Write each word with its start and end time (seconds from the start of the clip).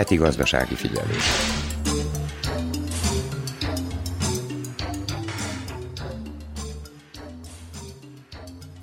Heti 0.00 0.16
gazdasági 0.16 0.74
figyelés. 0.74 1.24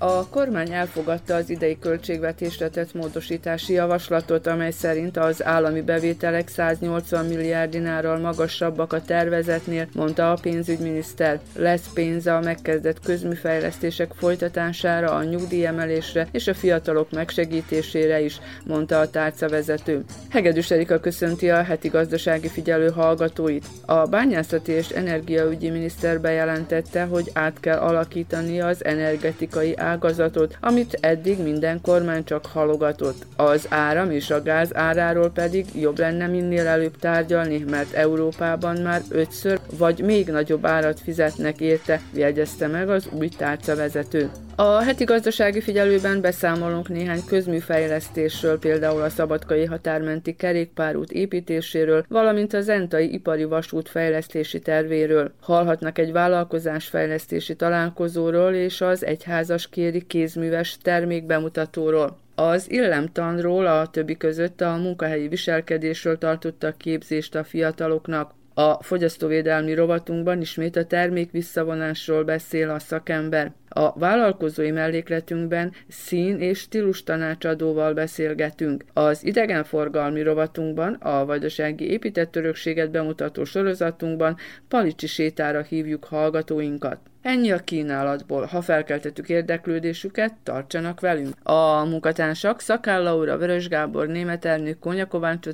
A 0.07 0.27
kormány 0.29 0.73
elfogadta 0.73 1.35
az 1.35 1.49
idei 1.49 1.79
költségvetésre 1.79 2.69
tett 2.69 2.93
módosítási 2.93 3.73
javaslatot, 3.73 4.47
amely 4.47 4.71
szerint 4.71 5.17
az 5.17 5.43
állami 5.45 5.81
bevételek 5.81 6.47
180 6.47 7.25
milliárd 7.25 7.71
dinárral 7.71 8.17
magasabbak 8.17 8.93
a 8.93 9.01
tervezetnél, 9.01 9.87
mondta 9.93 10.31
a 10.31 10.37
pénzügyminiszter. 10.41 11.39
Lesz 11.55 11.93
pénz 11.93 12.27
a 12.27 12.39
megkezdett 12.39 12.99
közműfejlesztések 12.99 14.11
folytatására, 14.15 15.11
a 15.11 15.23
nyugdíjemelésre 15.23 16.27
és 16.31 16.47
a 16.47 16.53
fiatalok 16.53 17.11
megsegítésére 17.11 18.21
is, 18.21 18.39
mondta 18.65 18.99
a 18.99 19.09
tárcavezető. 19.09 20.03
Hegedűs 20.29 20.71
Erika 20.71 20.99
köszönti 20.99 21.49
a 21.49 21.63
heti 21.63 21.87
gazdasági 21.87 22.47
figyelő 22.47 22.89
hallgatóit. 22.89 23.65
A 23.85 24.05
bányászati 24.05 24.71
és 24.71 24.89
energiaügyi 24.89 25.69
miniszter 25.69 26.21
bejelentette, 26.21 27.03
hogy 27.03 27.31
át 27.33 27.59
kell 27.59 27.77
alakítani 27.77 28.61
az 28.61 28.85
energetikai 28.85 29.75
ágazatot, 29.97 30.57
amit 30.61 30.97
eddig 31.01 31.43
minden 31.43 31.81
kormány 31.81 32.23
csak 32.23 32.45
halogatott. 32.45 33.25
Az 33.35 33.65
áram 33.69 34.11
és 34.11 34.29
a 34.29 34.41
gáz 34.41 34.75
áráról 34.75 35.29
pedig 35.29 35.65
jobb 35.75 35.99
lenne 35.99 36.27
minél 36.27 36.67
előbb 36.67 36.97
tárgyalni, 36.97 37.65
mert 37.69 37.93
Európában 37.93 38.77
már 38.81 39.01
ötször 39.09 39.59
vagy 39.77 39.99
még 39.99 40.27
nagyobb 40.27 40.65
árat 40.65 40.99
fizetnek 40.99 41.59
érte, 41.59 42.01
jegyezte 42.13 42.67
meg 42.67 42.89
az 42.89 43.09
új 43.11 43.29
tárcavezető. 43.29 44.29
A 44.59 44.81
heti 44.81 45.03
gazdasági 45.03 45.61
figyelőben 45.61 46.21
beszámolunk 46.21 46.89
néhány 46.89 47.25
közműfejlesztésről, 47.25 48.59
például 48.59 49.01
a 49.01 49.09
szabadkai 49.09 49.65
határmenti 49.65 50.35
kerékpárút 50.35 51.11
építéséről, 51.11 52.05
valamint 52.09 52.53
az 52.53 52.69
Entai 52.69 53.13
ipari 53.13 53.43
vasút 53.43 53.89
fejlesztési 53.89 54.59
tervéről. 54.59 55.31
Hallhatnak 55.41 55.97
egy 55.97 56.11
vállalkozásfejlesztési 56.11 57.55
találkozóról 57.55 58.53
és 58.53 58.81
az 58.81 59.05
egyházas 59.05 59.69
kéri 59.87 60.05
kézműves 60.07 60.77
termékbemutatóról. 60.81 62.17
Az 62.35 62.71
illemtanról 62.71 63.65
a 63.65 63.87
többi 63.87 64.17
között 64.17 64.61
a 64.61 64.75
munkahelyi 64.75 65.27
viselkedésről 65.27 66.17
tartottak 66.17 66.77
képzést 66.77 67.35
a 67.35 67.43
fiataloknak. 67.43 68.35
A 68.53 68.83
fogyasztóvédelmi 68.83 69.73
rovatunkban 69.73 70.41
ismét 70.41 70.75
a 70.75 70.85
termék 70.85 71.31
visszavonásról 71.31 72.23
beszél 72.23 72.69
a 72.69 72.79
szakember. 72.79 73.51
A 73.69 73.99
vállalkozói 73.99 74.71
mellékletünkben 74.71 75.73
szín- 75.87 76.41
és 76.41 76.59
stílus 76.59 77.03
tanácsadóval 77.03 77.93
beszélgetünk. 77.93 78.83
Az 78.93 79.25
idegenforgalmi 79.25 80.21
rovatunkban, 80.21 80.93
a 80.93 81.25
vajdasági 81.25 81.89
épített 81.89 82.35
örökséget 82.35 82.91
bemutató 82.91 83.43
sorozatunkban 83.43 84.37
palicsi 84.67 85.07
sétára 85.07 85.61
hívjuk 85.61 86.03
hallgatóinkat. 86.05 86.99
Ennyi 87.27 87.51
a 87.51 87.57
kínálatból. 87.57 88.45
Ha 88.45 88.61
felkeltettük 88.61 89.29
érdeklődésüket, 89.29 90.33
tartsanak 90.43 90.99
velünk. 90.99 91.35
A 91.43 91.85
munkatársak 91.85 92.59
Szakáll 92.59 93.03
Laura, 93.03 93.37
Vörös 93.37 93.67
Gábor, 93.67 94.07
Német 94.07 94.45
Ernő, 94.45 94.73
Konya 94.73 95.05
Kovács 95.05 95.47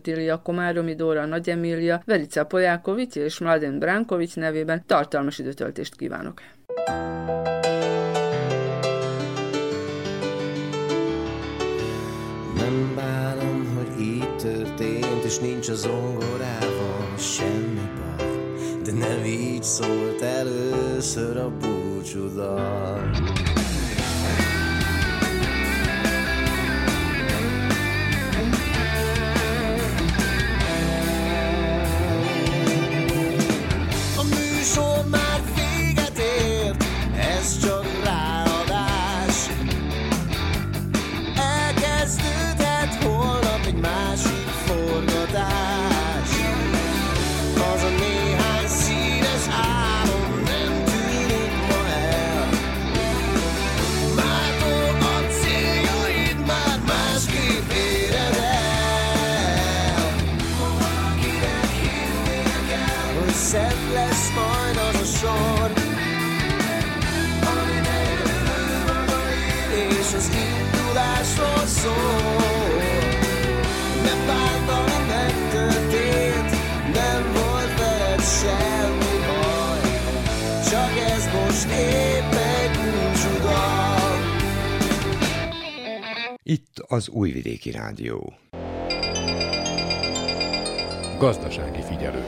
Komáromi 0.43 0.95
Dóra, 0.95 1.25
Nagy 1.25 1.49
Emília, 1.49 2.01
Verica 2.05 2.45
Polyákovics 2.45 3.15
és 3.15 3.39
Mladen 3.39 3.79
Brankovics 3.79 4.35
nevében 4.35 4.83
tartalmas 4.85 5.39
időtöltést 5.39 5.95
kívánok. 5.95 6.41
Nem 12.55 12.93
bánom, 12.95 13.75
hogy 13.75 14.01
így 14.01 14.35
történt, 14.35 15.23
és 15.23 15.39
nincs 15.39 15.69
a 15.69 15.75
zongorával 15.75 17.17
semmi. 17.17 17.92
De 18.83 18.91
nem 18.91 19.25
így 19.25 19.63
szólt 19.63 20.21
először 20.21 21.37
a 21.37 21.49
búcsúdal. 21.49 23.11
A 34.17 34.23
műsor 34.23 35.05
már 35.09 35.22
az 86.93 87.09
Újvidéki 87.09 87.71
Rádió. 87.71 88.33
Gazdasági 91.19 91.81
figyelő. 91.81 92.23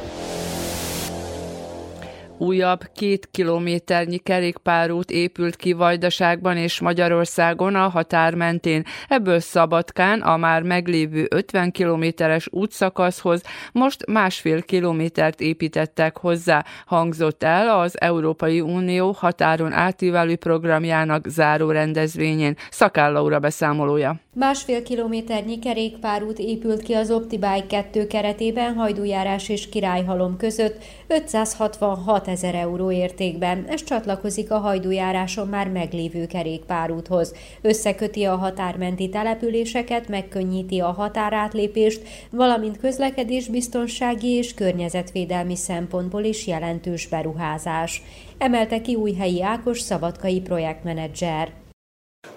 Újabb 2.38 2.90
két 2.96 3.28
kilométernyi 3.31 4.18
kerékpárút 4.18 5.12
épült 5.12 5.56
ki 5.56 5.73
Vajdaságban 5.73 6.57
és 6.57 6.79
Magyarországon 6.79 7.75
a 7.75 7.88
határ 7.88 8.34
mentén. 8.34 8.84
Ebből 9.07 9.40
Szabadkán 9.40 10.22
a 10.22 10.38
már 10.38 10.62
meglévő 10.62 11.28
50 11.29 11.72
kilométeres 11.72 12.47
útszakaszhoz 12.51 13.41
most 13.72 14.06
másfél 14.06 14.63
kilométert 14.63 15.41
építettek 15.41 16.18
hozzá, 16.18 16.66
hangzott 16.85 17.44
el 17.44 17.79
az 17.79 18.01
Európai 18.01 18.62
Unió 18.62 19.12
határon 19.12 19.72
átívelő 19.72 20.35
programjának 20.35 21.28
záró 21.28 21.72
rendezvényén. 21.72 22.56
Szakáll 22.69 23.12
Laura 23.12 23.40
beszámolója. 23.40 24.19
Másfél 24.34 24.84
kilométernyi 24.84 25.59
kerékpárút 25.59 26.40
épült 26.40 26.81
ki 26.81 26.94
az 26.94 27.12
Optibike 27.12 27.66
2 27.67 28.07
keretében 28.07 28.73
Hajdújárás 28.73 29.50
és 29.50 29.69
Királyhalom 29.69 30.38
között 30.38 30.84
566 31.07 32.25
ezer 32.28 32.56
euró 32.56 32.91
értékben. 32.91 33.66
Ez 33.68 33.84
csatlakozik 33.84 34.52
a 34.52 34.58
Hajdújáráson 34.58 35.47
már 35.47 35.68
meglévő 35.68 36.25
kerékpárúthoz. 36.28 37.34
Összeköti 37.62 38.24
a 38.24 38.36
határmenti 38.36 39.09
településeket, 39.09 40.08
megkönnyíti 40.08 40.80
a 40.80 40.91
határátlépést, 40.91 42.02
valamint 42.31 42.78
közlekedésbiztonsági 42.78 44.30
és 44.30 44.53
környezetvédelmi 44.53 45.56
szempontból 45.56 46.24
is 46.24 46.47
jelentős 46.47 47.08
beruházás. 47.08 48.02
Emelte 48.38 48.81
ki 48.81 48.96
Újhelyi 48.96 49.44
Ákos 49.44 49.80
szabadkai 49.80 50.41
projektmenedzser 50.41 51.65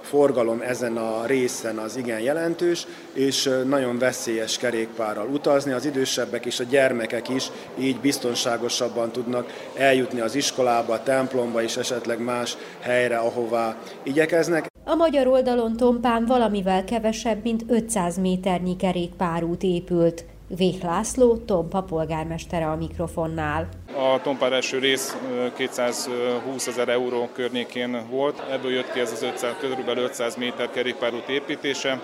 forgalom 0.00 0.60
ezen 0.60 0.96
a 0.96 1.26
részen 1.26 1.76
az 1.78 1.96
igen 1.96 2.20
jelentős, 2.20 2.86
és 3.12 3.50
nagyon 3.66 3.98
veszélyes 3.98 4.58
kerékpárral 4.58 5.28
utazni. 5.28 5.72
Az 5.72 5.84
idősebbek 5.84 6.46
és 6.46 6.60
a 6.60 6.64
gyermekek 6.64 7.28
is 7.28 7.50
így 7.78 8.00
biztonságosabban 8.00 9.12
tudnak 9.12 9.52
eljutni 9.76 10.20
az 10.20 10.34
iskolába, 10.34 10.92
a 10.92 11.02
templomba 11.02 11.62
és 11.62 11.76
esetleg 11.76 12.20
más 12.20 12.56
helyre, 12.80 13.16
ahová 13.16 13.76
igyekeznek. 14.02 14.66
A 14.84 14.94
magyar 14.94 15.26
oldalon 15.26 15.76
tompán 15.76 16.24
valamivel 16.26 16.84
kevesebb, 16.84 17.42
mint 17.42 17.64
500 17.68 18.18
méternyi 18.18 18.76
kerékpárút 18.76 19.62
épült. 19.62 20.24
Vég 20.56 20.82
László, 20.82 21.36
Tompa 21.36 21.82
polgármestere 21.82 22.66
a 22.66 22.76
mikrofonnál. 22.76 23.68
A 23.86 24.20
Tompár 24.22 24.52
első 24.52 24.78
rész 24.78 25.16
220 25.56 26.66
ezer 26.66 26.88
euró 26.88 27.28
környékén 27.32 28.06
volt, 28.10 28.42
ebből 28.50 28.72
jött 28.72 28.92
ki 28.92 29.00
ez 29.00 29.12
az 29.12 29.22
500, 29.22 29.54
körülbelül 29.60 30.04
500 30.04 30.36
méter 30.36 30.70
kerékpárút 30.70 31.28
építése, 31.28 32.00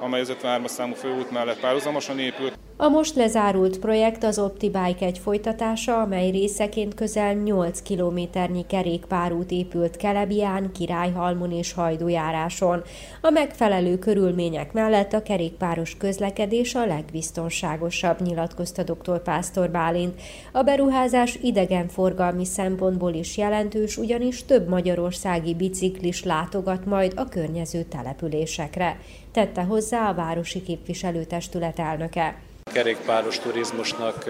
amely 0.00 0.20
az 0.20 0.32
53-as 0.42 0.68
számú 0.68 0.94
főút 0.94 1.30
mellett 1.30 1.60
párhuzamosan 1.60 2.18
épült. 2.18 2.58
A 2.80 2.88
most 2.88 3.14
lezárult 3.14 3.78
projekt 3.78 4.24
az 4.24 4.38
OptiBike 4.38 5.06
egy 5.06 5.18
folytatása, 5.18 6.00
amely 6.00 6.30
részeként 6.30 6.94
közel 6.94 7.32
8 7.34 7.82
kilométernyi 7.82 8.66
kerékpárút 8.66 9.50
épült 9.50 9.96
Kelebián, 9.96 10.72
Királyhalmon 10.72 11.52
és 11.52 11.72
Hajdújáráson. 11.72 12.82
A 13.20 13.30
megfelelő 13.30 13.98
körülmények 13.98 14.72
mellett 14.72 15.12
a 15.12 15.22
kerékpáros 15.22 15.96
közlekedés 15.96 16.74
a 16.74 16.86
legbiztonságosabb, 16.86 18.20
nyilatkozta 18.20 18.82
dr. 18.82 19.22
Pásztor 19.22 19.70
Bálint. 19.70 20.20
A 20.52 20.62
beruházás 20.62 21.38
idegenforgalmi 21.42 22.44
szempontból 22.44 23.12
is 23.12 23.36
jelentős, 23.36 23.96
ugyanis 23.96 24.44
több 24.44 24.68
magyarországi 24.68 25.54
biciklis 25.54 26.24
látogat 26.24 26.84
majd 26.86 27.12
a 27.16 27.28
környező 27.28 27.82
településekre, 27.82 28.98
tette 29.38 29.62
hozzá 29.62 30.08
a 30.08 30.14
városi 30.14 30.62
képviselőtestület 30.62 31.78
elnöke 31.78 32.36
kerékpáros 32.72 33.38
turizmusnak 33.38 34.24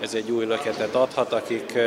ez 0.00 0.14
egy 0.14 0.30
új 0.30 0.44
löketet 0.44 0.94
adhat, 0.94 1.32
akik 1.32 1.78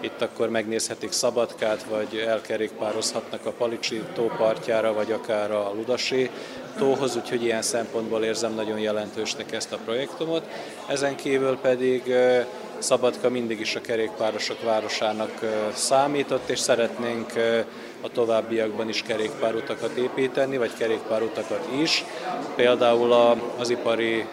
itt 0.00 0.22
akkor 0.22 0.48
megnézhetik 0.48 1.12
Szabadkát, 1.12 1.82
vagy 1.82 2.24
elkerékpározhatnak 2.26 3.46
a 3.46 3.50
Palicsi 3.50 4.02
tó 4.14 4.30
partjára, 4.36 4.92
vagy 4.92 5.12
akár 5.12 5.50
a 5.50 5.72
Ludasi 5.74 6.30
tóhoz, 6.78 7.16
úgyhogy 7.16 7.42
ilyen 7.42 7.62
szempontból 7.62 8.22
érzem 8.22 8.54
nagyon 8.54 8.78
jelentősnek 8.78 9.52
ezt 9.52 9.72
a 9.72 9.78
projektumot. 9.84 10.46
Ezen 10.88 11.16
kívül 11.16 11.56
pedig 11.56 12.14
Szabadka 12.78 13.30
mindig 13.30 13.60
is 13.60 13.74
a 13.74 13.80
kerékpárosok 13.80 14.62
városának 14.62 15.40
számított, 15.74 16.48
és 16.48 16.58
szeretnénk 16.58 17.32
a 18.02 18.08
továbbiakban 18.08 18.88
is 18.88 19.02
kerékpárutakat 19.02 19.96
építeni, 19.96 20.56
vagy 20.56 20.74
kerékpárutakat 20.78 21.68
is. 21.80 22.04
Például 22.54 23.12
az 23.58 23.70
ipari 23.70 24.26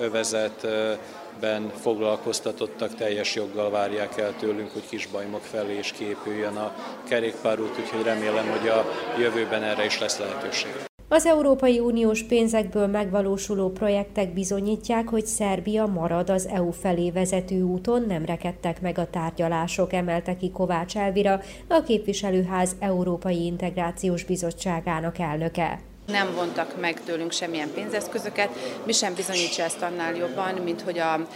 övezetben 0.00 1.72
foglalkoztatottak 1.80 2.94
teljes 2.94 3.34
joggal 3.34 3.70
várják 3.70 4.18
el 4.18 4.34
tőlünk, 4.38 4.72
hogy 4.72 4.88
Kisbajmok 4.88 5.42
felé 5.42 5.78
is 5.78 5.92
képüljön 5.92 6.56
a 6.56 6.74
kerékpárút, 7.08 7.78
úgyhogy 7.78 8.02
remélem, 8.02 8.50
hogy 8.50 8.68
a 8.68 8.84
jövőben 9.18 9.62
erre 9.62 9.84
is 9.84 9.98
lesz 9.98 10.18
lehetőség. 10.18 10.91
Az 11.12 11.26
Európai 11.26 11.78
Uniós 11.78 12.22
pénzekből 12.22 12.86
megvalósuló 12.86 13.70
projektek 13.70 14.32
bizonyítják, 14.32 15.08
hogy 15.08 15.26
Szerbia 15.26 15.86
marad 15.86 16.30
az 16.30 16.46
EU 16.46 16.70
felé 16.70 17.10
vezető 17.10 17.62
úton, 17.62 18.04
nem 18.08 18.24
rekedtek 18.24 18.80
meg 18.80 18.98
a 18.98 19.10
tárgyalások, 19.10 19.92
emelte 19.92 20.36
ki 20.36 20.50
Kovács 20.50 20.96
Elvira, 20.96 21.40
a 21.68 21.82
képviselőház 21.82 22.76
Európai 22.78 23.44
Integrációs 23.44 24.24
Bizottságának 24.24 25.18
elnöke 25.18 25.80
nem 26.06 26.34
vontak 26.34 26.80
meg 26.80 27.00
tőlünk 27.04 27.32
semmilyen 27.32 27.72
pénzeszközöket, 27.74 28.48
mi 28.86 28.92
sem 28.92 29.14
bizonyítsa 29.14 29.62
ezt 29.62 29.82
annál 29.82 30.14
jobban, 30.14 30.54
mint 30.54 30.80
hogy 30.80 30.98
a 30.98 31.26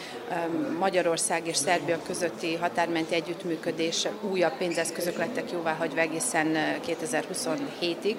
Magyarország 0.78 1.46
és 1.46 1.56
Szerbia 1.56 1.98
közötti 2.06 2.54
határmenti 2.54 3.14
együttműködés 3.14 4.08
újabb 4.30 4.56
pénzeszközök 4.56 5.16
lettek 5.16 5.50
jóváhagyva 5.50 6.00
egészen 6.00 6.56
2027-ig. 6.86 8.16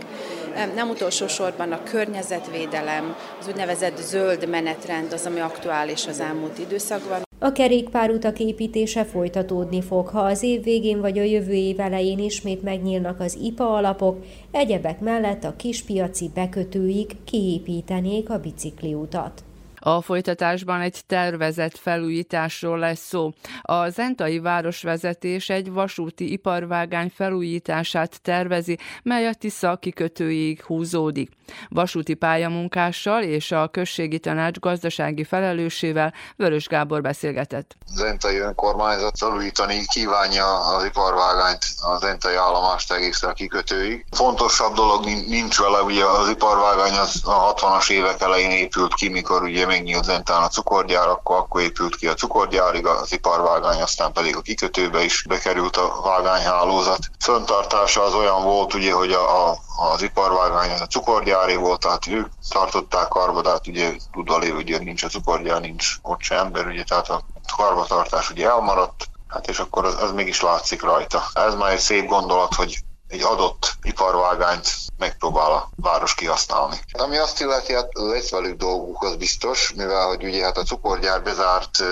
Nem 0.75 0.89
utolsó 0.89 1.27
sorban 1.27 1.71
a 1.71 1.83
környezetvédelem, 1.83 3.15
az 3.39 3.47
úgynevezett 3.47 3.97
zöld 3.97 4.49
menetrend 4.49 5.13
az, 5.13 5.25
ami 5.25 5.39
aktuális 5.39 6.07
az 6.07 6.19
elmúlt 6.19 6.57
időszakban. 6.59 7.26
A 7.39 7.51
kerékpárutak 7.51 8.39
építése 8.39 9.03
folytatódni 9.03 9.81
fog, 9.81 10.07
ha 10.07 10.19
az 10.19 10.43
év 10.43 10.63
végén 10.63 11.01
vagy 11.01 11.17
a 11.19 11.23
jövő 11.23 11.53
év 11.53 11.79
elején 11.79 12.19
ismét 12.19 12.63
megnyílnak 12.63 13.19
az 13.19 13.37
IPA 13.43 13.75
alapok, 13.75 14.23
egyebek 14.51 14.99
mellett 14.99 15.43
a 15.43 15.55
kispiaci 15.55 16.31
bekötőig 16.33 17.15
kiépítenék 17.23 18.29
a 18.29 18.39
bicikliutat. 18.39 19.43
A 19.87 20.01
folytatásban 20.01 20.81
egy 20.81 21.01
tervezett 21.05 21.77
felújításról 21.77 22.79
lesz 22.79 23.07
szó. 23.07 23.31
A 23.61 23.89
Zentai 23.89 24.39
városvezetés 24.39 25.49
egy 25.49 25.71
vasúti 25.71 26.31
iparvágány 26.31 27.11
felújítását 27.15 28.21
tervezi, 28.21 28.77
mely 29.03 29.27
a 29.27 29.33
Tisza 29.33 29.75
kikötőig 29.75 30.63
húzódik. 30.63 31.29
Vasúti 31.69 32.13
pályamunkással 32.13 33.23
és 33.23 33.51
a 33.51 33.67
községi 33.67 34.19
tanács 34.19 34.59
gazdasági 34.59 35.23
felelősével 35.23 36.13
Vörös 36.35 36.67
Gábor 36.67 37.01
beszélgetett. 37.01 37.77
Zentai 37.85 38.37
önkormányzat 38.37 39.17
felújítani 39.17 39.85
kívánja 39.85 40.75
az 40.75 40.83
iparvágányt 40.85 41.65
a 41.81 41.97
Zentai 41.97 42.35
állomást 42.35 42.93
egészen 42.93 43.29
a 43.29 43.33
kikötőig. 43.33 44.05
Fontosabb 44.11 44.73
dolog 44.73 45.05
nincs 45.27 45.59
vele, 45.59 45.81
ugye 45.81 46.05
az 46.05 46.29
iparvágány 46.29 46.97
az 46.97 47.21
a 47.25 47.53
60-as 47.53 47.89
évek 47.89 48.21
elején 48.21 48.51
épült 48.51 48.93
ki, 48.93 49.09
mikor 49.09 49.43
ugye 49.43 49.65
megnyílt 49.77 50.03
Zentán 50.03 50.43
a 50.43 50.47
cukorgyár, 50.47 51.07
akkor, 51.07 51.37
akkor 51.37 51.61
épült 51.61 51.95
ki 51.95 52.07
a 52.07 52.13
cukorgyárig, 52.13 52.85
az 52.85 53.11
iparvágány, 53.11 53.81
aztán 53.81 54.11
pedig 54.11 54.35
a 54.35 54.41
kikötőbe 54.41 55.03
is 55.03 55.25
bekerült 55.27 55.77
a 55.77 56.01
vágányhálózat. 56.03 56.99
Föntartása 57.19 58.03
az 58.03 58.13
olyan 58.13 58.43
volt, 58.43 58.73
ugye, 58.73 58.93
hogy 58.93 59.11
a, 59.11 59.49
a 59.49 59.57
az 59.79 60.01
iparvágány 60.01 60.71
az 60.71 60.81
a 60.81 60.85
cukorgyári 60.85 61.55
volt, 61.55 61.79
tehát 61.79 62.07
ők 62.07 62.27
tartották 62.49 63.07
karba, 63.07 63.41
de 63.41 63.49
hát 63.49 63.67
ugye 63.67 63.93
tudva 64.11 64.37
lévő, 64.37 64.53
hogy 64.53 64.81
nincs 64.81 65.03
a 65.03 65.07
cukorgyár, 65.07 65.61
nincs 65.61 65.95
ott 66.01 66.21
sem 66.21 66.37
ember, 66.37 66.67
ugye, 66.67 66.83
tehát 66.83 67.09
a 67.09 67.21
karbatartás 67.57 68.29
ugye 68.29 68.47
elmaradt, 68.47 69.09
hát 69.27 69.47
és 69.47 69.59
akkor 69.59 69.85
az, 69.85 70.01
az 70.01 70.11
mégis 70.11 70.41
látszik 70.41 70.81
rajta. 70.81 71.23
Ez 71.33 71.55
már 71.55 71.71
egy 71.71 71.79
szép 71.79 72.05
gondolat, 72.05 72.55
hogy 72.55 72.79
egy 73.07 73.21
adott 73.21 73.73
iparvágányt 73.81 74.69
megpróbál 74.97 75.51
a 75.51 75.69
város 75.75 76.15
kihasználni. 76.15 76.79
Ami 76.91 77.17
azt 77.17 77.39
illeti, 77.39 77.73
hát 77.73 77.89
lesz 77.93 78.29
velük 78.29 78.57
dolguk, 78.57 79.03
az 79.03 79.15
biztos, 79.15 79.73
mivel 79.75 80.07
hogy 80.07 80.23
ugye 80.23 80.43
hát 80.43 80.57
a 80.57 80.63
cukorgyár 80.63 81.23
bezárt 81.23 81.83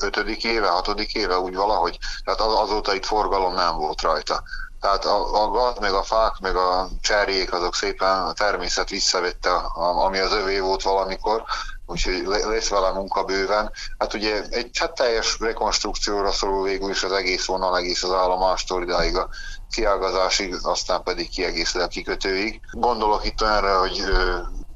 ötödik 0.00 0.44
éve, 0.44 0.68
hatodik 0.68 1.14
éve, 1.14 1.38
úgy 1.38 1.54
valahogy, 1.54 1.98
tehát 2.24 2.40
az, 2.40 2.54
azóta 2.54 2.94
itt 2.94 3.06
forgalom 3.06 3.54
nem 3.54 3.76
volt 3.76 4.00
rajta. 4.00 4.42
Tehát 4.80 5.04
a, 5.04 5.42
a 5.42 5.48
gaz, 5.48 5.78
meg 5.78 5.92
a 5.92 6.02
fák, 6.02 6.38
meg 6.40 6.56
a 6.56 6.88
cserjék, 7.00 7.52
azok 7.52 7.74
szépen 7.74 8.22
a 8.22 8.32
természet 8.32 8.88
visszavette, 8.88 9.50
ami 9.74 10.18
az 10.18 10.32
övé 10.32 10.58
volt 10.58 10.82
valamikor, 10.82 11.44
úgyhogy 11.88 12.22
lesz 12.26 12.68
vele 12.68 12.92
munka 12.92 13.24
bőven. 13.24 13.72
Hát 13.98 14.14
ugye 14.14 14.42
egy 14.50 14.78
hát 14.78 14.94
teljes 14.94 15.36
rekonstrukcióra 15.40 16.32
szorul 16.32 16.62
végül 16.62 16.90
is 16.90 17.02
az 17.02 17.12
egész 17.12 17.46
vonal, 17.46 17.76
egész 17.76 18.02
az 18.02 18.12
állomástól 18.12 18.82
idáig 18.82 19.16
a 19.16 19.28
kiágazásig, 19.70 20.56
aztán 20.62 21.02
pedig 21.02 21.28
kiegészül 21.28 21.82
a 21.82 21.86
kikötőig. 21.86 22.60
Gondolok 22.72 23.24
itt 23.24 23.42
erre, 23.42 23.72
hogy 23.72 24.04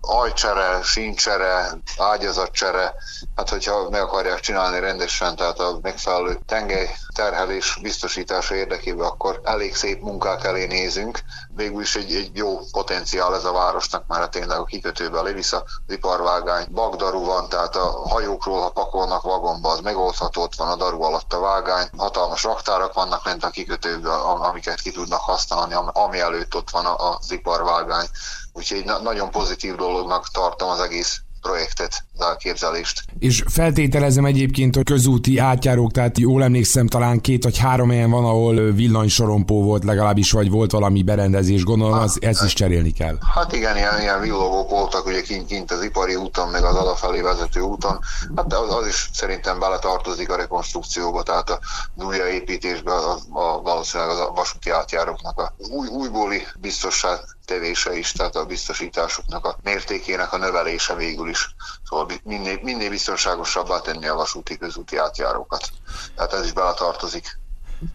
ajcsere, 0.00 0.82
színcsere, 0.82 1.78
ágyazatcsere, 1.96 2.94
hát 3.36 3.48
hogyha 3.48 3.90
meg 3.90 4.00
akarják 4.00 4.40
csinálni 4.40 4.80
rendesen, 4.80 5.36
tehát 5.36 5.58
a 5.58 5.78
megfelelő 5.82 6.38
tengely 6.46 6.90
terhelés 7.14 7.78
biztosítása 7.82 8.54
érdekében, 8.54 9.06
akkor 9.06 9.40
elég 9.44 9.74
szép 9.74 10.00
munkák 10.00 10.44
elé 10.44 10.66
nézünk. 10.66 11.18
Végül 11.54 11.80
is 11.80 11.96
egy, 11.96 12.14
egy 12.14 12.30
jó 12.36 12.58
potenciál 12.70 13.34
ez 13.34 13.44
a 13.44 13.52
városnak, 13.52 14.06
mert 14.06 14.30
tényleg 14.30 14.58
a 14.58 14.64
kikötőbe 14.64 15.18
a 15.18 15.22
Levisz, 15.22 15.52
az 15.52 15.62
iparvágány, 15.86 16.66
bagdaru 16.70 17.24
van, 17.24 17.48
tehát 17.48 17.76
a 17.76 18.08
hajókról, 18.08 18.60
ha 18.60 18.70
pakolnak 18.70 19.22
vagonba, 19.22 19.70
az 19.70 19.80
megoldható, 19.80 20.42
ott 20.42 20.54
van 20.54 20.68
a 20.68 20.76
daru 20.76 21.02
alatt 21.02 21.32
a 21.32 21.40
vágány, 21.40 21.88
hatalmas 21.96 22.42
raktárak 22.42 22.92
vannak 22.92 23.24
lent 23.24 23.44
a 23.44 23.50
kikötőben, 23.50 24.20
amiket 24.20 24.80
ki 24.80 24.90
tudnak 24.90 25.20
használni, 25.20 25.74
ami 25.92 26.20
előtt 26.20 26.54
ott 26.54 26.70
van 26.70 26.86
az 26.86 27.30
iparvágány. 27.30 28.06
Úgyhogy 28.52 28.84
nagyon 29.02 29.30
pozitív 29.30 29.74
dolognak 29.74 30.28
tartom 30.28 30.68
az 30.68 30.80
egész 30.80 31.20
projektet, 31.42 32.04
az 32.16 32.26
elképzelést. 32.26 33.04
És 33.18 33.42
feltételezem 33.46 34.24
egyébként, 34.24 34.74
hogy 34.74 34.84
közúti 34.84 35.38
átjárók, 35.38 35.90
tehát 35.90 36.18
jól 36.18 36.42
emlékszem, 36.42 36.86
talán 36.86 37.20
két 37.20 37.44
vagy 37.44 37.58
három 37.58 37.90
helyen 37.90 38.10
van, 38.10 38.24
ahol 38.24 38.72
villanysorompó 38.72 39.62
volt 39.62 39.84
legalábbis, 39.84 40.30
vagy 40.30 40.50
volt 40.50 40.70
valami 40.70 41.02
berendezés, 41.02 41.64
gondolom, 41.64 41.98
az, 41.98 42.18
ezt 42.20 42.44
is 42.44 42.52
cserélni 42.52 42.92
kell. 42.92 43.16
Hát 43.34 43.52
igen, 43.52 43.76
ilyen, 43.76 44.00
ilyen 44.00 44.20
villogók 44.20 44.70
voltak 44.70 45.06
ugye 45.06 45.22
kint, 45.22 45.46
kint 45.46 45.70
az 45.70 45.82
ipari 45.82 46.14
úton, 46.14 46.48
meg 46.48 46.64
az 46.64 46.74
adafelé 46.74 47.20
vezető 47.20 47.60
úton, 47.60 47.98
hát 48.36 48.52
az, 48.52 48.74
az 48.74 48.86
is 48.86 49.10
szerintem 49.12 49.58
beletartozik 49.58 50.30
a 50.30 50.36
rekonstrukcióba, 50.36 51.22
tehát 51.22 51.50
a 51.50 51.58
újraépítésbe 51.94 52.92
a, 52.92 53.18
a, 53.30 53.62
valószínűleg 53.62 54.16
a 54.16 54.32
vasúti 54.34 54.70
átjáróknak 54.70 55.38
a 55.38 55.54
új, 55.70 55.88
újbóli 55.88 56.42
biztosság 56.60 57.18
tevése 57.44 57.96
is, 57.96 58.12
tehát 58.12 58.36
a 58.36 58.46
biztosításoknak 58.46 59.44
a 59.44 59.56
mértékének 59.62 60.32
a 60.32 60.36
növelése 60.36 60.94
végül 60.94 61.28
is. 61.28 61.54
Szóval 61.84 62.06
minél, 62.22 62.58
minél 62.62 62.90
biztonságosabbá 62.90 63.80
tenni 63.80 64.06
a 64.06 64.14
vasúti 64.14 64.58
közúti 64.58 64.96
átjárókat. 64.96 65.68
Tehát 66.14 66.32
ez 66.32 66.44
is 66.44 66.52
beletartozik 66.52 67.40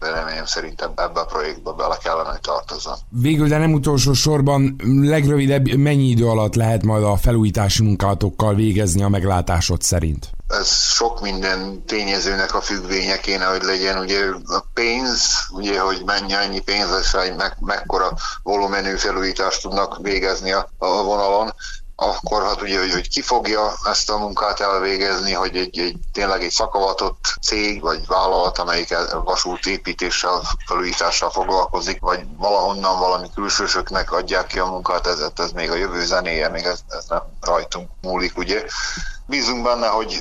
de 0.00 0.10
remélem 0.10 0.46
szerintem 0.46 0.92
ebbe 0.96 1.20
a 1.20 1.24
projektbe 1.24 1.72
bele 1.72 1.96
kellene, 2.02 2.28
hogy 2.30 2.40
tartozzon. 2.40 2.96
Végül, 3.08 3.48
de 3.48 3.58
nem 3.58 3.72
utolsó 3.72 4.12
sorban, 4.12 4.76
legrövidebb 5.02 5.68
mennyi 5.74 6.08
idő 6.08 6.28
alatt 6.28 6.54
lehet 6.54 6.82
majd 6.82 7.04
a 7.04 7.16
felújítási 7.16 7.82
munkálatokkal 7.82 8.54
végezni 8.54 9.02
a 9.02 9.08
meglátásod 9.08 9.82
szerint? 9.82 10.30
Ez 10.48 10.68
sok 10.70 11.20
minden 11.20 11.82
tényezőnek 11.86 12.54
a 12.54 12.60
függvénye 12.60 13.18
kéne, 13.20 13.44
hogy 13.44 13.62
legyen. 13.62 13.98
Ugye 13.98 14.24
a 14.44 14.64
pénz, 14.74 15.34
ugye, 15.50 15.80
hogy 15.80 16.02
mennyi, 16.04 16.32
annyi 16.32 16.60
pénz 16.60 16.90
lesz, 16.90 17.12
hogy 17.12 17.34
meg, 17.36 17.56
mekkora 17.60 18.16
volumenű 18.42 18.96
felújítást 18.96 19.62
tudnak 19.62 19.98
végezni 20.02 20.52
a, 20.52 20.70
a 20.78 21.02
vonalon 21.02 21.54
akkor 22.00 22.42
hát 22.42 22.62
ugye, 22.62 22.78
hogy, 22.78 22.92
hogy 22.92 23.08
ki 23.08 23.20
fogja 23.20 23.72
ezt 23.84 24.10
a 24.10 24.18
munkát 24.18 24.60
elvégezni, 24.60 25.32
hogy 25.32 25.56
egy, 25.56 25.78
egy 25.78 25.96
tényleg 26.12 26.42
egy 26.42 26.50
szakavatott 26.50 27.34
cég 27.42 27.80
vagy 27.80 28.06
vállalat, 28.06 28.58
amelyik 28.58 28.94
vasút 29.24 29.66
építéssel, 29.66 30.42
felújítással 30.66 31.30
foglalkozik, 31.30 32.00
vagy 32.00 32.20
valahonnan 32.36 32.98
valami 32.98 33.28
külsősöknek 33.34 34.12
adják 34.12 34.46
ki 34.46 34.58
a 34.58 34.66
munkát, 34.66 35.06
ez, 35.06 35.24
ez 35.36 35.50
még 35.52 35.70
a 35.70 35.74
jövő 35.74 36.04
zenéje, 36.04 36.48
még 36.48 36.64
ez, 36.64 36.80
ez 36.88 37.04
nem 37.08 37.22
rajtunk 37.40 37.90
múlik, 38.00 38.36
ugye. 38.36 38.64
Bízunk 39.26 39.62
benne, 39.62 39.86
hogy 39.86 40.18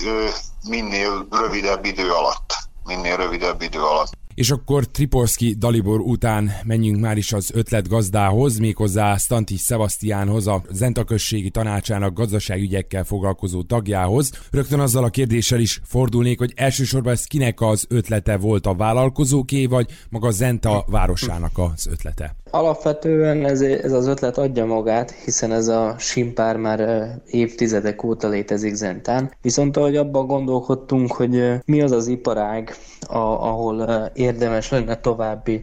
minél 0.63 1.27
rövidebb 1.31 1.85
idő 1.85 2.11
alatt, 2.11 2.53
minél 2.83 3.15
rövidebb 3.15 3.61
idő 3.61 3.83
alatt 3.83 4.11
és 4.37 4.51
akkor 4.51 4.85
Tripolski 4.85 5.55
Dalibor 5.57 5.99
után 5.99 6.51
menjünk 6.63 6.99
már 6.99 7.17
is 7.17 7.33
az 7.33 7.51
ötlet 7.53 7.87
gazdához, 7.87 8.57
méghozzá 8.57 9.15
Stantis 9.15 9.61
Sebastiánhoz, 9.61 10.47
a 10.47 10.61
Zenta 10.71 11.03
községi 11.03 11.49
tanácsának 11.49 12.13
gazdaságügyekkel 12.13 13.03
foglalkozó 13.03 13.61
tagjához. 13.61 14.31
Rögtön 14.51 14.79
azzal 14.79 15.03
a 15.03 15.09
kérdéssel 15.09 15.59
is 15.59 15.81
fordulnék, 15.83 16.39
hogy 16.39 16.53
elsősorban 16.55 17.13
ez 17.13 17.23
kinek 17.23 17.61
az 17.61 17.85
ötlete 17.89 18.37
volt 18.37 18.65
a 18.65 18.75
vállalkozóké, 18.75 19.65
vagy 19.65 19.85
maga 20.09 20.31
Zenta 20.31 20.85
városának 20.87 21.57
az 21.57 21.87
ötlete? 21.91 22.35
Alapvetően 22.49 23.45
ez, 23.45 23.61
ez 23.61 23.91
az 23.91 24.07
ötlet 24.07 24.37
adja 24.37 24.65
magát, 24.65 25.11
hiszen 25.11 25.51
ez 25.51 25.67
a 25.67 25.95
simpár 25.99 26.57
már 26.57 27.09
évtizedek 27.27 28.03
óta 28.03 28.27
létezik 28.27 28.73
Zentán. 28.73 29.31
Viszont 29.41 29.77
ahogy 29.77 29.95
abban 29.95 30.27
gondolkodtunk, 30.27 31.11
hogy 31.11 31.53
mi 31.65 31.81
az 31.81 31.91
az 31.91 32.07
iparág, 32.07 32.75
ahol 33.07 34.11
érdemes 34.27 34.69
lenne 34.71 34.95
további 34.95 35.61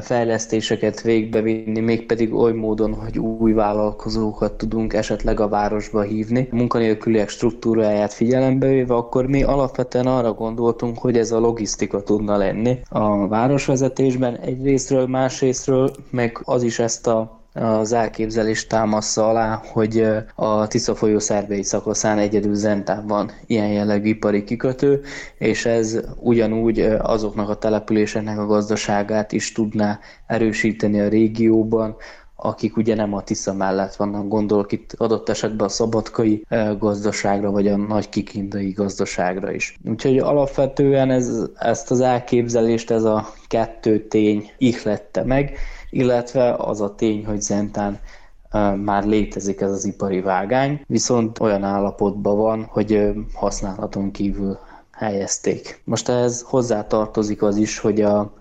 fejlesztéseket 0.00 1.02
végbevinni, 1.02 1.80
mégpedig 1.80 2.34
oly 2.34 2.52
módon, 2.52 2.94
hogy 2.94 3.18
új 3.18 3.52
vállalkozókat 3.52 4.52
tudunk 4.52 4.92
esetleg 4.92 5.40
a 5.40 5.48
városba 5.48 6.02
hívni, 6.02 6.48
munkanélküliek 6.50 7.28
struktúráját 7.28 8.12
figyelembe 8.12 8.66
véve, 8.66 8.94
akkor 8.94 9.26
mi 9.26 9.42
alapvetően 9.42 10.06
arra 10.06 10.32
gondoltunk, 10.32 10.98
hogy 10.98 11.16
ez 11.18 11.32
a 11.32 11.38
logisztika 11.38 12.02
tudna 12.02 12.36
lenni 12.36 12.78
a 12.88 13.28
városvezetésben 13.28 14.36
egyrésztről, 14.36 15.06
másrésztről, 15.06 15.90
meg 16.10 16.40
az 16.44 16.62
is 16.62 16.78
ezt 16.78 17.06
a 17.06 17.43
az 17.54 17.92
elképzelést 17.92 18.68
támaszza 18.68 19.28
alá, 19.28 19.62
hogy 19.72 20.06
a 20.34 20.66
Tisza 20.66 20.94
folyó 20.94 21.18
szervei 21.18 21.62
szakaszán 21.62 22.18
egyedül 22.18 22.54
Zentán 22.54 23.06
van 23.06 23.30
ilyen 23.46 23.68
jellegű 23.68 24.08
ipari 24.08 24.44
kikötő, 24.44 25.00
és 25.38 25.66
ez 25.66 26.00
ugyanúgy 26.20 26.80
azoknak 26.80 27.48
a 27.48 27.54
településeknek 27.54 28.38
a 28.38 28.46
gazdaságát 28.46 29.32
is 29.32 29.52
tudná 29.52 29.98
erősíteni 30.26 31.00
a 31.00 31.08
régióban, 31.08 31.96
akik 32.36 32.76
ugye 32.76 32.94
nem 32.94 33.14
a 33.14 33.22
Tisza 33.22 33.52
mellett 33.52 33.94
vannak, 33.94 34.28
gondolok 34.28 34.72
itt 34.72 34.94
adott 34.96 35.28
esetben 35.28 35.66
a 35.66 35.70
szabadkai 35.70 36.44
gazdaságra, 36.78 37.50
vagy 37.50 37.68
a 37.68 37.76
nagy 37.76 38.08
kikindai 38.08 38.70
gazdaságra 38.70 39.52
is. 39.52 39.78
Úgyhogy 39.88 40.18
alapvetően 40.18 41.10
ez, 41.10 41.42
ezt 41.58 41.90
az 41.90 42.00
elképzelést 42.00 42.90
ez 42.90 43.04
a 43.04 43.28
kettő 43.46 44.06
tény 44.06 44.50
ihlette 44.58 45.24
meg, 45.24 45.58
illetve 45.94 46.54
az 46.54 46.80
a 46.80 46.94
tény, 46.94 47.26
hogy 47.26 47.40
Zentán 47.40 48.00
már 48.76 49.04
létezik 49.04 49.60
ez 49.60 49.70
az 49.70 49.84
ipari 49.84 50.20
vágány, 50.20 50.84
viszont 50.86 51.40
olyan 51.40 51.64
állapotban 51.64 52.36
van, 52.36 52.64
hogy 52.64 53.12
használaton 53.34 54.10
kívül 54.10 54.58
helyezték. 54.90 55.80
Most 55.84 56.08
ehhez 56.08 56.42
hozzátartozik 56.42 57.42
az 57.42 57.56
is, 57.56 57.78
hogy, 57.78 58.00
a, 58.00 58.32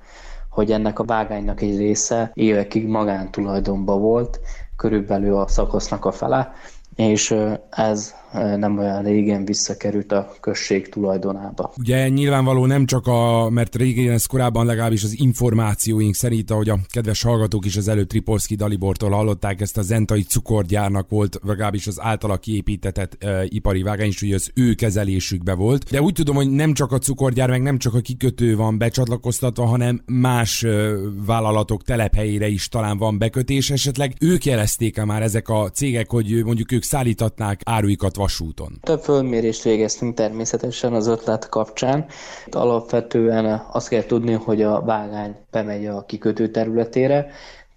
hogy 0.50 0.72
ennek 0.72 1.00
a 1.00 1.03
vágánynak 1.03 1.62
egy 1.62 1.77
része 1.77 2.31
évekig 2.33 2.88
magántulajdonban 2.88 4.01
volt, 4.01 4.39
körülbelül 4.77 5.36
a 5.36 5.48
szakasznak 5.48 6.05
a 6.05 6.12
fele, 6.12 6.53
és 6.95 7.36
ez 7.69 8.13
nem 8.33 8.77
olyan 8.77 9.03
régen 9.03 9.45
visszakerült 9.45 10.11
a 10.11 10.33
község 10.39 10.89
tulajdonába. 10.89 11.73
Ugye 11.77 12.09
nyilvánvaló 12.09 12.65
nem 12.65 12.85
csak 12.85 13.07
a, 13.07 13.49
mert 13.49 13.75
régen 13.75 14.13
ez 14.13 14.25
korábban 14.25 14.65
legalábbis 14.65 15.03
az 15.03 15.19
információink 15.19 16.15
szerint, 16.15 16.51
ahogy 16.51 16.69
a 16.69 16.79
kedves 16.87 17.21
hallgatók 17.21 17.65
is 17.65 17.77
az 17.77 17.87
előbb 17.87 18.07
Tripolski 18.07 18.55
Dalibortól 18.55 19.09
hallották, 19.09 19.61
ezt 19.61 19.77
a 19.77 19.81
zentai 19.81 20.21
cukorgyárnak 20.21 21.09
volt, 21.09 21.39
legalábbis 21.43 21.87
az 21.87 22.01
általa 22.01 22.37
kiépítetett 22.37 23.23
e, 23.23 23.45
ipari 23.47 23.81
vágány 23.81 24.07
is, 24.07 24.19
hogy 24.19 24.33
az 24.33 24.51
ő 24.53 24.73
kezelésükbe 24.73 25.53
volt. 25.53 25.89
De 25.91 26.01
úgy 26.01 26.13
tudom, 26.13 26.35
hogy 26.35 26.49
nem 26.49 26.73
csak 26.73 26.91
a 26.91 26.97
cukorgyár, 26.97 27.49
meg 27.49 27.61
nem 27.61 27.77
csak 27.77 27.93
a 27.93 27.99
kikötő 27.99 28.55
van 28.55 28.77
becsatlakoztatva, 28.77 29.65
hanem 29.65 30.01
más 30.05 30.63
e, 30.63 30.91
vállalatok 31.25 31.83
telephelyére 31.83 32.47
is 32.47 32.67
talán 32.67 32.97
van 32.97 33.17
bekötés. 33.17 33.69
Esetleg 33.69 34.13
ők 34.19 34.45
jelezték-e 34.45 35.05
már 35.05 35.21
ezek 35.21 35.49
a 35.49 35.69
cégek, 35.69 36.09
hogy 36.09 36.41
mondjuk 36.45 36.71
ők 36.71 36.83
szállítatnák 36.83 37.61
áruikat 37.63 38.15
vasúton? 38.24 38.80
Több 38.82 39.00
fölmérést 39.00 39.63
végeztünk 39.63 40.13
természetesen 40.13 40.94
az 40.94 41.08
ötlet 41.08 41.50
kapcsán. 41.50 42.06
Alapvetően 42.51 43.65
azt 43.72 43.88
kell 43.88 44.03
tudni, 44.03 44.34
hogy 44.34 44.62
a 44.62 44.82
vágány 44.82 45.36
bemegy 45.51 45.86
a 45.86 46.06
kikötő 46.06 46.50
területére, 46.50 47.27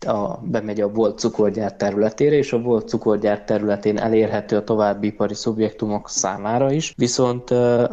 a, 0.07 0.39
bemegy 0.43 0.81
a 0.81 0.89
volt 0.89 1.19
cukorgyár 1.19 1.77
területére, 1.77 2.37
és 2.37 2.53
a 2.53 2.61
volt 2.61 2.89
cukorgyár 2.89 3.45
területén 3.45 3.99
elérhető 3.99 4.57
a 4.57 4.65
további 4.65 5.07
ipari 5.07 5.35
szubjektumok 5.35 6.09
számára 6.09 6.73
is. 6.73 6.93
Viszont 6.97 7.51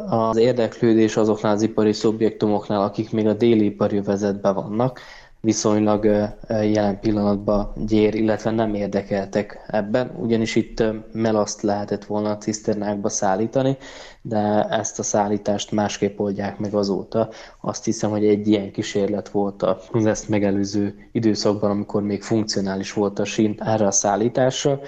az 0.08 0.38
érdeklődés 0.38 1.18
azoknál 1.18 1.54
az 1.54 1.62
ipari 1.62 1.94
szubjektumoknál, 1.94 2.82
akik 2.82 3.12
még 3.12 3.28
a 3.28 3.34
déli 3.34 3.66
ipari 3.66 4.02
vezetben 4.02 4.54
vannak, 4.54 5.00
viszonylag 5.46 6.06
jelen 6.50 7.00
pillanatban 7.00 7.72
gyér, 7.88 8.16
illetve 8.16 8.52
nem 8.52 8.74
érdekeltek 8.74 9.66
ebben, 9.68 10.12
ugyanis 10.20 10.56
itt 10.56 10.84
melaszt 11.12 11.62
lehetett 11.62 12.06
volna 12.06 12.30
a 12.30 12.38
ciszternákba 12.38 13.10
szállítani, 13.10 13.78
de 14.22 14.64
ezt 14.70 15.00
a 15.00 15.04
szállítást 15.04 15.72
másképp 15.72 16.20
oldják 16.20 16.58
meg 16.58 16.74
azóta. 16.74 17.30
Azt 17.62 17.86
hiszem, 17.86 18.10
hogy 18.10 18.26
egy 18.26 18.48
ilyen 18.48 18.72
kísérlet 18.72 19.30
volt 19.30 19.64
az 19.92 20.06
ezt 20.06 20.30
megelőző 20.30 20.96
időszakban, 21.12 21.70
amikor 21.72 22.04
még 22.04 22.22
funkcionális 22.22 22.94
volt 22.94 23.20
a 23.20 23.26
sín 23.26 23.56
erre 23.60 23.86
a 23.86 23.92
szállításra, 23.92 24.80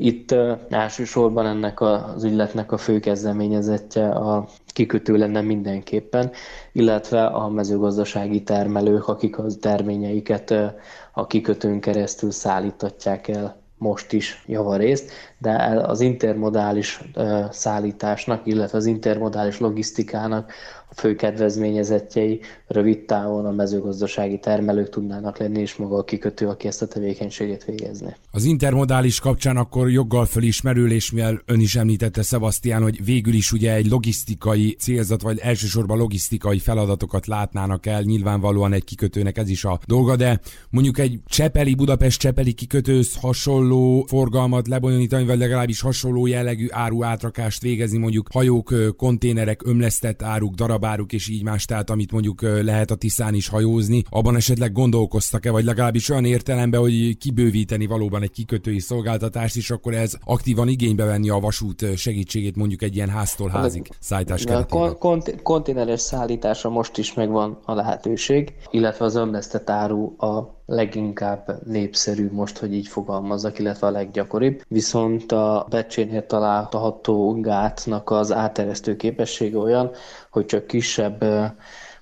itt 0.00 0.34
elsősorban 0.68 1.46
ennek 1.46 1.80
az 1.80 2.24
ügyletnek 2.24 2.72
a 2.72 2.76
fő 2.76 3.00
kezdeményezetje 3.00 4.08
a 4.08 4.46
kikötő 4.66 5.16
lenne 5.16 5.40
mindenképpen, 5.40 6.30
illetve 6.72 7.24
a 7.26 7.48
mezőgazdasági 7.48 8.42
termelők, 8.42 9.08
akik 9.08 9.38
az 9.38 9.58
terményeiket 9.60 10.54
a 11.12 11.26
kikötőn 11.26 11.80
keresztül 11.80 12.30
szállítatják 12.30 13.28
el 13.28 13.56
most 13.78 14.12
is 14.12 14.42
javarészt, 14.46 15.10
de 15.38 15.52
az 15.86 16.00
intermodális 16.00 17.00
szállításnak, 17.50 18.46
illetve 18.46 18.78
az 18.78 18.86
intermodális 18.86 19.58
logisztikának 19.60 20.52
fő 20.96 21.14
kedvezményezettjei 21.14 22.40
rövid 22.66 22.98
távon 23.04 23.46
a 23.46 23.50
mezőgazdasági 23.50 24.38
termelők 24.38 24.88
tudnának 24.88 25.38
lenni, 25.38 25.60
és 25.60 25.76
maga 25.76 25.96
a 25.96 26.04
kikötő, 26.04 26.46
aki 26.46 26.66
ezt 26.66 26.82
a 26.82 26.86
tevékenységet 26.86 27.64
végezni. 27.64 28.16
Az 28.30 28.44
intermodális 28.44 29.20
kapcsán 29.20 29.56
akkor 29.56 29.90
joggal 29.90 30.24
fölismerül, 30.24 30.92
és 30.92 31.10
mivel 31.10 31.42
ön 31.46 31.60
is 31.60 31.76
említette, 31.76 32.22
Sebastian, 32.22 32.82
hogy 32.82 33.04
végül 33.04 33.34
is 33.34 33.52
ugye 33.52 33.74
egy 33.74 33.90
logisztikai 33.90 34.76
célzat, 34.78 35.22
vagy 35.22 35.38
elsősorban 35.38 35.98
logisztikai 35.98 36.58
feladatokat 36.58 37.26
látnának 37.26 37.86
el, 37.86 38.02
nyilvánvalóan 38.02 38.72
egy 38.72 38.84
kikötőnek 38.84 39.38
ez 39.38 39.48
is 39.48 39.64
a 39.64 39.78
dolga, 39.86 40.16
de 40.16 40.40
mondjuk 40.70 40.98
egy 40.98 41.20
Csepeli, 41.26 41.74
Budapest 41.74 42.20
Csepeli 42.20 42.52
kikötőz 42.52 43.16
hasonló 43.20 44.04
forgalmat 44.08 44.68
lebonyolítani, 44.68 45.24
vagy 45.24 45.38
legalábbis 45.38 45.80
hasonló 45.80 46.26
jellegű 46.26 46.66
áru 46.70 47.02
átrakást 47.02 47.62
végezni, 47.62 47.98
mondjuk 47.98 48.28
hajók, 48.32 48.74
konténerek, 48.96 49.66
ömlesztett 49.66 50.22
áruk, 50.22 50.54
darabáruk 50.78 51.12
és 51.12 51.28
így 51.28 51.42
más, 51.42 51.64
tehát 51.64 51.90
amit 51.90 52.12
mondjuk 52.12 52.42
lehet 52.42 52.90
a 52.90 52.94
Tiszán 52.94 53.34
is 53.34 53.48
hajózni, 53.48 54.02
abban 54.08 54.36
esetleg 54.36 54.72
gondolkoztak-e, 54.72 55.50
vagy 55.50 55.64
legalábbis 55.64 56.10
olyan 56.10 56.24
értelemben, 56.24 56.80
hogy 56.80 57.18
kibővíteni 57.18 57.86
valóban 57.86 58.22
egy 58.22 58.30
kikötői 58.30 58.78
szolgáltatást, 58.78 59.56
és 59.56 59.70
akkor 59.70 59.94
ez 59.94 60.12
aktívan 60.24 60.68
igénybe 60.68 61.04
venni 61.04 61.28
a 61.28 61.38
vasút 61.38 61.96
segítségét 61.96 62.56
mondjuk 62.56 62.82
egy 62.82 62.96
ilyen 62.96 63.08
háztól 63.08 63.48
házig 63.48 63.88
szállítás 64.00 64.44
keretében. 64.44 64.88
A 64.88 64.94
kont- 64.94 65.42
konténeres 65.42 66.00
szállítása 66.00 66.68
most 66.70 66.98
is 66.98 67.14
megvan 67.14 67.58
a 67.64 67.74
lehetőség, 67.74 68.54
illetve 68.70 69.04
az 69.04 69.14
ömlesztett 69.14 69.70
áru 69.70 70.14
a 70.18 70.57
leginkább 70.70 71.58
népszerű 71.66 72.28
most, 72.32 72.58
hogy 72.58 72.74
így 72.74 72.86
fogalmazzak, 72.88 73.58
illetve 73.58 73.86
a 73.86 73.90
leggyakoribb. 73.90 74.62
Viszont 74.68 75.32
a 75.32 75.66
becsénél 75.70 76.26
található 76.26 77.40
gátnak 77.40 78.10
az 78.10 78.32
áteresztő 78.32 78.96
képessége 78.96 79.58
olyan, 79.58 79.90
hogy 80.30 80.46
csak 80.46 80.66
kisebb 80.66 81.24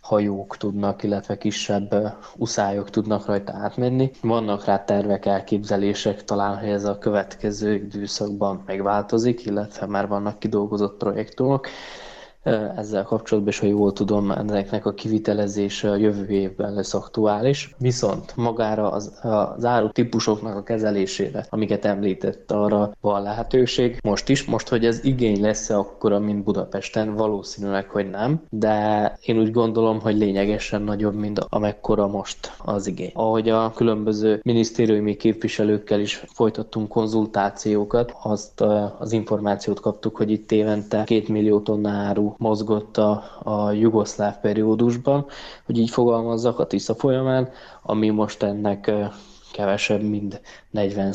hajók 0.00 0.56
tudnak, 0.56 1.02
illetve 1.02 1.38
kisebb 1.38 2.16
uszályok 2.36 2.90
tudnak 2.90 3.26
rajta 3.26 3.52
átmenni. 3.52 4.10
Vannak 4.22 4.64
rá 4.64 4.84
tervek, 4.84 5.26
elképzelések, 5.26 6.24
talán, 6.24 6.58
hogy 6.58 6.68
ez 6.68 6.84
a 6.84 6.98
következő 6.98 7.74
időszakban 7.74 8.62
megváltozik, 8.66 9.44
illetve 9.44 9.86
már 9.86 10.08
vannak 10.08 10.38
kidolgozott 10.38 10.96
projektumok 10.96 11.66
ezzel 12.76 13.02
kapcsolatban, 13.02 13.52
és 13.52 13.58
ha 13.58 13.66
jól 13.66 13.92
tudom, 13.92 14.30
ennek 14.30 14.86
a 14.86 14.94
kivitelezése 14.94 15.90
a 15.90 15.96
jövő 15.96 16.28
évben 16.28 16.74
lesz 16.74 16.94
aktuális. 16.94 17.74
Viszont 17.78 18.36
magára 18.36 18.90
az, 18.90 19.18
az 19.22 19.64
áru 19.64 19.88
típusoknak 19.88 20.56
a 20.56 20.62
kezelésére, 20.62 21.46
amiket 21.50 21.84
említett, 21.84 22.52
arra 22.52 22.92
van 23.00 23.22
lehetőség. 23.22 23.98
Most 24.02 24.28
is, 24.28 24.44
most, 24.44 24.68
hogy 24.68 24.84
ez 24.84 25.04
igény 25.04 25.40
lesz-e 25.40 25.78
akkora, 25.78 26.18
mint 26.18 26.44
Budapesten, 26.44 27.14
valószínűleg, 27.14 27.88
hogy 27.90 28.10
nem, 28.10 28.42
de 28.50 29.16
én 29.24 29.38
úgy 29.38 29.50
gondolom, 29.50 30.00
hogy 30.00 30.16
lényegesen 30.16 30.82
nagyobb, 30.82 31.14
mint 31.14 31.38
amekkora 31.48 32.06
most 32.06 32.52
az 32.64 32.86
igény. 32.86 33.10
Ahogy 33.14 33.48
a 33.48 33.72
különböző 33.74 34.40
minisztériumi 34.42 35.16
képviselőkkel 35.16 36.00
is 36.00 36.24
folytattunk 36.32 36.88
konzultációkat, 36.88 38.14
azt 38.22 38.60
az 38.98 39.12
információt 39.12 39.80
kaptuk, 39.80 40.16
hogy 40.16 40.30
itt 40.30 40.52
évente 40.52 41.04
két 41.04 41.28
millió 41.28 41.60
tonna 41.60 41.90
áru 41.90 42.34
mozgott 42.36 42.96
a, 42.96 43.24
a 43.42 43.70
jugoszláv 43.70 44.40
periódusban, 44.40 45.26
hogy 45.64 45.78
így 45.78 45.90
fogalmazzak 45.90 46.58
a 46.58 46.66
Tisza 46.66 46.94
folyamán, 46.94 47.48
ami 47.82 48.08
most 48.08 48.42
ennek 48.42 48.90
kevesebb, 49.52 50.02
mint 50.02 50.40
40 50.70 51.12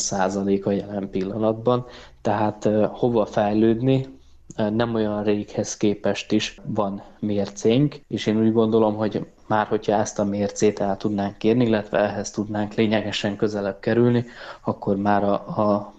a 0.66 0.72
jelen 0.72 1.10
pillanatban. 1.10 1.86
Tehát 2.22 2.70
hova 2.92 3.26
fejlődni, 3.26 4.20
nem 4.56 4.96
olyan 4.96 5.24
réghez 5.24 5.78
képest 5.78 6.32
is 6.32 6.56
van 6.64 7.04
mércénk, 7.20 7.96
és 8.08 8.26
én 8.26 8.42
úgy 8.42 8.54
gondolom, 8.54 8.96
hogy 8.96 9.26
már 9.52 9.68
hogyha 9.68 9.94
ezt 9.94 10.20
a 10.20 10.24
mércét 10.24 10.80
el 10.80 10.98
tudnánk 10.98 11.38
kérni, 11.38 11.66
illetve 11.66 11.98
ehhez 11.98 12.32
tudnánk 12.32 12.74
lényegesen 12.74 13.36
közelebb 13.36 13.80
kerülni, 13.80 14.26
akkor 14.64 14.96
már 14.96 15.24
a, 15.24 15.34
a 15.34 15.94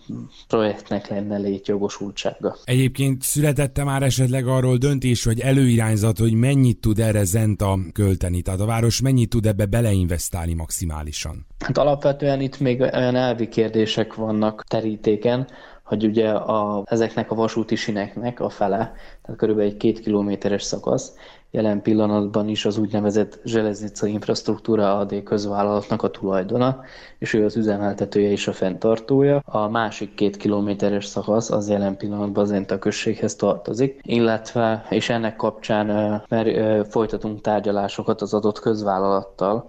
projektnek 0.49 1.09
lenne 1.09 1.37
létjogosultsága. 1.37 2.57
Egyébként 2.65 3.23
születette 3.23 3.85
már 3.85 4.03
esetleg 4.03 4.47
arról 4.47 4.77
döntés, 4.77 5.25
hogy 5.25 5.41
előirányzat, 5.41 6.19
hogy 6.19 6.33
mennyit 6.33 6.81
tud 6.81 6.99
erre 6.99 7.25
Zenta 7.25 7.79
költeni, 7.93 8.43
tehát 8.43 8.61
a 8.61 8.67
város 8.67 9.01
mennyit 9.01 9.31
tud 9.31 9.47
ebbe 9.47 9.67
beleinvestálni 9.67 10.55
maximálisan? 10.55 11.47
Hát 11.59 11.79
alapvetően 11.79 12.41
itt 12.41 12.61
még 12.61 12.81
olyan 12.81 13.17
elvi 13.17 13.49
kérdések 13.49 14.15
vannak 14.15 14.65
terítéken, 14.69 15.47
hogy 15.93 16.05
ugye 16.05 16.31
a, 16.31 16.83
ezeknek 16.87 17.31
a 17.31 17.35
vasúti 17.35 17.75
sineknek 17.75 18.41
a 18.41 18.49
fele, 18.49 18.95
tehát 19.23 19.41
körülbelül 19.41 19.71
egy 19.71 19.77
két 19.77 20.01
kilométeres 20.01 20.63
szakasz, 20.63 21.15
jelen 21.51 21.83
pillanatban 21.83 22.49
is 22.49 22.65
az 22.65 22.79
úgynevezett 22.79 23.41
Zseleznica 23.45 24.07
Infrastruktúra 24.07 24.99
AD 24.99 25.23
közvállalatnak 25.23 26.03
a 26.03 26.11
tulajdona, 26.11 26.81
és 27.19 27.35
ő 27.35 27.45
az 27.45 27.57
üzemeltetője 27.57 28.31
és 28.31 28.49
a 28.49 28.53
fenntartója. 28.53 29.43
A 29.45 29.69
másik 29.69 30.15
két 30.15 30.37
kilométeres 30.37 31.05
szakasz 31.05 31.51
az 31.51 31.69
jelen 31.69 31.97
pillanatban 31.97 32.45
az 32.45 32.51
Enta 32.53 32.79
községhez 32.79 33.35
tartozik, 33.35 34.01
illetve, 34.03 34.87
és 34.91 35.09
ennek 35.09 35.37
kapcsán 35.37 35.87
mert 36.29 36.89
folytatunk 36.91 37.41
tárgyalásokat 37.41 38.23
az 38.23 38.35
adott 38.35 38.61
közvállalattal, 38.61 39.67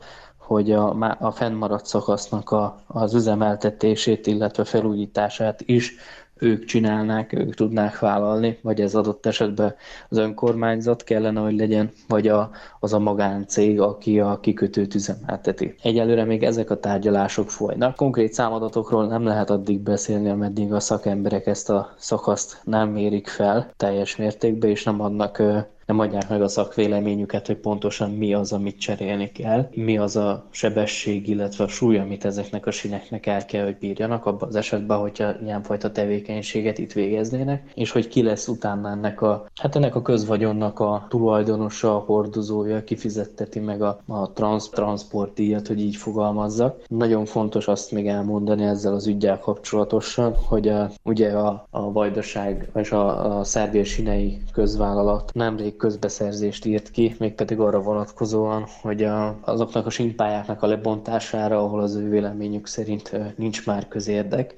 hogy 0.54 0.72
a, 0.72 1.16
a 1.20 1.32
fennmaradt 1.32 1.86
szakasznak 1.86 2.52
a, 2.52 2.82
az 2.88 3.14
üzemeltetését, 3.14 4.28
illetve 4.28 4.64
felújítását 4.64 5.62
is 5.66 5.96
ők 6.44 6.66
csinálnák, 6.66 7.34
ők 7.34 7.56
tudnák 7.56 8.00
vállalni, 8.00 8.58
vagy 8.62 8.82
ez 8.82 8.96
adott 8.96 9.26
esetben 9.26 9.76
az 10.10 10.18
önkormányzat 10.18 11.04
kellene, 11.04 11.40
hogy 11.40 11.56
legyen, 11.56 11.92
vagy 12.08 12.28
a, 12.28 12.52
az 12.80 12.94
a 12.94 13.00
magáncég, 13.00 13.82
aki 13.82 14.20
a 14.20 14.40
kikötőt 14.40 14.96
üzemelteti. 14.96 15.76
Egyelőre 15.82 16.24
még 16.24 16.44
ezek 16.44 16.70
a 16.70 16.80
tárgyalások 16.80 17.50
folynak. 17.50 17.96
Konkrét 17.96 18.34
számadatokról 18.34 19.08
nem 19.08 19.24
lehet 19.24 19.50
addig 19.50 19.80
beszélni, 19.80 20.30
ameddig 20.30 20.74
a 20.74 20.80
szakemberek 20.80 21.48
ezt 21.48 21.70
a 21.70 21.94
szakaszt 21.98 22.62
nem 22.64 22.90
mérik 22.90 23.28
fel 23.28 23.72
teljes 23.78 24.16
mértékben, 24.16 24.70
és 24.70 24.84
nem 24.84 25.02
adnak 25.02 25.42
nem 25.86 26.00
adják 26.00 26.30
meg 26.30 26.42
a 26.42 26.48
szakvéleményüket, 26.48 27.48
hogy 27.48 27.58
pontosan 27.58 28.12
mi 28.12 28.34
az, 28.34 28.54
amit 28.54 28.80
cserélni 28.80 29.32
kell, 29.32 29.70
mi 29.76 29.98
az 29.98 30.16
a 30.16 30.46
sebesség, 30.52 31.28
illetve 31.28 31.64
a 31.64 31.68
súly, 31.68 31.98
amit 31.98 32.26
ezeknek 32.26 32.66
a 32.66 32.72
sineknek 32.72 33.26
el 33.26 33.46
kell, 33.46 33.64
hogy 33.64 33.78
bírjanak, 33.78 34.26
abban 34.26 34.48
az 34.48 34.56
esetben, 34.56 34.98
hogyha 34.98 35.34
ilyenfajta 35.44 35.92
tevékenységet 35.92 36.78
itt 36.78 36.94
végeznének, 36.94 37.72
és 37.76 37.92
hogy 37.92 38.08
ki 38.08 38.24
lesz 38.24 38.48
utána 38.48 38.90
ennek 38.90 39.22
a, 39.22 39.46
hát 39.62 39.76
ennek 39.76 39.96
a 39.96 40.02
közvagyonnak 40.02 40.80
a 40.80 41.06
tulajdonosa, 41.10 41.96
a 41.96 42.00
hordozója, 42.00 42.84
kifizetteti 42.84 43.60
meg 43.60 43.82
a, 43.82 44.00
a 44.08 44.32
transz, 44.32 44.70
transportdíjat, 44.70 45.68
hogy 45.68 45.80
így 45.80 45.96
fogalmazzak. 45.96 46.84
Nagyon 46.88 47.26
fontos 47.26 47.68
azt 47.68 47.92
még 47.92 48.08
elmondani 48.08 48.64
ezzel 48.64 48.94
az 48.94 49.08
ügyel 49.08 49.40
kapcsolatosan, 49.40 50.36
hogy 50.48 50.68
a, 50.68 50.92
ugye 51.04 51.32
a, 51.32 51.68
a 51.70 51.92
Vajdaság 51.92 52.70
és 52.76 52.92
a, 52.92 53.38
a 53.38 53.44
Szerbia 53.44 53.84
Sinei 53.84 54.42
közvállalat 54.52 55.32
nemrég 55.34 55.73
még 55.74 55.82
közbeszerzést 55.82 56.66
írt 56.66 56.92
ki, 56.92 57.16
mégpedig 57.20 57.60
arra 57.60 57.82
vonatkozóan, 57.82 58.66
hogy 58.82 59.04
a, 59.04 59.38
azoknak 59.42 59.86
a 59.86 59.90
simpályáknak 59.90 60.62
a 60.64 60.68
lebontására, 60.68 61.58
ahol 61.64 61.82
az 61.82 61.96
ő 61.96 62.10
véleményük 62.10 62.68
szerint 62.68 63.12
nincs 63.38 63.66
már 63.66 63.88
közérdek, 63.88 64.56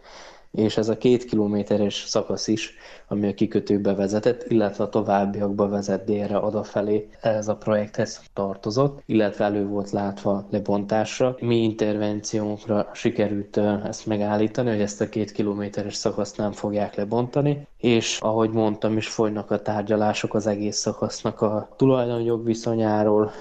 és 0.55 0.77
ez 0.77 0.89
a 0.89 0.97
két 0.97 1.25
kilométeres 1.25 2.03
szakasz 2.07 2.47
is, 2.47 2.73
ami 3.07 3.27
a 3.27 3.33
kikötőbe 3.33 3.93
vezetett, 3.93 4.51
illetve 4.51 4.83
a 4.83 4.89
továbbiakba 4.89 5.67
vezet 5.69 6.03
délre 6.03 6.37
odafelé, 6.37 7.09
ez 7.21 7.47
a 7.47 7.55
projekthez 7.55 8.21
tartozott, 8.33 9.01
illetve 9.05 9.45
elő 9.45 9.67
volt 9.67 9.91
látva 9.91 10.47
lebontásra. 10.49 11.35
Mi 11.39 11.63
intervenciónkra 11.63 12.89
sikerült 12.93 13.57
ezt 13.85 14.05
megállítani, 14.05 14.69
hogy 14.69 14.81
ezt 14.81 15.01
a 15.01 15.09
két 15.09 15.31
kilométeres 15.31 15.95
szakaszt 15.95 16.37
nem 16.37 16.51
fogják 16.51 16.95
lebontani, 16.95 17.67
és 17.77 18.19
ahogy 18.21 18.49
mondtam 18.49 18.97
is, 18.97 19.07
folynak 19.07 19.51
a 19.51 19.61
tárgyalások 19.61 20.33
az 20.33 20.47
egész 20.47 20.77
szakasznak 20.77 21.41
a 21.41 21.69
tulajdonjog 21.75 22.45
viszonyáról, 22.45 23.31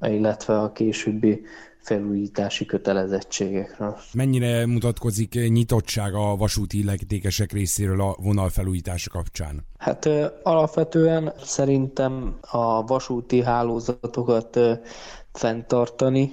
illetve 0.00 0.58
a 0.58 0.72
későbbi 0.72 1.42
felújítási 1.84 2.64
kötelezettségekről. 2.64 3.96
Mennyire 4.12 4.66
mutatkozik 4.66 5.34
nyitottság 5.48 6.14
a 6.14 6.36
vasúti 6.36 6.78
illetékesek 6.78 7.52
részéről 7.52 8.00
a 8.00 8.16
vonal 8.22 8.48
felújítása 8.48 9.10
kapcsán? 9.10 9.66
Hát 9.78 10.08
alapvetően 10.42 11.32
szerintem 11.42 12.38
a 12.40 12.84
vasúti 12.86 13.42
hálózatokat 13.42 14.58
fenntartani 15.32 16.32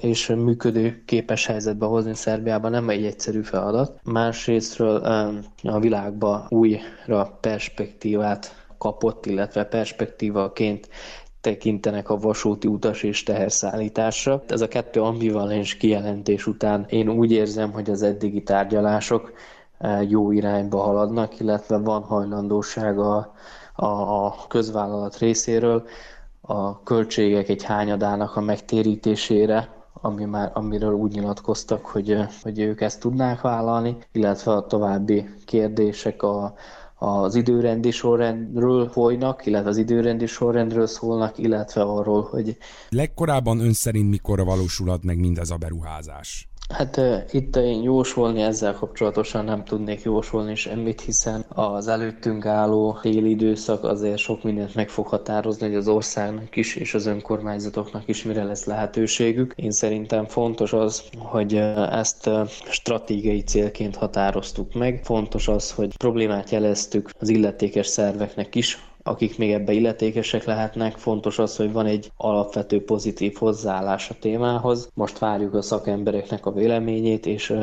és 0.00 0.26
működő 0.26 1.02
képes 1.06 1.46
helyzetbe 1.46 1.86
hozni 1.86 2.14
Szerbiában 2.14 2.70
nem 2.70 2.88
egy 2.88 3.04
egyszerű 3.04 3.42
feladat. 3.42 4.00
Másrésztről 4.04 4.96
a 5.62 5.80
világba 5.80 6.46
újra 6.48 7.38
perspektívát 7.40 8.66
kapott, 8.78 9.26
illetve 9.26 9.64
perspektívaként 9.64 10.88
tekintenek 11.40 12.10
a 12.10 12.16
vasúti 12.18 12.68
utas 12.68 13.02
és 13.02 13.22
teherszállításra. 13.22 14.42
Ez 14.48 14.60
a 14.60 14.68
kettő 14.68 15.02
ambivalens 15.02 15.76
kijelentés 15.76 16.46
után 16.46 16.86
én 16.88 17.08
úgy 17.08 17.32
érzem, 17.32 17.72
hogy 17.72 17.90
az 17.90 18.02
eddigi 18.02 18.42
tárgyalások 18.42 19.32
eh, 19.78 20.10
jó 20.10 20.30
irányba 20.30 20.78
haladnak, 20.82 21.40
illetve 21.40 21.78
van 21.78 22.02
hajlandóság 22.02 22.98
a, 22.98 23.34
a, 23.74 23.86
a 24.26 24.34
közvállalat 24.48 25.18
részéről 25.18 25.86
a 26.40 26.82
költségek 26.82 27.48
egy 27.48 27.62
hányadának 27.62 28.36
a 28.36 28.40
megtérítésére, 28.40 29.68
ami 29.92 30.24
már, 30.24 30.50
amiről 30.54 30.92
úgy 30.92 31.12
nyilatkoztak, 31.12 31.84
hogy, 31.86 32.10
eh, 32.12 32.28
hogy 32.42 32.58
ők 32.60 32.80
ezt 32.80 33.00
tudnák 33.00 33.40
vállalni, 33.40 33.96
illetve 34.12 34.52
a 34.52 34.66
további 34.66 35.28
kérdések 35.44 36.22
a, 36.22 36.54
az 36.98 37.34
időrendi 37.34 37.90
sorrendről 37.90 38.88
folynak, 38.88 39.46
illetve 39.46 39.68
az 39.68 39.76
időrendi 39.76 40.26
sorrendről 40.26 40.86
szólnak, 40.86 41.38
illetve 41.38 41.82
arról, 41.82 42.22
hogy... 42.22 42.56
Legkorábban 42.88 43.60
ön 43.60 43.72
szerint 43.72 44.10
mikorra 44.10 44.44
valósulhat 44.44 45.04
meg 45.04 45.18
mindez 45.18 45.50
a 45.50 45.56
beruházás? 45.56 46.48
Hát 46.74 47.00
itt 47.30 47.56
én 47.56 47.82
jósolni 47.82 48.42
ezzel 48.42 48.72
kapcsolatosan 48.72 49.44
nem 49.44 49.64
tudnék 49.64 50.02
jósolni 50.02 50.54
semmit, 50.54 51.00
hiszen 51.00 51.44
az 51.48 51.88
előttünk 51.88 52.46
álló 52.46 52.98
téli 53.02 53.30
időszak 53.30 53.84
azért 53.84 54.18
sok 54.18 54.42
mindent 54.42 54.74
meg 54.74 54.88
fog 54.88 55.06
határozni, 55.06 55.66
hogy 55.66 55.76
az 55.76 55.88
országnak 55.88 56.56
is 56.56 56.76
és 56.76 56.94
az 56.94 57.06
önkormányzatoknak 57.06 58.08
is 58.08 58.22
mire 58.22 58.44
lesz 58.44 58.64
lehetőségük. 58.64 59.52
Én 59.56 59.70
szerintem 59.70 60.24
fontos 60.26 60.72
az, 60.72 61.02
hogy 61.18 61.54
ezt 61.90 62.30
stratégiai 62.70 63.42
célként 63.42 63.96
határoztuk 63.96 64.74
meg. 64.74 65.00
Fontos 65.04 65.48
az, 65.48 65.72
hogy 65.72 65.96
problémát 65.96 66.50
jeleztük 66.50 67.10
az 67.18 67.28
illetékes 67.28 67.86
szerveknek 67.86 68.54
is, 68.54 68.87
akik 69.08 69.38
még 69.38 69.52
ebbe 69.52 69.72
illetékesek 69.72 70.44
lehetnek. 70.44 70.96
Fontos 70.96 71.38
az, 71.38 71.56
hogy 71.56 71.72
van 71.72 71.86
egy 71.86 72.10
alapvető 72.16 72.84
pozitív 72.84 73.34
hozzáállás 73.34 74.10
a 74.10 74.14
témához. 74.20 74.90
Most 74.94 75.18
várjuk 75.18 75.54
a 75.54 75.62
szakembereknek 75.62 76.46
a 76.46 76.52
véleményét, 76.52 77.26
és 77.26 77.54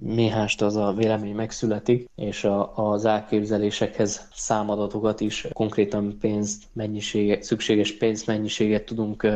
néhást 0.00 0.62
az 0.62 0.76
a 0.76 0.92
vélemény 0.92 1.34
megszületik, 1.34 2.08
és 2.14 2.44
a, 2.44 2.72
az 2.76 3.04
elképzelésekhez 3.04 4.28
számadatokat 4.34 5.20
is, 5.20 5.46
konkrétan 5.52 6.16
pénz 6.20 6.58
mennyiséget, 6.72 7.42
szükséges 7.42 7.92
pénzmennyiséget 7.96 8.84
tudunk 8.84 9.26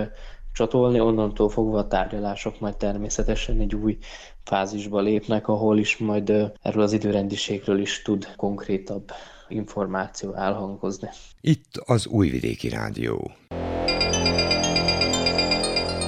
csatolni, 0.53 1.01
onnantól 1.01 1.49
fogva 1.49 1.79
a 1.79 1.87
tárgyalások 1.87 2.61
majd 2.61 2.77
természetesen 2.77 3.61
egy 3.61 3.75
új 3.75 3.99
fázisba 4.45 5.01
lépnek, 5.01 5.49
ahol 5.49 5.79
is 5.79 5.97
majd 5.97 6.53
erről 6.63 6.83
az 6.83 6.93
időrendiségről 6.93 7.81
is 7.81 8.03
tud 8.03 8.35
konkrétabb 8.37 9.11
információ 9.51 10.35
elhangozni. 10.35 11.09
Itt 11.41 11.77
az 11.85 12.07
Újvidéki 12.07 12.69
Rádió. 12.69 13.31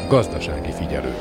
Gazdasági 0.09 0.73
figyelő. 0.73 1.15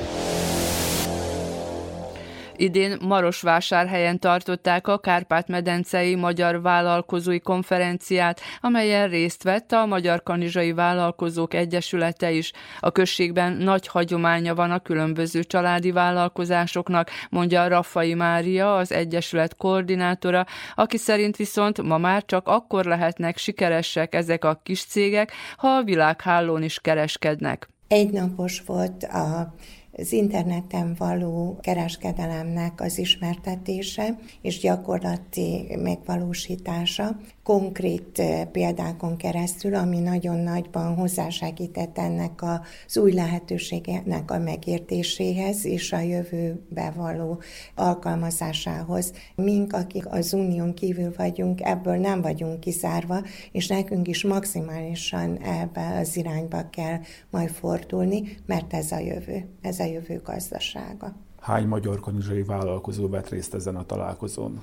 Idén 2.62 2.98
Marosvásárhelyen 3.02 4.20
tartották 4.20 4.88
a 4.88 4.98
Kárpát-medencei 4.98 6.16
Magyar 6.16 6.62
Vállalkozói 6.62 7.40
Konferenciát, 7.40 8.42
amelyen 8.60 9.10
részt 9.10 9.44
vett 9.44 9.72
a 9.72 9.86
Magyar 9.86 10.24
Kanizsai 10.24 10.74
Vállalkozók 10.74 11.54
Egyesülete 11.54 12.32
is. 12.32 12.52
A 12.80 12.92
községben 12.92 13.54
nagy 13.54 13.88
hagyománya 13.88 14.56
van 14.56 14.72
a 14.72 14.80
különböző 14.80 15.44
családi 15.44 15.92
vállalkozásoknak, 15.92 17.10
mondja 17.30 17.68
Raffai 17.68 18.14
Mária, 18.14 18.76
az 18.76 18.92
Egyesület 18.92 19.56
koordinátora, 19.56 20.46
aki 20.76 20.98
szerint 20.98 21.36
viszont 21.36 21.82
ma 21.82 21.98
már 21.98 22.26
csak 22.26 22.48
akkor 22.48 22.86
lehetnek 22.86 23.38
sikeresek 23.38 24.16
ezek 24.16 24.46
a 24.46 24.60
kis 24.64 24.84
cégek, 24.86 25.32
ha 25.58 25.68
a 25.68 25.84
világhálón 25.84 26.64
is 26.64 26.80
kereskednek. 26.80 27.70
Egynapos 27.88 28.62
volt 28.66 29.04
a 29.04 29.54
az 29.98 30.12
interneten 30.12 30.96
való 30.98 31.60
kereskedelemnek 31.62 32.82
az 32.82 32.98
ismertetése 32.98 34.20
és 34.42 34.60
gyakorlati 34.60 35.76
megvalósítása 35.78 37.18
konkrét 37.44 38.20
eh, 38.20 38.46
példákon 38.46 39.18
keresztül, 39.18 39.76
ami 39.76 40.00
nagyon 40.00 40.38
nagyban 40.38 40.96
hozzásegített 40.96 41.98
ennek 41.98 42.42
az 42.42 42.98
új 42.98 43.12
lehetőségnek 43.14 44.32
a 44.32 44.40
megértéséhez 44.40 45.66
és 45.66 45.92
a 45.92 46.00
jövőbe 46.00 46.94
való 46.96 47.42
alkalmazásához. 47.76 49.14
Mink, 49.36 49.74
akik 49.74 50.08
az 50.08 50.34
unión 50.34 50.74
kívül 50.74 51.14
vagyunk, 51.18 51.62
ebből 51.62 51.96
nem 51.96 52.22
vagyunk 52.22 52.60
kizárva, 52.60 53.22
és 53.52 53.68
nekünk 53.68 54.08
is 54.08 54.24
maximálisan 54.24 55.38
ebbe 55.38 55.98
az 56.00 56.18
irányba 56.18 56.70
kell 56.70 57.00
majd 57.30 57.50
fordulni, 57.50 58.38
mert 58.46 58.74
ez 58.74 58.92
a 58.92 59.00
jövő, 59.00 59.46
ez 59.62 59.80
a 59.80 59.86
jövő 59.86 60.22
gazdasága. 60.24 61.16
Hány 61.40 61.68
magyar 61.68 62.00
kanizsai 62.00 62.44
vállalkozó 62.44 63.10
vett 63.10 63.30
részt 63.30 63.54
ezen 63.54 63.76
a 63.76 63.86
találkozón? 63.86 64.62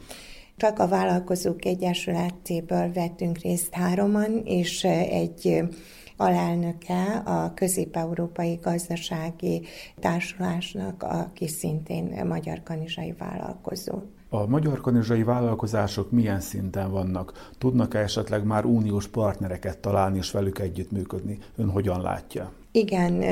Csak 0.59 0.79
a 0.79 0.89
Vállalkozók 0.89 1.65
Egyesületéből 1.65 2.93
vettünk 2.93 3.39
részt 3.39 3.75
hároman, 3.75 4.43
és 4.45 4.85
egy 4.85 5.63
alelnöke 6.17 7.23
a 7.25 7.55
Közép-Európai 7.55 8.59
Gazdasági 8.63 9.67
Társulásnak, 10.01 11.03
aki 11.03 11.49
szintén 11.49 12.27
magyar 12.27 12.63
kanizsai 12.63 13.15
vállalkozó. 13.19 14.03
A 14.29 14.47
magyar 14.47 14.81
kanizsai 14.81 15.23
vállalkozások 15.23 16.11
milyen 16.11 16.41
szinten 16.41 16.91
vannak? 16.91 17.51
Tudnak-e 17.59 17.99
esetleg 17.99 18.45
már 18.45 18.65
uniós 18.65 19.09
partnereket 19.09 19.79
találni 19.79 20.19
és 20.19 20.31
velük 20.31 20.59
együttműködni? 20.59 21.39
Ön 21.57 21.71
hogyan 21.71 22.01
látja? 22.01 22.53
Igen, 22.73 23.25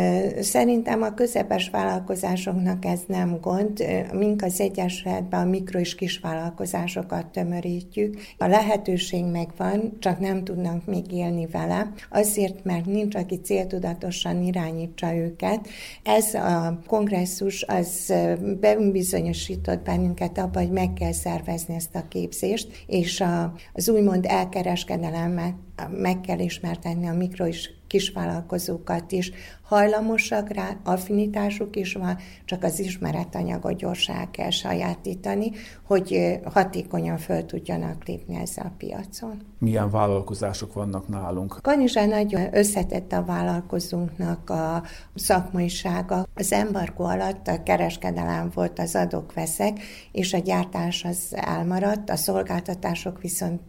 szerintem 0.42 1.03
a 1.03 1.14
közepes 1.14 1.70
vállalkozásoknak 1.70 2.85
ez 2.85 3.01
nem 3.07 3.38
gond. 3.40 3.85
Mink 4.12 4.42
az 4.42 4.61
Egyesületben 4.61 5.40
a 5.40 5.51
mikro 5.51 5.79
és 5.79 6.18
vállalkozásokat 6.22 7.27
tömörítjük. 7.27 8.20
A 8.38 8.46
lehetőség 8.46 9.25
megvan, 9.25 9.96
csak 9.99 10.18
nem 10.18 10.44
tudnak 10.44 10.87
még 10.87 11.12
élni 11.12 11.46
vele, 11.46 11.92
azért, 12.11 12.64
mert 12.64 12.87
nincs, 12.87 13.14
aki 13.14 13.40
céltudatosan 13.40 14.42
irányítsa 14.42 15.14
őket. 15.14 15.68
Ez 16.03 16.35
a 16.35 16.81
kongresszus 16.87 17.62
az 17.62 18.12
bebizonyosított 18.61 19.83
bennünket 19.83 20.38
abban, 20.38 20.62
hogy 20.62 20.72
meg 20.72 20.92
kell 20.92 21.12
szervezni 21.12 21.75
ezt 21.75 21.94
a 21.94 22.09
képzést, 22.09 22.85
és 22.87 23.25
az 23.72 23.88
úgymond 23.88 24.25
elkereskedelemet 24.29 25.55
meg 25.90 26.20
kell 26.20 26.38
ismertetni 26.38 27.09
a 27.09 27.14
mikro 27.14 27.46
és 27.46 27.70
kisvállalkozókat 27.96 29.12
is. 29.12 29.30
Hajlamosak 29.62 30.52
rá, 30.52 30.76
affinitásuk 30.85 31.76
is 31.76 31.92
van, 31.92 32.16
csak 32.44 32.62
az 32.62 32.78
ismeretanyagot 32.80 33.76
gyorsan 33.76 34.30
kell 34.30 34.50
sajátítani, 34.50 35.50
hogy 35.82 36.38
hatékonyan 36.44 37.18
föl 37.18 37.44
tudjanak 37.44 38.04
lépni 38.06 38.37
ezzel 38.40 38.66
a 38.66 38.74
piacon. 38.78 39.42
Milyen 39.59 39.90
vállalkozások 39.90 40.72
vannak 40.72 41.09
nálunk? 41.09 41.59
Kanizsán 41.62 42.09
nagyon 42.09 42.56
összetett 42.56 43.12
a 43.12 43.24
vállalkozónknak 43.24 44.50
a 44.50 44.82
szakmaisága. 45.14 46.26
Az 46.35 46.52
embargó 46.52 47.04
alatt 47.04 47.48
a 47.48 47.62
kereskedelem 47.62 48.50
volt 48.54 48.78
az 48.78 48.94
adok-veszek, 48.94 49.78
és 50.12 50.32
a 50.32 50.38
gyártás 50.38 51.04
az 51.04 51.18
elmaradt, 51.30 52.11
a 52.11 52.16
szolgáltatások 52.16 53.20
viszont 53.20 53.62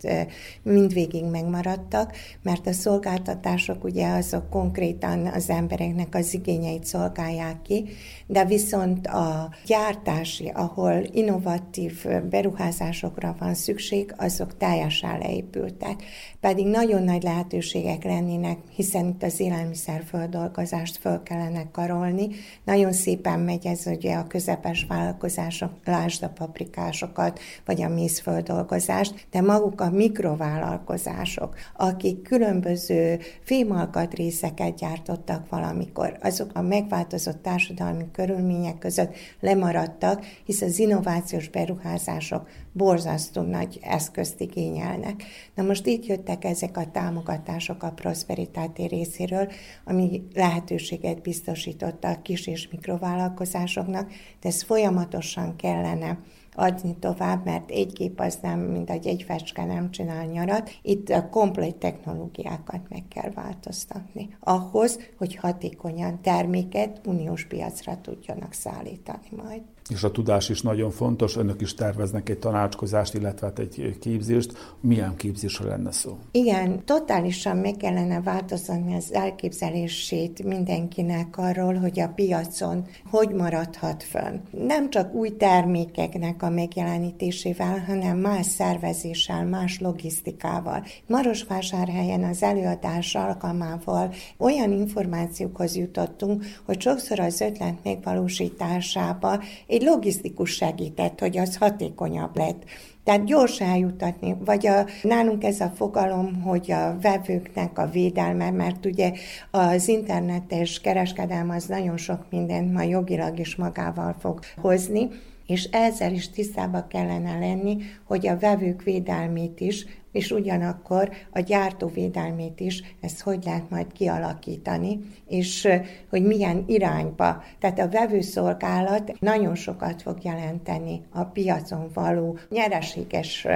mindvégig 0.63 1.25
megmaradtak, 1.25 2.15
mert 2.41 2.67
a 2.67 2.73
szolgáltatások 2.73 3.83
ugye 3.83 4.07
azok 4.17 4.49
konkrétan 4.49 5.25
az 5.25 5.49
embereknek 5.49 6.15
az 6.15 6.33
igényeit 6.33 6.85
szolgálják 6.85 7.61
ki, 7.61 7.85
de 8.27 8.45
viszont 8.45 9.07
a 9.07 9.49
gyártási, 9.65 10.51
ahol 10.53 11.03
innovatív 11.11 12.05
beruházásokra 12.29 13.35
van 13.39 13.53
szükség, 13.53 14.13
azok 14.17 14.57
teljesen 14.57 15.17
leépültek. 15.17 16.03
Pedig 16.47 16.67
nagyon 16.67 17.03
nagy 17.03 17.23
lehetőségek 17.23 18.03
lennének, 18.03 18.57
hiszen 18.75 19.05
itt 19.05 19.23
az 19.23 19.39
élelmiszerföldolgozást 19.39 20.97
föl 20.97 21.23
kellene 21.23 21.71
karolni. 21.71 22.27
Nagyon 22.63 22.93
szépen 22.93 23.39
megy 23.39 23.65
ez 23.65 23.83
ugye 23.85 24.15
a 24.15 24.27
közepes 24.27 24.85
vállalkozások, 24.89 25.71
lásd 25.85 26.23
a 26.23 26.29
paprikásokat, 26.29 27.39
vagy 27.65 27.81
a 27.81 27.89
mézföldolgozást, 27.89 29.27
de 29.31 29.41
maguk 29.41 29.81
a 29.81 29.89
mikrovállalkozások, 29.89 31.55
akik 31.75 32.21
különböző 32.21 33.19
fémalkatrészeket 33.43 34.75
gyártottak 34.75 35.49
valamikor, 35.49 36.17
azok 36.21 36.51
a 36.53 36.61
megváltozott 36.61 37.41
társadalmi 37.41 38.05
körülmények 38.11 38.77
között 38.77 39.15
lemaradtak, 39.39 40.25
hisz 40.45 40.61
az 40.61 40.79
innovációs 40.79 41.49
beruházások 41.49 42.47
borzasztó 42.77 43.41
nagy 43.41 43.79
eszközt 43.81 44.41
igényelnek. 44.41 45.23
Na 45.55 45.63
most 45.63 45.85
itt 45.85 46.05
jöttek 46.05 46.43
ezek 46.43 46.77
a 46.77 46.91
támogatások 46.91 47.83
a 47.83 47.91
prosperitáti 47.91 48.87
részéről, 48.87 49.51
ami 49.85 50.23
lehetőséget 50.33 51.21
biztosított 51.21 52.03
a 52.03 52.21
kis 52.21 52.47
és 52.47 52.67
mikrovállalkozásoknak, 52.71 54.11
de 54.41 54.47
ez 54.47 54.63
folyamatosan 54.63 55.55
kellene 55.55 56.17
adni 56.57 56.95
tovább, 56.99 57.45
mert 57.45 57.71
egy 57.71 57.91
gép 57.93 58.19
az 58.19 58.37
nem, 58.41 58.59
mint 58.59 58.89
egy 58.89 59.07
egy 59.07 59.23
fecske 59.23 59.65
nem 59.65 59.91
csinál 59.91 60.25
nyarat. 60.25 60.69
Itt 60.81 61.09
a 61.09 61.29
komplet 61.29 61.75
technológiákat 61.75 62.81
meg 62.89 63.03
kell 63.07 63.31
változtatni. 63.31 64.37
Ahhoz, 64.39 64.99
hogy 65.17 65.35
hatékonyan 65.35 66.21
terméket 66.21 67.01
uniós 67.05 67.45
piacra 67.45 68.01
tudjanak 68.01 68.53
szállítani 68.53 69.27
majd 69.35 69.61
és 69.89 70.03
a 70.03 70.11
tudás 70.11 70.49
is 70.49 70.61
nagyon 70.61 70.91
fontos. 70.91 71.35
Önök 71.35 71.61
is 71.61 71.73
terveznek 71.73 72.29
egy 72.29 72.39
tanácskozást, 72.39 73.13
illetve 73.13 73.47
hát 73.47 73.59
egy 73.59 73.97
képzést. 73.99 74.75
Milyen 74.81 75.15
képzésről 75.15 75.67
lenne 75.67 75.91
szó? 75.91 76.17
Igen, 76.31 76.85
totálisan 76.85 77.57
meg 77.57 77.75
kellene 77.77 78.21
változtatni 78.21 78.95
az 78.95 79.13
elképzelését 79.13 80.43
mindenkinek 80.43 81.37
arról, 81.37 81.73
hogy 81.73 81.99
a 81.99 82.07
piacon 82.07 82.85
hogy 83.09 83.29
maradhat 83.29 84.03
fönn. 84.03 84.39
Nem 84.51 84.89
csak 84.89 85.13
új 85.13 85.29
termékeknek 85.29 86.43
a 86.43 86.49
megjelenítésével, 86.49 87.83
hanem 87.87 88.17
más 88.17 88.45
szervezéssel, 88.45 89.45
más 89.45 89.79
logisztikával. 89.79 90.83
Marosvásárhelyen 91.07 92.23
az 92.23 92.43
előadás 92.43 93.15
alkalmával 93.15 94.13
olyan 94.37 94.71
információkhoz 94.71 95.75
jutottunk, 95.75 96.45
hogy 96.65 96.81
sokszor 96.81 97.19
az 97.19 97.41
ötlet 97.41 97.83
megvalósításába 97.83 99.43
egy 99.77 99.83
logisztikus 99.83 100.51
segített, 100.51 101.19
hogy 101.19 101.37
az 101.37 101.57
hatékonyabb 101.57 102.37
lett. 102.37 102.63
Tehát 103.03 103.25
gyors 103.25 103.61
eljutatni, 103.61 104.35
vagy 104.45 104.67
a, 104.67 104.85
nálunk 105.03 105.43
ez 105.43 105.59
a 105.59 105.71
fogalom, 105.75 106.41
hogy 106.41 106.71
a 106.71 106.97
vevőknek 107.01 107.77
a 107.77 107.89
védelme, 107.89 108.51
mert 108.51 108.85
ugye 108.85 109.11
az 109.51 109.87
internetes 109.87 110.81
kereskedelem 110.81 111.49
az 111.49 111.65
nagyon 111.65 111.97
sok 111.97 112.25
mindent 112.29 112.73
ma 112.73 112.81
jogilag 112.81 113.39
is 113.39 113.55
magával 113.55 114.15
fog 114.19 114.39
hozni, 114.61 115.09
és 115.47 115.63
ezzel 115.63 116.11
is 116.13 116.29
tisztába 116.29 116.87
kellene 116.87 117.39
lenni, 117.39 117.77
hogy 118.03 118.27
a 118.27 118.37
vevők 118.37 118.83
védelmét 118.83 119.59
is 119.59 119.85
és 120.17 120.31
ugyanakkor 120.31 121.09
a 121.31 121.39
gyártóvédelmét 121.39 122.59
is, 122.59 122.83
ezt 123.01 123.21
hogy 123.21 123.43
lehet 123.43 123.69
majd 123.69 123.91
kialakítani, 123.91 124.99
és 125.27 125.67
hogy 126.09 126.23
milyen 126.23 126.63
irányba. 126.67 127.43
Tehát 127.59 127.79
a 127.79 127.89
vevőszolgálat 127.89 129.19
nagyon 129.19 129.55
sokat 129.55 130.01
fog 130.01 130.17
jelenteni 130.23 131.01
a 131.09 131.23
piacon 131.23 131.89
való 131.93 132.37
nyereséges 132.49 133.47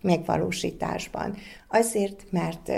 megvalósításban. 0.00 1.36
Azért, 1.68 2.24
mert 2.30 2.70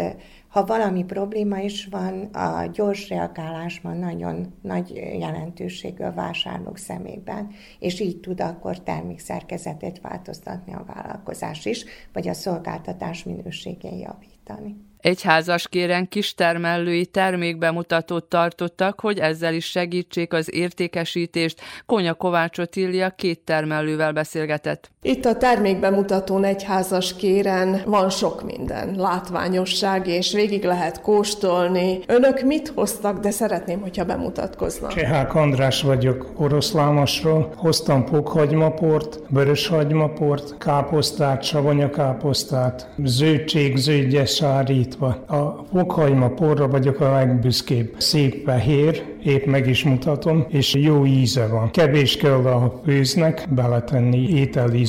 ha 0.56 0.64
valami 0.64 1.04
probléma 1.04 1.58
is 1.58 1.86
van, 1.90 2.22
a 2.22 2.66
gyors 2.72 3.08
reagálásban 3.08 3.96
nagyon 3.96 4.54
nagy 4.62 4.90
jelentőségű 5.18 6.04
a 6.04 6.12
vásárlók 6.12 6.78
szemében, 6.78 7.50
és 7.78 8.00
így 8.00 8.20
tud 8.20 8.40
akkor 8.40 8.82
termékszerkezetét 8.82 10.00
változtatni 10.00 10.74
a 10.74 10.84
vállalkozás 10.94 11.64
is, 11.64 11.84
vagy 12.12 12.28
a 12.28 12.32
szolgáltatás 12.32 13.24
minőségén 13.24 13.98
javítani. 13.98 14.76
Egy 15.00 15.22
házaskéren 15.22 16.08
kistermelői 16.08 17.06
termékbemutatót 17.06 18.24
tartottak, 18.24 19.00
hogy 19.00 19.18
ezzel 19.18 19.54
is 19.54 19.64
segítsék 19.70 20.32
az 20.32 20.54
értékesítést. 20.54 21.60
Konya 21.86 22.14
Kovács 22.14 22.58
Otília 22.58 23.10
két 23.10 23.40
termelővel 23.40 24.12
beszélgetett. 24.12 24.90
Itt 25.06 25.24
a 25.24 25.36
termékbemutatón 25.36 26.44
egy 26.44 26.62
házaskéren 26.62 27.82
van 27.84 28.10
sok 28.10 28.44
minden, 28.44 28.94
látványosság, 28.96 30.06
és 30.06 30.32
végig 30.32 30.64
lehet 30.64 31.00
kóstolni. 31.00 31.98
Önök 32.06 32.42
mit 32.42 32.72
hoztak, 32.74 33.18
de 33.18 33.30
szeretném, 33.30 33.80
hogyha 33.80 34.04
bemutatkoznak. 34.04 34.92
Csehák 34.92 35.34
András 35.34 35.82
vagyok 35.82 36.30
Oroszlámosról. 36.36 37.52
Hoztam 37.56 38.04
pokhagymaport, 38.04 39.20
vöröshagymaport, 39.28 40.58
káposztát, 40.58 41.42
savonakáposztát, 41.42 42.88
zöldség, 43.04 43.76
zöldgyes 43.76 44.34
sárít, 44.34 44.86
fordítva. 44.86 45.06
A 45.26 45.64
fokhajma 45.72 46.28
porra 46.28 46.68
vagyok 46.68 47.00
a 47.00 47.12
legbüszkébb. 47.12 47.94
Szép 47.98 48.44
fehér, 48.44 49.04
épp 49.24 49.44
meg 49.44 49.68
is 49.68 49.84
mutatom, 49.84 50.46
és 50.48 50.74
jó 50.74 51.06
íze 51.06 51.46
van. 51.46 51.70
Kevés 51.70 52.16
kell 52.16 52.46
a 52.46 52.80
főznek 52.84 53.46
beletenni 53.50 54.40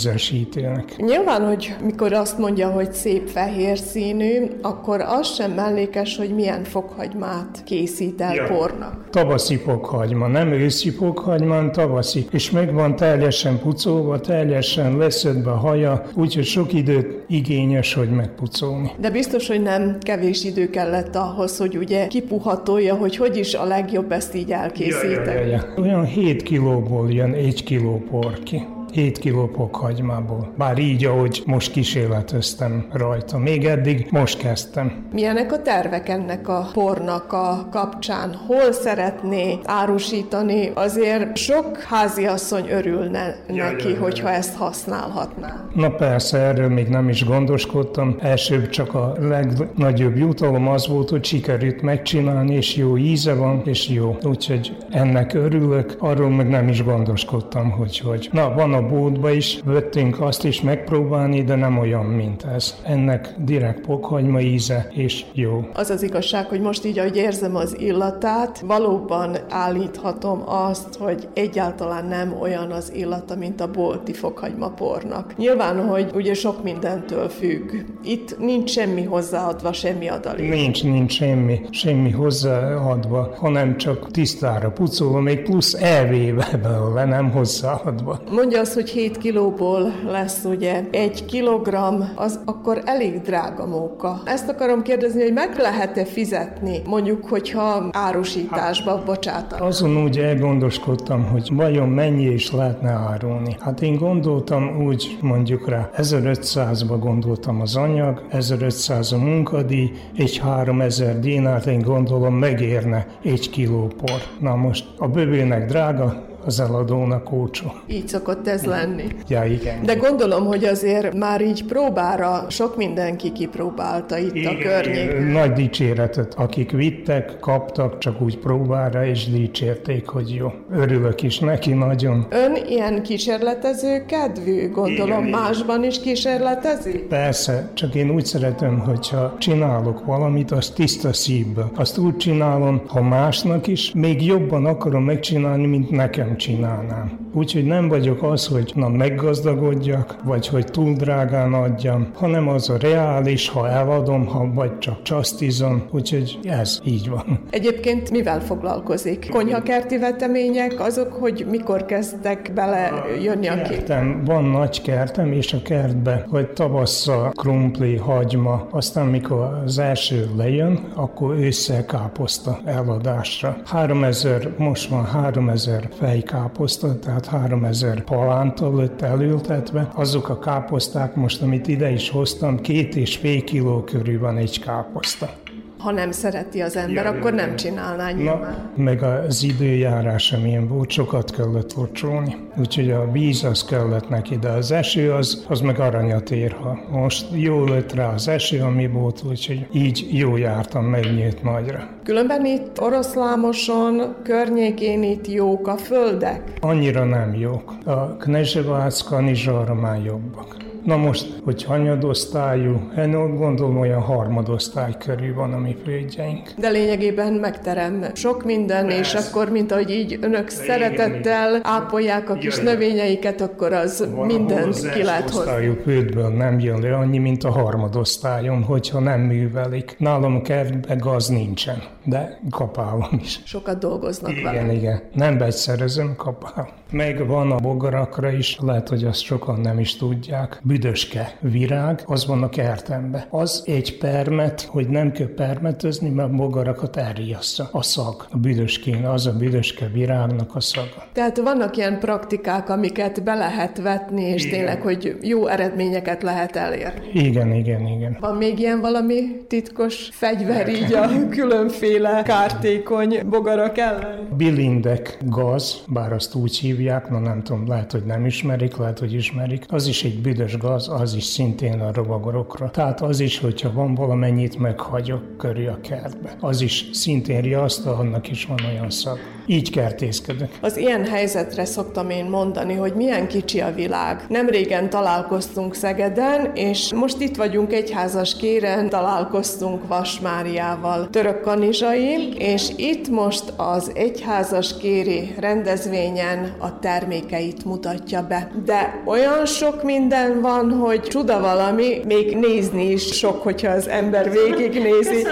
ételízesítőnek. 0.07 0.95
Nyilván, 0.97 1.47
hogy 1.47 1.75
mikor 1.83 2.13
azt 2.13 2.37
mondja, 2.37 2.69
hogy 2.69 2.93
szép 2.93 3.27
fehér 3.27 3.77
színű, 3.77 4.45
akkor 4.61 5.01
az 5.01 5.33
sem 5.33 5.51
mellékes, 5.51 6.17
hogy 6.17 6.35
milyen 6.35 6.63
fokhagymát 6.63 7.63
készít 7.65 8.21
el 8.21 8.35
ja. 8.35 8.43
pornak. 8.43 9.09
Tavaszi 9.09 9.55
fokhagyma, 9.55 10.27
nem 10.27 10.51
őszi 10.51 10.89
fokhagyma, 10.89 11.69
tavaszi. 11.69 12.27
És 12.31 12.51
meg 12.51 12.73
van 12.73 12.95
teljesen 12.95 13.59
pucolva, 13.59 14.19
teljesen 14.19 14.97
leszedve 14.97 15.51
a 15.51 15.55
haja, 15.55 16.03
úgyhogy 16.13 16.45
sok 16.45 16.73
időt 16.73 17.23
igényes, 17.27 17.93
hogy 17.93 18.09
megpucolni. 18.09 18.91
De 18.99 19.09
biztos, 19.09 19.47
hogy 19.47 19.61
nem 19.61 19.97
kevés 20.01 20.43
idő 20.43 20.69
kellett 20.69 21.15
ahhoz, 21.15 21.57
hogy 21.57 21.77
ugye 21.77 22.07
kipuhatolja, 22.07 22.95
hogy 22.95 23.15
hogy 23.15 23.37
is 23.37 23.53
a 23.53 23.65
legjobb 23.65 24.11
ezt 24.11 24.35
így 24.35 24.51
elkészíteni. 24.51 25.25
Ja, 25.25 25.33
ja, 25.33 25.45
ja, 25.45 25.63
ja. 25.75 25.81
Olyan 25.81 26.05
7 26.05 26.43
kilóból 26.43 27.11
jön 27.11 27.33
1 27.33 27.63
kiló 27.63 28.03
por 28.09 28.39
ki. 28.43 28.75
7 28.91 29.17
kiló 29.17 29.45
pokhagymából. 29.45 30.53
Bár 30.57 30.77
így, 30.77 31.05
ahogy 31.05 31.43
most 31.45 31.71
kísérleteztem 31.71 32.87
rajta. 32.91 33.37
Még 33.37 33.65
eddig 33.65 34.07
most 34.11 34.37
kezdtem. 34.37 35.07
Milyenek 35.11 35.51
a 35.51 35.61
tervek 35.61 36.09
ennek 36.09 36.47
a 36.47 36.69
pornak 36.73 37.33
a 37.33 37.67
kapcsán? 37.71 38.35
Hol 38.47 38.71
szeretné 38.71 39.59
árusítani? 39.63 40.71
Azért 40.73 41.37
sok 41.37 41.77
háziasszony 41.77 42.67
örülne 42.69 43.35
neki, 43.47 43.93
hogyha 43.93 44.29
ezt 44.29 44.55
használhatná. 44.55 45.65
Na 45.73 45.89
persze, 45.89 46.37
erről 46.37 46.69
még 46.69 46.87
nem 46.87 47.09
is 47.09 47.25
gondoskodtam. 47.25 48.15
Elsőbb 48.19 48.69
csak 48.69 48.93
a 48.93 49.13
legnagyobb 49.19 50.17
jutalom 50.17 50.67
az 50.67 50.87
volt, 50.87 51.09
hogy 51.09 51.23
sikerült 51.23 51.81
megcsinálni, 51.81 52.55
és 52.55 52.75
jó 52.75 52.97
íze 52.97 53.33
van, 53.33 53.61
és 53.65 53.89
jó. 53.89 54.17
Úgyhogy 54.23 54.75
ennek 54.89 55.33
örülök, 55.33 55.95
arról 55.99 56.29
meg 56.29 56.49
nem 56.49 56.67
is 56.67 56.83
gondoskodtam, 56.83 57.71
hogy 57.71 57.99
hogy. 57.99 58.29
Na, 58.31 58.53
van 58.53 58.73
a 58.73 58.86
boltba 58.87 59.31
is 59.31 59.59
vettünk 59.65 60.21
azt 60.21 60.43
is 60.43 60.61
megpróbálni, 60.61 61.43
de 61.43 61.55
nem 61.55 61.77
olyan, 61.77 62.05
mint 62.05 62.43
ez. 62.43 62.75
Ennek 62.83 63.35
direkt 63.37 63.85
pokhagyma 63.85 64.39
íze, 64.39 64.87
és 64.93 65.25
jó. 65.33 65.67
Az 65.73 65.89
az 65.89 66.03
igazság, 66.03 66.45
hogy 66.45 66.61
most 66.61 66.85
így, 66.85 66.99
ahogy 66.99 67.15
érzem 67.15 67.55
az 67.55 67.79
illatát, 67.79 68.59
valóban 68.59 69.37
állíthatom 69.49 70.43
azt, 70.45 70.95
hogy 70.99 71.27
egyáltalán 71.33 72.05
nem 72.05 72.35
olyan 72.41 72.71
az 72.71 72.91
illata, 72.95 73.35
mint 73.35 73.61
a 73.61 73.71
bolti 73.71 74.13
fokhagyma 74.13 74.69
pornak. 74.69 75.37
Nyilván, 75.37 75.87
hogy 75.87 76.11
ugye 76.13 76.33
sok 76.33 76.63
mindentől 76.63 77.29
függ. 77.29 77.71
Itt 78.03 78.39
nincs 78.39 78.69
semmi 78.69 79.03
hozzáadva, 79.03 79.73
semmi 79.73 80.07
adalék. 80.07 80.49
Nincs, 80.49 80.83
nincs 80.83 81.13
semmi, 81.13 81.61
semmi 81.69 82.11
hozzáadva, 82.11 83.35
hanem 83.39 83.77
csak 83.77 84.11
tisztára 84.11 84.71
pucolva, 84.71 85.19
még 85.19 85.41
plusz 85.41 85.73
elvéve 85.73 86.59
belőle, 86.61 87.05
nem 87.15 87.31
hozzáadva. 87.31 88.19
Mondja 88.31 88.59
az, 88.67 88.73
hogy 88.73 88.89
7 88.89 89.17
kilóból 89.17 89.93
lesz 90.05 90.43
ugye 90.43 90.83
egy 90.91 91.25
kilogram, 91.25 92.11
az 92.15 92.39
akkor 92.45 92.81
elég 92.85 93.21
drága 93.21 93.65
móka. 93.65 94.21
Ezt 94.25 94.49
akarom 94.49 94.81
kérdezni, 94.81 95.21
hogy 95.21 95.33
meg 95.33 95.57
lehet-e 95.57 96.05
fizetni, 96.05 96.81
mondjuk, 96.85 97.25
hogyha 97.25 97.89
árusításba 97.91 99.03
bocsátanak? 99.05 99.67
Azon 99.67 100.03
úgy 100.03 100.17
elgondoskodtam, 100.17 101.25
hogy 101.25 101.49
vajon 101.53 101.89
mennyi 101.89 102.25
is 102.25 102.51
lehetne 102.51 102.89
árulni. 102.89 103.55
Hát 103.59 103.81
én 103.81 103.95
gondoltam 103.95 104.85
úgy, 104.85 105.17
mondjuk 105.21 105.69
rá 105.69 105.89
1500-ba 105.97 106.95
gondoltam 106.99 107.61
az 107.61 107.75
anyag, 107.75 108.25
1500 108.29 109.11
a 109.11 109.17
munkadíj, 109.17 109.91
egy 110.17 110.37
3000 110.37 111.19
dinárt 111.19 111.65
én 111.65 111.81
gondolom 111.81 112.33
megérne 112.33 113.07
egy 113.23 113.49
kiló 113.49 113.91
por. 113.97 114.21
Na 114.39 114.55
most 114.55 114.85
a 114.97 115.07
bővének 115.07 115.65
drága, 115.65 116.26
az 116.47 116.59
eladónak 116.59 117.31
olcsó. 117.31 117.73
Így 117.87 118.07
szokott 118.07 118.47
ez 118.47 118.63
lenni. 118.63 119.03
Ja, 119.27 119.43
igen. 119.43 119.83
De 119.85 119.95
gondolom, 119.95 120.45
hogy 120.45 120.63
azért 120.63 121.13
már 121.13 121.41
így 121.41 121.65
próbára 121.65 122.45
sok 122.49 122.77
mindenki 122.77 123.31
kipróbálta 123.31 124.17
itt 124.17 124.35
igen, 124.35 124.55
a 124.55 124.57
környéken. 124.57 125.23
Nagy 125.23 125.51
dicséretet, 125.51 126.33
akik 126.33 126.71
vittek, 126.71 127.39
kaptak 127.39 127.97
csak 127.97 128.21
úgy 128.21 128.37
próbára, 128.37 129.05
és 129.05 129.29
dicsérték, 129.29 130.07
hogy 130.07 130.35
jó. 130.35 130.51
Örülök 130.71 131.21
is 131.23 131.39
neki 131.39 131.73
nagyon. 131.73 132.27
Ön 132.29 132.55
ilyen 132.67 133.03
kísérletező 133.03 134.05
kedvű, 134.05 134.69
gondolom 134.71 135.25
igen, 135.25 135.39
másban 135.39 135.83
is 135.83 135.99
kísérletezik? 135.99 137.01
Persze, 137.07 137.71
csak 137.73 137.95
én 137.95 138.09
úgy 138.09 138.25
szeretem, 138.25 138.79
hogyha 138.79 139.35
csinálok 139.37 140.05
valamit, 140.05 140.51
azt 140.51 140.73
tiszta 140.73 141.13
szívből. 141.13 141.71
Azt 141.75 141.97
úgy 141.97 142.17
csinálom, 142.17 142.81
ha 142.87 143.01
másnak 143.01 143.67
is, 143.67 143.91
még 143.93 144.25
jobban 144.25 144.65
akarom 144.65 145.03
megcsinálni, 145.03 145.65
mint 145.65 145.89
nekem 145.89 146.36
csinálnám. 146.37 147.11
Úgyhogy 147.33 147.65
nem 147.65 147.87
vagyok 147.87 148.23
az, 148.23 148.47
hogy 148.47 148.71
na 148.75 148.89
meggazdagodjak, 148.89 150.15
vagy 150.23 150.47
hogy 150.47 150.65
túl 150.65 150.93
drágán 150.93 151.53
adjam, 151.53 152.07
hanem 152.13 152.47
az 152.47 152.69
a 152.69 152.77
reális, 152.77 153.49
ha 153.49 153.69
eladom, 153.69 154.25
ha 154.25 154.51
vagy 154.53 154.77
csak 154.77 155.01
csasztizom, 155.01 155.83
úgyhogy 155.91 156.39
ez 156.43 156.79
így 156.85 157.09
van. 157.09 157.39
Egyébként 157.49 158.11
mivel 158.11 158.39
foglalkozik? 158.39 159.29
Konyhakerti 159.29 159.97
vetemények 159.97 160.79
azok, 160.79 161.13
hogy 161.13 161.45
mikor 161.49 161.85
kezdtek 161.85 162.51
bele 162.53 163.05
jönni 163.21 163.47
a 163.47 163.61
kép? 163.61 163.93
Van 164.25 164.43
nagy 164.43 164.81
kertem, 164.81 165.31
és 165.31 165.53
a 165.53 165.61
kertbe, 165.61 166.25
hogy 166.29 166.47
tavasszal 166.47 167.31
krumpli, 167.31 167.95
hagyma, 167.95 168.67
aztán 168.71 169.05
mikor 169.05 169.61
az 169.65 169.79
első 169.79 170.29
lejön, 170.37 170.79
akkor 170.93 171.35
ősszel 171.35 171.85
káposzta 171.85 172.59
eladásra. 172.65 173.57
3000, 173.65 174.53
most 174.57 174.89
van 174.89 175.05
3000 175.05 175.89
fej 175.99 176.19
káposzta, 176.27 176.99
tehát 176.99 177.25
3000 177.25 178.03
palánta 178.03 178.75
lett 178.75 179.01
elültetve. 179.01 179.91
Azok 179.93 180.29
a 180.29 180.39
káposzták 180.39 181.15
most, 181.15 181.41
amit 181.41 181.67
ide 181.67 181.89
is 181.89 182.09
hoztam, 182.09 182.61
két 182.61 182.95
és 182.95 183.15
fél 183.15 183.43
kiló 183.43 183.83
körül 183.83 184.19
van 184.19 184.37
egy 184.37 184.59
káposzta 184.59 185.29
ha 185.77 185.91
nem 185.91 186.11
szereti 186.11 186.61
az 186.61 186.75
ember, 186.75 187.03
ja, 187.05 187.11
akkor 187.11 187.33
nem 187.33 187.55
csinálná 187.55 188.11
nyilván. 188.11 188.71
Na, 188.75 188.83
meg 188.83 189.03
az 189.03 189.43
időjárás 189.43 190.23
sem 190.23 190.45
ilyen 190.45 190.67
volt, 190.67 190.89
sokat 190.89 191.31
kellett 191.31 191.73
locsolni. 191.73 192.35
Úgyhogy 192.57 192.91
a 192.91 193.11
víz 193.11 193.43
az 193.43 193.65
kellett 193.65 194.09
neki, 194.09 194.37
de 194.37 194.49
az 194.49 194.71
eső 194.71 195.11
az, 195.11 195.45
az 195.47 195.59
meg 195.59 195.79
aranyat 195.79 196.31
ér. 196.31 196.51
Ha 196.51 196.79
most 196.91 197.27
jó 197.31 197.65
lett 197.65 197.93
rá 197.93 198.13
az 198.13 198.27
eső, 198.27 198.61
ami 198.61 198.87
volt, 198.87 199.23
úgyhogy 199.29 199.67
így 199.71 200.07
jó 200.11 200.37
jártam 200.37 200.85
megnyílt 200.85 201.43
nagyra. 201.43 201.87
Különben 202.03 202.45
itt 202.45 202.81
oroszlámoson, 202.81 204.15
környékén 204.23 205.03
itt 205.03 205.27
jók 205.27 205.67
a 205.67 205.77
földek? 205.77 206.41
Annyira 206.59 207.03
nem 207.03 207.35
jók. 207.35 207.73
A 207.85 208.17
Knezsevác 208.17 209.01
kanizsarra 209.01 209.73
már 209.73 210.01
jobbak 210.05 210.66
Na 210.87 210.97
most, 210.97 211.39
hogy 211.43 211.63
hanyadosztályú, 211.63 212.91
én 212.97 213.35
gondolom 213.35 213.79
olyan 213.79 214.01
harmadosztály 214.01 214.95
körül 215.05 215.33
van 215.33 215.53
a 215.53 215.57
mi 215.57 215.75
földjeink. 215.83 216.53
De 216.57 216.69
lényegében 216.69 217.33
megterem 217.33 218.05
sok 218.13 218.43
minden, 218.43 218.87
Persze. 218.87 218.99
és 219.19 219.25
akkor, 219.25 219.49
mint 219.49 219.71
ahogy 219.71 219.89
így 219.89 220.17
önök 220.21 220.49
szeretettel 220.49 221.59
ápolják 221.63 222.29
a 222.29 222.33
kis 222.33 222.57
növényeiket, 222.57 223.41
akkor 223.41 223.73
az 223.73 224.07
van, 224.15 224.25
mindent 224.25 224.91
ki 224.91 225.03
lehet 225.03 225.29
hozni. 225.29 225.77
földből 225.83 226.27
nem 226.27 226.59
jön 226.59 226.81
le 226.81 226.95
annyi, 226.95 227.17
mint 227.17 227.43
a 227.43 227.51
harmadosztályon, 227.51 228.63
hogyha 228.63 228.99
nem 228.99 229.19
művelik. 229.19 229.95
Nálam 229.97 230.41
kertben 230.41 230.97
gaz 230.97 231.27
nincsen, 231.27 231.83
de 232.03 232.39
kapálom 232.49 233.19
is. 233.21 233.39
Sokat 233.45 233.79
dolgoznak 233.79 234.31
igen, 234.31 234.43
vele. 234.43 234.61
Igen, 234.61 234.75
igen. 234.75 235.01
Nem 235.13 235.37
beszerezem, 235.37 236.15
kapálom. 236.17 236.69
Meg 236.91 237.27
van 237.27 237.51
a 237.51 237.55
bogarakra 237.55 238.31
is, 238.31 238.57
lehet, 238.61 238.89
hogy 238.89 239.03
azt 239.03 239.21
sokan 239.21 239.59
nem 239.59 239.79
is 239.79 239.95
tudják. 239.95 240.59
Büdöske 240.77 241.37
virág, 241.39 242.01
az 242.05 242.27
van 242.27 242.49
kertembe. 242.49 243.27
Az 243.29 243.63
egy 243.65 243.97
permet, 243.97 244.61
hogy 244.61 244.87
nem 244.87 245.11
kell 245.11 245.33
permetözni, 245.35 246.09
mert 246.09 246.35
bogarakat 246.35 246.97
elriassza. 246.97 247.69
A 247.71 247.81
szag. 247.81 248.25
A 248.31 248.37
büdöskén, 248.37 249.05
az 249.05 249.25
a 249.25 249.31
büdöske 249.31 249.87
virágnak 249.93 250.55
a 250.55 250.59
szaga. 250.59 251.05
Tehát 251.13 251.37
vannak 251.37 251.77
ilyen 251.77 251.99
praktikák, 251.99 252.69
amiket 252.69 253.23
be 253.23 253.33
lehet 253.33 253.81
vetni, 253.81 254.23
és 254.23 254.45
igen. 254.45 254.57
tényleg, 254.57 254.81
hogy 254.81 255.17
jó 255.21 255.47
eredményeket 255.47 256.23
lehet 256.23 256.55
elérni. 256.55 257.09
Igen, 257.13 257.51
igen, 257.51 257.87
igen. 257.87 258.17
Van 258.19 258.35
még 258.35 258.59
ilyen 258.59 258.79
valami 258.81 259.45
titkos 259.47 260.09
fegyver 260.11 260.69
így 260.69 260.93
a 260.93 261.29
különféle 261.29 262.21
kártékony 262.23 263.19
bogarak 263.29 263.77
ellen? 263.77 264.27
Bilindek 264.37 265.17
gaz, 265.25 265.83
bár 265.87 266.13
azt 266.13 266.35
úgy 266.35 266.57
hívják, 266.57 267.09
na 267.09 267.19
nem 267.19 267.43
tudom, 267.43 267.67
lehet, 267.67 267.91
hogy 267.91 268.03
nem 268.03 268.25
ismerik, 268.25 268.77
lehet, 268.77 268.99
hogy 268.99 269.13
ismerik. 269.13 269.65
Az 269.67 269.87
is 269.87 270.03
egy 270.03 270.21
büdös 270.21 270.57
gaz, 270.57 270.66
az 270.73 271.13
is 271.15 271.23
szintén 271.23 271.79
a 271.79 271.91
rovagorokra. 271.93 272.69
Tehát 272.71 273.01
az 273.01 273.19
is, 273.19 273.39
hogyha 273.39 273.71
van 273.73 273.95
valamennyit 273.95 274.59
meghagyok 274.59 275.37
körül 275.37 275.67
a 275.67 275.79
kertbe. 275.81 276.35
Az 276.39 276.61
is 276.61 276.85
szintén 276.93 277.41
riasztó, 277.41 277.91
annak 277.91 278.29
is 278.29 278.45
van 278.45 278.59
olyan 278.71 278.89
szag. 278.89 279.17
Így 279.45 279.71
kertészkedek. 279.71 280.57
Az 280.61 280.77
ilyen 280.77 281.05
helyzetre 281.05 281.65
szoktam 281.65 282.09
én 282.09 282.25
mondani, 282.25 282.73
hogy 282.73 282.93
milyen 282.93 283.27
kicsi 283.27 283.61
a 283.61 283.73
világ. 283.73 284.25
Nem 284.29 284.47
régen 284.47 284.89
találkoztunk 284.89 285.75
Szegeden, 285.75 286.51
és 286.55 286.93
most 286.93 287.21
itt 287.21 287.35
vagyunk 287.35 287.73
egyházas 287.73 288.35
kéren, 288.35 288.89
találkoztunk 288.89 289.87
Vas 289.87 290.19
Máriával, 290.19 291.09
török 291.09 291.41
kanizsai, 291.41 292.33
és 292.37 292.69
itt 292.75 293.09
most 293.09 293.53
az 293.57 293.91
egyházas 293.95 294.77
kéri 294.77 295.35
rendezvényen 295.39 296.53
a 296.57 296.79
termékeit 296.79 297.65
mutatja 297.65 298.27
be. 298.27 298.51
De 298.65 299.03
olyan 299.05 299.45
sok 299.45 299.83
minden 299.83 300.41
van, 300.41 300.46
hogy 300.55 301.01
csuda 301.01 301.39
valami, 301.39 302.01
még 302.05 302.37
nézni 302.37 302.91
is 302.91 303.03
sok, 303.03 303.43
hogyha 303.43 303.71
az 303.71 303.87
ember 303.87 304.31
végignézi. 304.31 305.27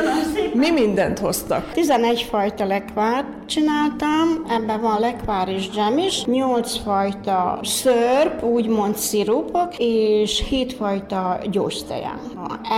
Mi 0.54 0.71
mindent 0.71 1.19
hoztak? 1.19 1.71
11 1.71 2.21
fajta 2.21 2.65
lekvárt 2.65 3.28
csináltam, 3.45 4.45
ebben 4.49 4.82
van 4.82 4.99
lekvár 4.99 5.47
és 5.47 5.69
dzsem 5.69 5.97
is, 5.97 6.25
8 6.25 6.78
fajta 6.84 7.60
szörp, 7.63 8.43
úgymond 8.43 8.95
szirupok, 8.95 9.78
és 9.78 10.43
7 10.49 10.73
fajta 10.73 11.39
gyógyszteján. 11.51 12.19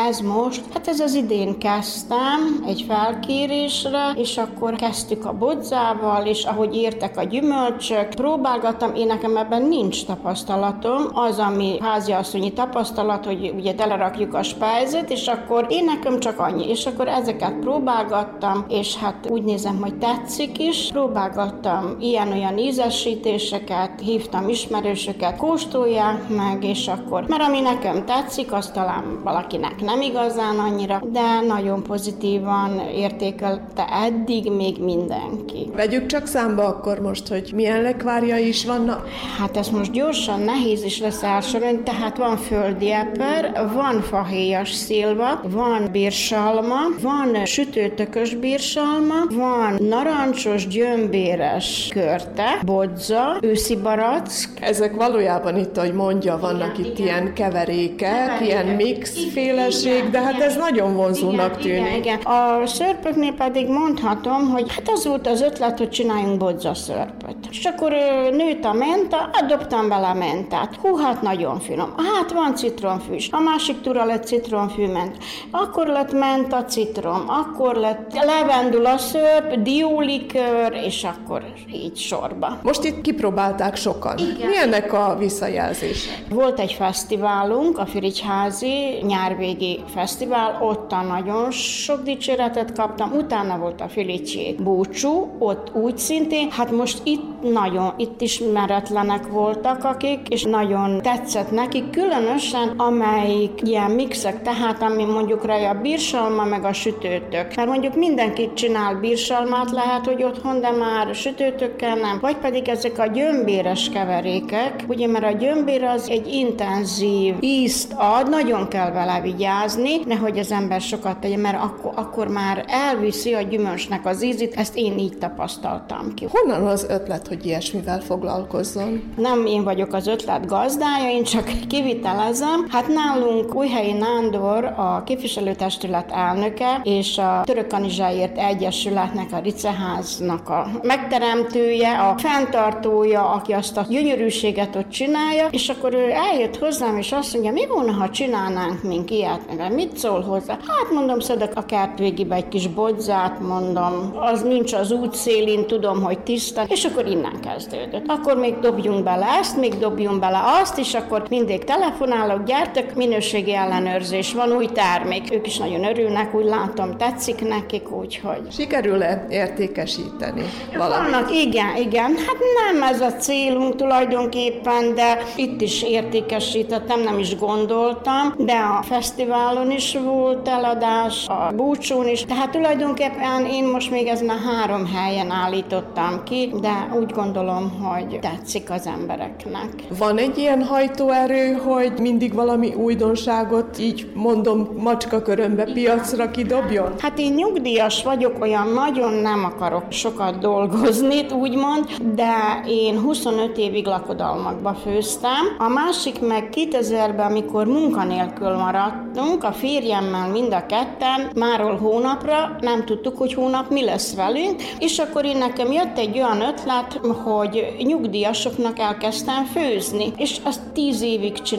Ez 0.08 0.19
most, 0.19 0.62
hát 0.73 0.88
ez 0.88 1.00
az 1.00 1.13
idén 1.13 1.58
kezdtem 1.58 2.63
egy 2.67 2.86
felkérésre, 2.88 4.12
és 4.15 4.38
akkor 4.38 4.76
kezdtük 4.76 5.26
a 5.26 5.34
bodzával, 5.34 6.26
és 6.26 6.43
ahogy 6.43 6.76
értek 6.76 7.17
a 7.17 7.23
gyümölcsök, 7.23 8.10
próbálgattam, 8.10 8.95
én 8.95 9.08
nekem 9.08 9.38
ebben 9.38 9.62
nincs 9.62 10.06
tapasztalatom, 10.06 11.04
az, 11.13 11.39
ami 11.39 11.78
háziasszonyi 12.27 12.53
tapasztalat, 12.53 13.25
hogy 13.25 13.53
ugye 13.55 13.73
telerakjuk 13.73 14.33
a 14.33 14.43
spájzet, 14.43 15.09
és 15.09 15.27
akkor 15.27 15.65
én 15.69 15.83
nekem 15.85 16.19
csak 16.19 16.39
annyi, 16.39 16.69
és 16.69 16.85
akkor 16.85 17.07
ezeket 17.07 17.59
próbálgattam, 17.59 18.65
és 18.69 18.95
hát 18.95 19.27
úgy 19.29 19.43
nézem, 19.43 19.77
hogy 19.81 19.97
tetszik 19.97 20.59
is, 20.59 20.89
próbálgattam 20.91 21.95
ilyen-olyan 21.99 22.57
ízesítéseket, 22.57 24.01
hívtam 24.01 24.49
ismerősöket, 24.49 25.37
kóstolják 25.37 26.29
meg, 26.29 26.63
és 26.63 26.87
akkor, 26.87 27.25
mert 27.27 27.41
ami 27.41 27.59
nekem 27.59 28.05
tetszik, 28.05 28.53
az 28.53 28.71
talán 28.71 29.19
valakinek 29.23 29.81
nem 29.81 30.01
igazán 30.01 30.59
annyira, 30.59 31.01
de 31.11 31.41
nagyon 31.47 31.83
pozitívan 31.83 32.79
értékelte 32.79 33.87
eddig 34.05 34.51
még 34.51 34.83
mindenki. 34.83 35.69
Vegyük 35.75 36.05
csak 36.05 36.25
számba 36.25 36.65
akkor 36.65 36.99
most, 36.99 37.27
hogy 37.27 37.51
milyen 37.55 37.81
lekvárja 37.81 38.37
is 38.37 38.65
vannak? 38.65 39.07
Hát 39.39 39.57
ez 39.57 39.69
most 39.69 39.91
gyorsan 39.91 40.39
nehéz 40.39 40.83
is 40.83 40.99
lesz 40.99 41.23
elsorolni, 41.23 41.83
tehát 41.83 42.16
van 42.17 42.38
földi 42.38 42.91
eper, 42.91 43.51
van 43.73 44.01
fahéjas 44.01 44.71
szilva, 44.71 45.41
van 45.43 45.89
bírsalma, 45.91 46.80
van 47.01 47.45
sütőtökös 47.45 48.36
bírsalma, 48.36 49.15
van 49.34 49.77
narancsos, 49.80 50.67
gyömbéres 50.67 51.89
körte, 51.93 52.60
bodza, 52.65 53.38
őszi 53.41 53.75
barack. 53.75 54.49
Ezek 54.62 54.95
valójában 54.95 55.58
itt, 55.58 55.77
ahogy 55.77 55.93
mondja, 55.93 56.38
vannak 56.39 56.77
igen, 56.77 56.91
itt 56.91 56.99
igen. 56.99 57.06
ilyen 57.06 57.34
keverékek, 57.34 58.41
ilyen 58.41 58.65
mix 58.65 59.25
féleség, 59.32 60.10
de 60.10 60.19
hát 60.19 60.41
ez 60.41 60.56
nagyon 60.56 60.95
vonzónak 60.95 61.65
igen, 61.65 61.77
tűnik. 61.77 61.97
Igen, 61.97 62.19
igen. 62.19 62.19
A 62.19 62.65
szörpöknél 62.65 63.34
pedig 63.34 63.67
mondhatom, 63.67 64.49
hogy 64.49 64.73
hát 64.73 64.89
az 64.93 65.06
volt 65.06 65.27
az 65.27 65.41
ötlet, 65.41 65.77
hogy 65.77 65.89
csináljunk 65.89 66.38
bodza 66.38 66.73
szörpöt. 66.73 67.36
És 67.49 67.65
akkor 67.65 67.91
nőtt 68.32 68.63
a 68.63 68.73
menta, 68.73 69.30
adobtam 69.41 69.89
bele 69.89 70.08
a 70.08 70.13
mentát. 70.13 70.75
Hú, 70.82 70.95
hát 70.95 71.21
nagyon 71.21 71.60
finom. 71.60 71.93
Hát 72.13 72.31
van 72.31 72.55
citromfű 72.55 73.13
is. 73.13 73.29
A 73.31 73.39
másik 73.39 73.81
tura 73.81 74.05
lett 74.05 74.25
citromfű 74.25 74.87
ment. 74.87 75.17
Akkor 75.51 75.87
lett 75.87 76.11
menta 76.11 76.65
citrom, 76.65 77.23
akkor 77.27 77.75
lett 77.75 78.13
levendula 78.13 78.97
szörp, 78.97 79.61
diólikör, 79.61 80.73
és 80.85 81.03
akkor 81.03 81.43
így 81.73 81.97
sorba. 81.97 82.57
Most 82.63 82.83
itt 82.83 83.01
kipróbálták 83.01 83.75
sokan. 83.75 84.17
Igen. 84.17 84.47
Milyennek 84.47 84.93
a 84.93 85.15
visszajelzése? 85.19 86.09
Volt 86.29 86.59
egy 86.59 86.73
fesztiválunk, 86.73 87.77
a 87.77 87.85
Firigyházi 87.85 88.99
nyárvégi 89.01 89.83
fesztivál, 89.93 90.57
ott 90.61 90.91
nagyon 91.07 91.51
sok 91.51 92.03
dicséretet 92.03 92.73
kaptam, 92.73 93.11
utána 93.11 93.57
volt 93.57 93.81
a 93.81 93.87
Filicsi 93.87 94.55
búcsú, 94.59 95.35
ott 95.39 95.75
úgy 95.75 95.97
szintén, 95.97 96.51
hát 96.51 96.71
most 96.71 97.01
itt 97.03 97.41
nagyon, 97.41 97.93
itt 97.97 98.21
ismeretlenek 98.21 99.27
voltak 99.27 99.83
akik, 99.83 100.27
és 100.27 100.43
nagyon 100.43 101.01
tetszett 101.01 101.51
nekik, 101.51 101.89
különösen 101.97 102.73
amelyik 102.77 103.62
ilyen 103.63 103.91
mixek, 103.91 104.41
tehát 104.41 104.81
ami 104.81 105.05
mondjuk 105.05 105.45
rá 105.45 105.69
a 105.69 105.81
bírsalma 105.81 106.43
meg 106.43 106.63
a 106.63 106.73
sütőtök. 106.73 107.55
Mert 107.55 107.67
mondjuk 107.67 107.95
mindenki 107.95 108.51
csinál 108.53 108.95
bírsalmát, 108.95 109.71
lehet, 109.71 110.05
hogy 110.05 110.23
otthon, 110.23 110.62
de 110.62 110.71
már 110.71 111.15
sütőtökkel 111.15 111.95
nem. 111.95 112.17
Vagy 112.21 112.36
pedig 112.38 112.67
ezek 112.67 112.99
a 112.99 113.05
gyömbéres 113.05 113.89
keverékek, 113.89 114.83
ugye, 114.88 115.07
mert 115.07 115.25
a 115.25 115.38
gyömbér 115.38 115.83
az 115.83 116.10
egy 116.10 116.27
intenzív 116.27 117.36
ízt 117.39 117.93
ad, 117.95 118.29
nagyon 118.29 118.67
kell 118.67 118.91
vele 118.91 119.21
vigyázni, 119.21 119.99
nehogy 120.05 120.39
az 120.39 120.51
ember 120.51 120.81
sokat 120.81 121.17
tegye, 121.17 121.38
mert 121.38 121.63
akkor, 121.63 121.91
akkor 121.95 122.27
már 122.27 122.65
elviszi 122.67 123.33
a 123.33 123.41
gyümölcsnek 123.41 124.05
az 124.05 124.23
ízét, 124.23 124.55
ezt 124.55 124.77
én 124.77 124.97
így 124.97 125.17
tapasztaltam 125.17 126.13
ki. 126.13 126.27
Honnan 126.31 126.67
az 126.67 126.86
ötlet, 126.89 127.27
hogy 127.27 127.45
ilyesmivel 127.45 127.99
foglalkozzon? 127.99 129.13
Nem 129.15 129.45
én 129.45 129.63
vagyok 129.63 129.93
az 129.93 130.07
ötlet 130.07 130.45
gazdája, 130.45 131.10
én 131.10 131.23
csak 131.23 131.49
kivitelezem. 131.88 132.65
Hát 132.69 132.88
nálunk 132.88 133.56
Újhelyi 133.56 133.91
Nándor 133.91 134.63
a 134.65 135.04
képviselőtestület 135.06 136.12
elnöke, 136.12 136.82
és 136.84 137.17
a 137.17 137.41
Török 137.45 137.67
Kanizsáért 137.67 138.38
Egyesületnek, 138.38 139.28
a 139.32 139.39
Riceháznak 139.39 140.50
a 140.50 140.67
megteremtője, 140.82 141.97
a 142.00 142.17
fenntartója, 142.17 143.30
aki 143.30 143.54
azt 143.54 143.78
a 143.78 143.86
gyönyörűséget 143.89 144.76
ott 144.76 144.89
csinálja, 144.89 145.47
és 145.52 145.69
akkor 145.69 145.93
ő 145.93 146.12
eljött 146.12 146.58
hozzám, 146.58 146.97
és 146.97 147.12
azt 147.12 147.34
mondja, 147.34 147.52
mi 147.52 147.67
volna, 147.67 147.91
ha 147.91 148.10
csinálnánk 148.10 148.84
mink 148.84 149.12
ilyet, 149.12 149.41
meg 149.58 149.73
mit 149.73 149.97
szól 149.97 150.21
hozzá? 150.21 150.54
Hát 150.54 150.91
mondom, 150.93 151.19
szedek 151.19 151.52
a 151.56 151.65
kert 151.65 152.00
végébe 152.00 152.36
egy 152.36 152.47
kis 152.47 152.67
bodzát, 152.67 153.39
mondom, 153.39 154.13
az 154.15 154.41
nincs 154.41 154.73
az 154.73 154.91
út 154.91 155.15
szélén, 155.15 155.67
tudom, 155.67 156.04
hogy 156.04 156.19
tiszta, 156.19 156.63
és 156.67 156.86
akkor 156.86 157.08
innen 157.08 157.39
kezdődött. 157.41 158.04
Akkor 158.08 158.38
még 158.38 158.60
dobjunk 158.60 159.04
bele 159.04 159.26
ezt, 159.39 159.58
még 159.58 159.78
dobjunk 159.78 160.19
bele 160.19 160.39
azt, 160.62 160.78
és 160.78 160.93
akkor 160.93 161.26
mindig 161.30 161.63
telefonálok, 161.79 162.43
gyertek, 162.43 162.95
minőségi 162.95 163.53
ellenőrzés 163.53 164.33
van, 164.33 164.51
új 164.51 164.65
termék. 164.65 165.33
Ők 165.33 165.47
is 165.47 165.57
nagyon 165.57 165.83
örülnek, 165.83 166.35
úgy 166.35 166.45
látom, 166.45 166.97
tetszik 166.97 167.47
nekik, 167.47 167.91
úgyhogy. 167.91 168.41
Sikerül-e 168.51 169.25
értékesíteni 169.29 170.41
valamit? 170.77 171.11
Vannak, 171.11 171.31
igen, 171.31 171.75
igen. 171.75 172.15
Hát 172.15 172.37
nem 172.65 172.83
ez 172.83 173.01
a 173.01 173.11
célunk 173.11 173.75
tulajdonképpen, 173.75 174.95
de 174.95 175.17
itt 175.35 175.61
is 175.61 175.83
értékesítettem, 175.83 176.99
nem 176.99 177.19
is 177.19 177.37
gondoltam, 177.37 178.33
de 178.37 178.57
a 178.79 178.81
fesztiválon 178.81 179.71
is 179.71 179.97
volt 180.03 180.47
eladás, 180.47 181.27
a 181.27 181.51
búcsún 181.55 182.07
is. 182.07 182.25
Tehát 182.25 182.49
tulajdonképpen 182.49 183.45
én 183.45 183.63
most 183.63 183.91
még 183.91 184.07
ezen 184.07 184.29
a 184.29 184.49
három 184.49 184.85
helyen 184.93 185.31
állítottam 185.31 186.23
ki, 186.23 186.53
de 186.61 186.89
úgy 186.93 187.07
úgy 187.07 187.13
gondolom, 187.13 187.81
hogy 187.81 188.19
tetszik 188.19 188.69
az 188.69 188.87
embereknek. 188.87 189.69
Van 189.97 190.17
egy 190.17 190.37
ilyen 190.37 190.63
hajtóerő, 190.63 191.53
hogy 191.73 191.91
mindig 191.99 192.34
valami 192.34 192.73
újdonságot, 192.73 193.80
így 193.80 194.08
mondom, 194.13 194.69
macska 194.77 195.21
körömbe 195.21 195.63
piacra 195.63 196.32
kidobjon? 196.32 196.93
Hát 196.99 197.19
én 197.19 197.34
nyugdíjas 197.34 198.03
vagyok, 198.03 198.41
olyan 198.41 198.67
nagyon 198.67 199.13
nem 199.13 199.43
akarok 199.43 199.84
sokat 199.89 200.39
dolgozni, 200.39 201.25
úgymond, 201.32 201.86
de 202.15 202.63
én 202.67 202.99
25 202.99 203.58
évig 203.58 203.86
lakodalmakba 203.86 204.73
főztem. 204.73 205.56
A 205.58 205.67
másik 205.67 206.21
meg 206.21 206.49
2000-ben, 206.53 207.25
amikor 207.25 207.65
munkanélkül 207.65 208.56
maradtunk, 208.56 209.43
a 209.43 209.51
férjemmel 209.51 210.30
mind 210.32 210.53
a 210.53 210.65
ketten, 210.65 211.30
máról 211.36 211.77
hónapra 211.77 212.56
nem 212.60 212.86
tudtuk, 212.86 213.17
hogy 213.17 213.34
hónap 213.34 213.69
mi 213.69 213.84
lesz 213.84 214.15
velünk, 214.15 214.62
és 214.80 214.99
akkor 214.99 215.25
én 215.25 215.38
nekem 215.38 215.71
jött 215.71 215.97
egy 215.97 216.17
olyan 216.17 216.41
ötlet, 216.41 216.99
hogy 217.23 217.75
nyugdíjasoknak 217.77 218.80
elkezdtem 218.80 219.45
főzni, 219.45 220.12
és 220.17 220.37
azt 220.44 220.62
tíz 220.73 221.02
évig 221.02 221.33
csináltam. 221.33 221.56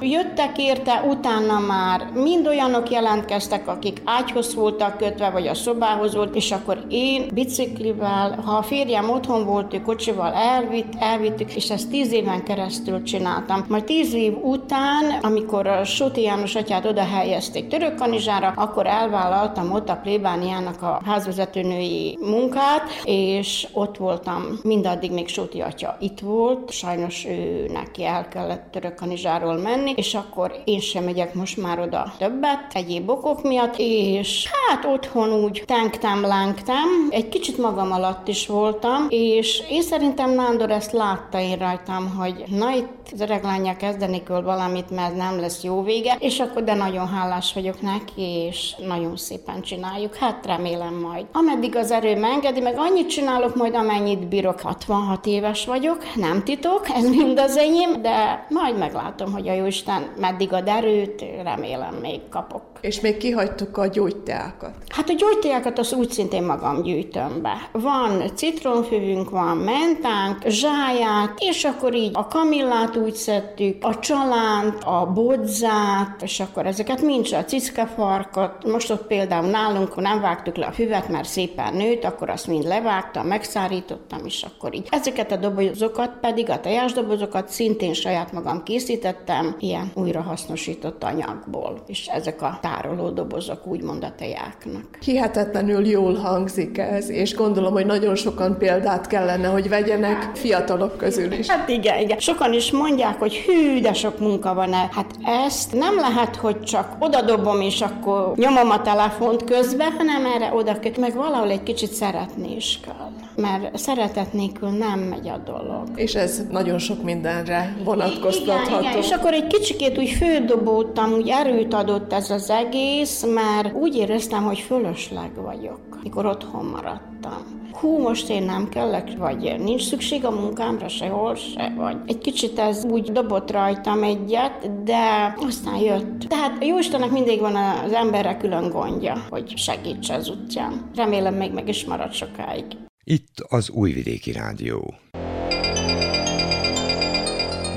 Jöttek 0.00 0.58
érte, 0.58 1.04
utána 1.08 1.58
már 1.58 2.10
mind 2.14 2.46
olyanok 2.46 2.90
jelentkeztek, 2.90 3.68
akik 3.68 4.02
ágyhoz 4.04 4.54
voltak 4.54 4.96
kötve, 4.96 5.30
vagy 5.30 5.46
a 5.46 5.54
szobához 5.54 6.14
volt, 6.14 6.34
és 6.34 6.50
akkor 6.50 6.84
én 6.88 7.28
biciklivel, 7.32 8.40
ha 8.44 8.56
a 8.56 8.62
férjem 8.62 9.10
otthon 9.10 9.44
volt, 9.44 9.74
ő 9.74 9.80
kocsival 9.80 10.32
elvitt, 10.32 10.92
elvittük, 10.98 11.54
és 11.54 11.70
ezt 11.70 11.90
tíz 11.90 12.12
éven 12.12 12.42
keresztül 12.42 13.02
csináltam. 13.02 13.64
Majd 13.68 13.84
tíz 13.84 14.14
év 14.14 14.36
után, 14.42 15.18
amikor 15.22 15.66
a 15.66 15.84
Sóti 15.84 16.22
János 16.22 16.54
atyát 16.54 16.84
oda 16.84 17.04
helyezték 17.04 17.68
Törökkanizsára, 17.68 18.52
akkor 18.56 18.86
elvállaltam 18.86 19.72
ott 19.72 19.88
a 19.88 20.00
plébániának 20.02 20.82
a 20.82 21.00
házvezetőnői 21.04 22.18
munkát, 22.20 22.82
és 23.04 23.66
ott 23.72 23.96
voltam 23.96 24.58
mindaddig 24.62 25.12
még 25.12 25.28
Sóti 25.28 25.60
atya 25.60 25.96
itt 26.00 26.20
volt, 26.20 26.70
sajnos 26.70 27.26
ő 27.26 27.70
neki 27.72 28.04
el 28.04 28.28
kellett 28.28 28.70
Törökkanizsáról 29.00 29.56
menni, 29.56 29.92
és 29.96 30.14
akkor 30.14 30.62
én 30.64 30.80
sem 30.80 31.04
megyek 31.04 31.34
most 31.34 31.56
már 31.56 31.80
oda 31.80 32.12
többet, 32.18 32.72
egyéb 32.72 33.10
okok 33.10 33.42
miatt, 33.42 33.74
és 33.76 34.48
hát 34.50 34.84
otthon 34.84 35.32
úgy 35.32 35.62
tenktem, 35.66 36.20
lángtam, 36.20 36.88
egy 37.10 37.28
kicsit 37.28 37.58
magam 37.58 37.92
alatt 37.92 38.28
is 38.28 38.46
voltam, 38.46 39.06
és 39.08 39.62
én 39.70 39.82
szerintem 39.82 40.34
Nándor 40.34 40.70
ezt 40.70 40.92
látta 40.92 41.40
én 41.40 41.58
rajtam, 41.58 42.16
hogy 42.16 42.44
na 42.46 42.70
itt 42.70 43.00
az 43.12 43.20
öreg 43.20 43.42
lánya 43.42 43.76
kezdeni 43.76 44.22
kell 44.22 44.42
valamit, 44.42 44.90
mert 44.90 45.16
nem 45.16 45.40
lesz 45.40 45.62
jó 45.62 45.82
vége, 45.82 46.16
és 46.18 46.40
akkor 46.40 46.64
de 46.64 46.74
nagyon 46.74 47.08
hálás 47.08 47.52
vagyok 47.52 47.80
neki, 47.80 48.22
és 48.22 48.74
nagyon 48.86 49.16
szépen 49.16 49.62
csináljuk. 49.62 50.14
Hát 50.14 50.46
remélem 50.46 50.94
majd. 50.94 51.26
Ameddig 51.32 51.76
az 51.76 51.90
erő 51.90 52.24
engedi, 52.24 52.60
meg 52.60 52.78
annyit 52.78 53.08
csinálok 53.08 53.56
majd, 53.56 53.74
amennyit 53.74 54.28
bírok. 54.28 54.60
66 54.60 55.26
éves 55.26 55.66
vagyok, 55.66 56.14
nem 56.14 56.42
titok, 56.44 56.88
ez 56.94 57.08
mind 57.08 57.38
az 57.38 57.56
enyém, 57.56 58.02
de 58.02 58.46
majd 58.48 58.78
meglátom, 58.92 59.32
hogy 59.32 59.48
a 59.48 59.52
Jóisten 59.52 60.12
meddig 60.16 60.52
ad 60.52 60.68
erőt, 60.68 61.24
remélem 61.42 61.94
még 61.94 62.20
kapok. 62.30 62.62
És 62.80 63.00
még 63.00 63.16
kihagytuk 63.16 63.76
a 63.76 63.86
gyógyteákat. 63.86 64.70
Hát 64.88 65.08
a 65.08 65.12
gyógyteákat 65.12 65.78
az 65.78 65.92
úgy 65.92 66.10
szintén 66.10 66.42
magam 66.42 66.82
gyűjtöm 66.82 67.42
be. 67.42 67.68
Van 67.72 68.22
citronfűvünk, 68.34 69.30
van 69.30 69.56
mentánk, 69.56 70.46
zsáját, 70.46 71.34
és 71.38 71.64
akkor 71.64 71.94
így 71.94 72.10
a 72.12 72.26
kamillát 72.26 72.96
úgy 72.96 73.14
szedtük, 73.14 73.84
a 73.84 73.98
csalánt, 73.98 74.84
a 74.84 75.10
bodzát, 75.14 76.22
és 76.22 76.40
akkor 76.40 76.66
ezeket 76.66 77.02
mind 77.02 77.28
a 77.32 77.44
cickafarkat. 77.44 78.64
Most 78.64 78.90
ott 78.90 79.06
például 79.06 79.46
nálunk, 79.46 79.92
ha 79.92 80.00
nem 80.00 80.20
vágtuk 80.20 80.56
le 80.56 80.66
a 80.66 80.72
füvet, 80.72 81.08
mert 81.08 81.28
szépen 81.28 81.74
nőtt, 81.74 82.04
akkor 82.04 82.30
azt 82.30 82.46
mind 82.46 82.64
levágtam, 82.64 83.26
megszárítottam, 83.26 84.24
és 84.24 84.42
akkor 84.42 84.74
így. 84.74 84.88
Ezeket 84.90 85.32
a 85.32 85.36
dobozokat 85.36 86.12
pedig, 86.20 86.50
a 86.50 86.60
tojásdobozokat 86.60 87.48
szintén 87.48 87.92
saját 87.92 88.32
magam 88.32 88.62
készítettem, 88.80 89.56
ilyen 89.58 89.90
újrahasznosított 89.94 91.04
anyagból. 91.04 91.82
És 91.86 92.06
ezek 92.06 92.42
a 92.42 92.58
tároló 92.62 93.08
dobozok, 93.08 93.66
úgymond 93.66 94.04
a 94.04 94.12
tejáknak. 94.16 94.98
Hihetetlenül 95.00 95.86
jól 95.86 96.14
hangzik 96.14 96.78
ez, 96.78 97.08
és 97.08 97.34
gondolom, 97.34 97.72
hogy 97.72 97.86
nagyon 97.86 98.14
sokan 98.14 98.58
példát 98.58 99.06
kellene, 99.06 99.48
hogy 99.48 99.68
vegyenek 99.68 100.30
fiatalok 100.34 100.96
közül 100.96 101.32
is. 101.32 101.48
Hát 101.48 101.68
igen, 101.68 101.98
igen. 101.98 102.18
Sokan 102.18 102.52
is 102.52 102.70
mondják, 102.70 103.18
hogy 103.18 103.34
hű, 103.34 103.80
de 103.80 103.92
sok 103.92 104.18
munka 104.18 104.54
van 104.54 104.72
el. 104.72 104.88
Hát 104.92 105.14
ezt 105.24 105.72
nem 105.72 105.96
lehet, 105.96 106.36
hogy 106.36 106.60
csak 106.60 106.96
odadobom, 106.98 107.60
és 107.60 107.80
akkor 107.80 108.32
nyomom 108.36 108.70
a 108.70 108.82
telefont 108.82 109.44
közbe, 109.44 109.84
hanem 109.98 110.26
erre 110.26 110.54
oda. 110.54 110.78
Meg 111.00 111.14
valahol 111.14 111.50
egy 111.50 111.62
kicsit 111.62 111.92
szeretni 111.92 112.56
is 112.56 112.80
kell. 112.84 113.10
Mert 113.40 113.78
szeretet 113.78 114.32
nélkül 114.32 114.68
nem 114.68 114.98
megy 114.98 115.28
a 115.28 115.38
dolog. 115.44 115.88
És 115.94 116.14
ez 116.14 116.46
nagyon 116.50 116.78
sok 116.78 117.02
mindenre 117.02 117.76
vonatkoztatható. 117.84 118.78
Igen, 118.78 118.82
igen. 118.82 119.02
És 119.02 119.10
akkor 119.10 119.32
egy 119.32 119.46
kicsikét 119.46 119.98
úgy 119.98 120.10
fődobódtam, 120.10 121.12
úgy 121.12 121.28
erőt 121.28 121.74
adott 121.74 122.12
ez 122.12 122.30
az 122.30 122.50
egész, 122.50 123.24
mert 123.34 123.74
úgy 123.74 123.96
éreztem, 123.96 124.42
hogy 124.42 124.58
fölösleg 124.58 125.30
vagyok, 125.34 125.78
mikor 126.02 126.26
otthon 126.26 126.64
maradtam. 126.64 127.58
Hú, 127.72 127.98
most 127.98 128.28
én 128.28 128.42
nem 128.42 128.68
kellek, 128.68 129.16
vagy 129.18 129.54
nincs 129.58 129.82
szükség 129.82 130.24
a 130.24 130.30
munkámra 130.30 130.88
sehol 130.88 131.34
se, 131.34 131.72
vagy 131.76 131.96
egy 132.06 132.18
kicsit 132.18 132.58
ez 132.58 132.84
úgy 132.84 133.12
dobott 133.12 133.50
rajtam 133.50 134.02
egyet, 134.02 134.82
de 134.84 135.34
aztán 135.46 135.76
jött. 135.76 136.20
Tehát 136.28 136.56
a 136.60 136.64
Jóistennek 136.64 137.10
mindig 137.10 137.40
van 137.40 137.56
az 137.56 137.92
emberre 137.92 138.36
külön 138.36 138.70
gondja, 138.70 139.24
hogy 139.30 139.56
segítse 139.56 140.14
az 140.14 140.30
útján. 140.30 140.90
Remélem 140.94 141.34
még 141.34 141.52
meg 141.52 141.68
is 141.68 141.84
marad 141.84 142.12
sokáig. 142.12 142.64
Itt 143.04 143.40
az 143.48 143.70
Újvidéki 143.70 144.32
Rádió. 144.32 144.94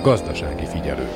Gazdasági 0.02 0.66
figyelő. 0.66 1.08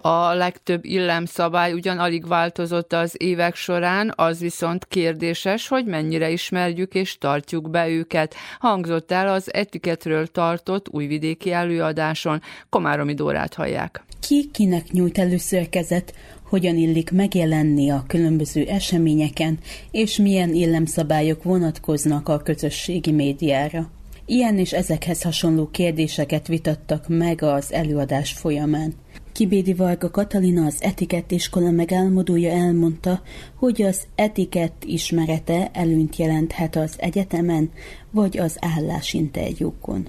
A 0.00 0.34
legtöbb 0.34 0.84
illemszabály 0.84 1.72
ugyan 1.72 1.98
alig 1.98 2.26
változott 2.26 2.92
az 2.92 3.14
évek 3.18 3.54
során, 3.54 4.12
az 4.16 4.40
viszont 4.40 4.84
kérdéses, 4.84 5.68
hogy 5.68 5.84
mennyire 5.84 6.30
ismerjük 6.30 6.94
és 6.94 7.18
tartjuk 7.18 7.70
be 7.70 7.88
őket. 7.88 8.34
Hangzott 8.58 9.10
el 9.10 9.28
az 9.28 9.54
etiketről 9.54 10.26
tartott 10.26 10.88
újvidéki 10.88 11.52
előadáson. 11.52 12.42
Komáromi 12.68 13.14
Dórát 13.14 13.54
hallják. 13.54 14.04
Ki 14.20 14.50
kinek 14.52 14.90
nyújt 14.90 15.18
először 15.18 15.68
kezet, 15.68 16.14
hogyan 16.48 16.76
illik 16.76 17.10
megjelenni 17.10 17.90
a 17.90 18.04
különböző 18.06 18.64
eseményeken, 18.64 19.58
és 19.90 20.16
milyen 20.16 20.54
illemszabályok 20.54 21.42
vonatkoznak 21.42 22.28
a 22.28 22.38
közösségi 22.38 23.12
médiára. 23.12 23.90
Ilyen 24.26 24.58
és 24.58 24.72
ezekhez 24.72 25.22
hasonló 25.22 25.68
kérdéseket 25.70 26.46
vitattak 26.46 27.08
meg 27.08 27.42
az 27.42 27.72
előadás 27.72 28.32
folyamán. 28.32 28.94
Kibédi 29.32 29.74
Varga 29.74 30.10
Katalina 30.10 30.66
az 30.66 30.76
etikett 30.82 31.30
iskola 31.30 31.70
megálmodója 31.70 32.50
elmondta, 32.50 33.22
hogy 33.54 33.82
az 33.82 34.02
etikett 34.14 34.82
ismerete 34.86 35.70
előnyt 35.72 36.16
jelenthet 36.16 36.76
az 36.76 36.94
egyetemen 36.98 37.70
vagy 38.10 38.38
az 38.38 38.56
állásinterjúkon. 38.60 40.08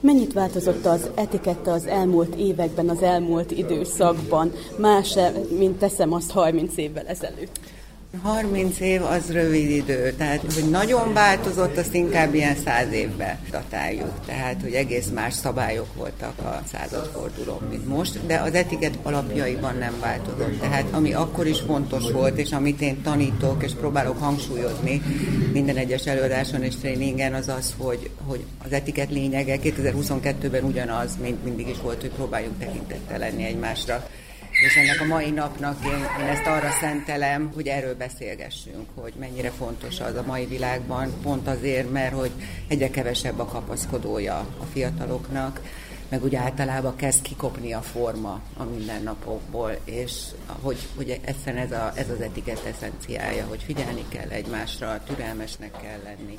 Mennyit 0.00 0.32
változott 0.32 0.86
az 0.86 1.10
etikette 1.14 1.72
az 1.72 1.86
elmúlt 1.86 2.34
években, 2.34 2.88
az 2.88 3.02
elmúlt 3.02 3.50
időszakban, 3.50 4.52
más, 4.76 5.18
mint 5.58 5.78
teszem 5.78 6.12
azt 6.12 6.30
30 6.30 6.76
évvel 6.76 7.06
ezelőtt? 7.06 7.60
30 8.22 8.80
év 8.80 9.02
az 9.02 9.32
rövid 9.32 9.70
idő, 9.70 10.12
tehát 10.12 10.40
hogy 10.54 10.70
nagyon 10.70 11.12
változott, 11.12 11.76
azt 11.76 11.94
inkább 11.94 12.34
ilyen 12.34 12.56
száz 12.64 12.92
évbe 12.92 13.38
datáljuk. 13.50 14.24
Tehát, 14.26 14.62
hogy 14.62 14.72
egész 14.72 15.08
más 15.14 15.34
szabályok 15.34 15.94
voltak 15.94 16.38
a 16.38 16.62
századfordulók, 16.72 17.70
mint 17.70 17.88
most, 17.88 18.26
de 18.26 18.40
az 18.40 18.54
etiket 18.54 18.98
alapjaiban 19.02 19.76
nem 19.76 19.94
változott. 20.00 20.60
Tehát 20.60 20.84
ami 20.92 21.12
akkor 21.12 21.46
is 21.46 21.60
fontos 21.60 22.10
volt, 22.10 22.38
és 22.38 22.52
amit 22.52 22.80
én 22.80 23.02
tanítok, 23.02 23.62
és 23.62 23.72
próbálok 23.72 24.18
hangsúlyozni 24.18 25.02
minden 25.52 25.76
egyes 25.76 26.06
előadáson 26.06 26.62
és 26.62 26.76
tréningen, 26.76 27.34
az 27.34 27.48
az, 27.48 27.74
hogy, 27.78 28.10
hogy 28.26 28.44
az 28.64 28.72
etiket 28.72 29.10
lényege 29.10 29.58
2022-ben 29.62 30.64
ugyanaz, 30.64 31.10
mint 31.22 31.44
mindig 31.44 31.68
is 31.68 31.80
volt, 31.82 32.00
hogy 32.00 32.10
próbáljunk 32.10 32.58
tekintettel 32.58 33.18
lenni 33.18 33.44
egymásra 33.44 34.08
és 34.64 34.76
ennek 34.76 35.00
a 35.00 35.04
mai 35.04 35.30
napnak 35.30 35.84
én, 35.84 36.06
én 36.20 36.26
ezt 36.26 36.46
arra 36.46 36.70
szentelem, 36.70 37.50
hogy 37.54 37.66
erről 37.66 37.94
beszélgessünk, 37.94 38.88
hogy 38.94 39.12
mennyire 39.18 39.50
fontos 39.50 40.00
az 40.00 40.14
a 40.14 40.24
mai 40.26 40.46
világban, 40.46 41.12
pont 41.22 41.48
azért, 41.48 41.90
mert 41.92 42.14
hogy 42.14 42.30
egyre 42.68 42.90
kevesebb 42.90 43.38
a 43.38 43.44
kapaszkodója 43.44 44.36
a 44.58 44.64
fiataloknak, 44.72 45.60
meg 46.08 46.24
úgy 46.24 46.34
általában 46.34 46.96
kezd 46.96 47.22
kikopni 47.22 47.72
a 47.72 47.80
forma 47.80 48.40
a 48.56 48.64
mindennapokból, 48.64 49.78
és 49.84 50.12
hogy, 50.60 50.78
hogy 50.96 51.20
egyszerűen 51.24 51.64
ez, 51.64 51.72
a, 51.72 51.92
ez 51.94 52.10
az 52.10 52.20
etiket 52.20 52.64
eszenciája, 52.64 53.46
hogy 53.46 53.62
figyelni 53.62 54.04
kell 54.08 54.28
egymásra, 54.28 55.02
türelmesnek 55.06 55.70
kell 55.82 56.00
lenni. 56.04 56.38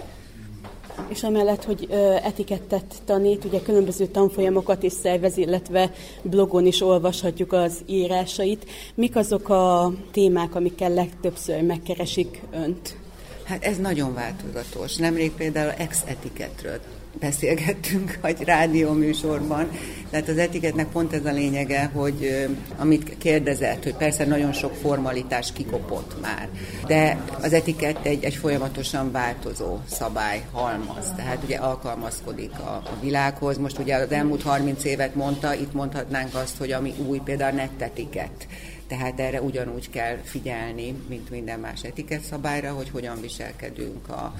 És 1.08 1.24
amellett, 1.24 1.64
hogy 1.64 1.88
etikettet 2.24 2.96
tanít, 3.06 3.46
ugye 3.46 3.62
különböző 3.62 4.06
tanfolyamokat 4.06 4.84
is 4.84 4.94
szervez, 4.94 5.38
illetve 5.38 5.92
blogon 6.22 6.66
is 6.66 6.82
olvashatjuk 6.82 7.54
az 7.54 7.82
írásait. 7.86 8.66
Mik 8.96 9.16
azok 9.16 9.50
a 9.50 9.94
témák, 10.12 10.56
amikkel 10.56 10.94
legtöbbször 10.94 11.62
megkeresik 11.62 12.42
önt? 12.52 12.96
Hát 13.44 13.64
ez 13.64 13.78
nagyon 13.78 14.14
változatos. 14.14 14.96
Nemrég 14.96 15.32
például 15.32 15.72
ex-etiketről 15.72 16.80
beszélgettünk 17.20 18.20
egy 18.22 18.44
rádióműsorban. 18.44 19.70
Tehát 20.10 20.28
az 20.28 20.38
etiketnek 20.38 20.88
pont 20.88 21.14
ez 21.14 21.26
a 21.26 21.32
lényege, 21.32 21.92
hogy 21.94 22.48
amit 22.78 23.18
kérdezett, 23.18 23.84
hogy 23.84 23.96
persze 23.96 24.26
nagyon 24.26 24.54
sok 24.54 24.74
formalitás 24.74 25.54
kikopott 25.54 26.22
már, 26.22 26.50
de 26.88 27.18
az 27.42 27.54
etikett 27.54 28.06
egy, 28.06 28.24
egy 28.24 28.36
folyamatosan 28.36 29.12
változó 29.12 29.78
szabály, 29.90 30.42
halmaz, 30.52 31.14
tehát 31.16 31.44
ugye 31.44 31.58
alkalmazkodik 31.58 32.60
a, 32.60 32.82
a 32.86 32.98
világhoz. 33.02 33.58
Most 33.58 33.80
ugye 33.80 33.96
az 33.96 34.12
elmúlt 34.12 34.42
30 34.42 34.84
évet 34.84 35.16
mondta, 35.16 35.54
itt 35.54 35.74
mondhatnánk 35.74 36.36
azt, 36.36 36.58
hogy 36.58 36.72
ami 36.72 36.94
új, 37.08 37.22
például 37.24 37.52
a 37.52 37.56
nettetikett. 37.56 38.48
Tehát 38.88 39.20
erre 39.20 39.42
ugyanúgy 39.42 39.90
kell 39.90 40.18
figyelni, 40.24 40.96
mint 41.08 41.30
minden 41.30 41.60
más 41.60 41.82
etikett 41.84 42.24
szabályra, 42.24 42.72
hogy 42.74 42.90
hogyan 42.90 43.22
viselkedünk 43.22 44.10
a, 44.10 44.34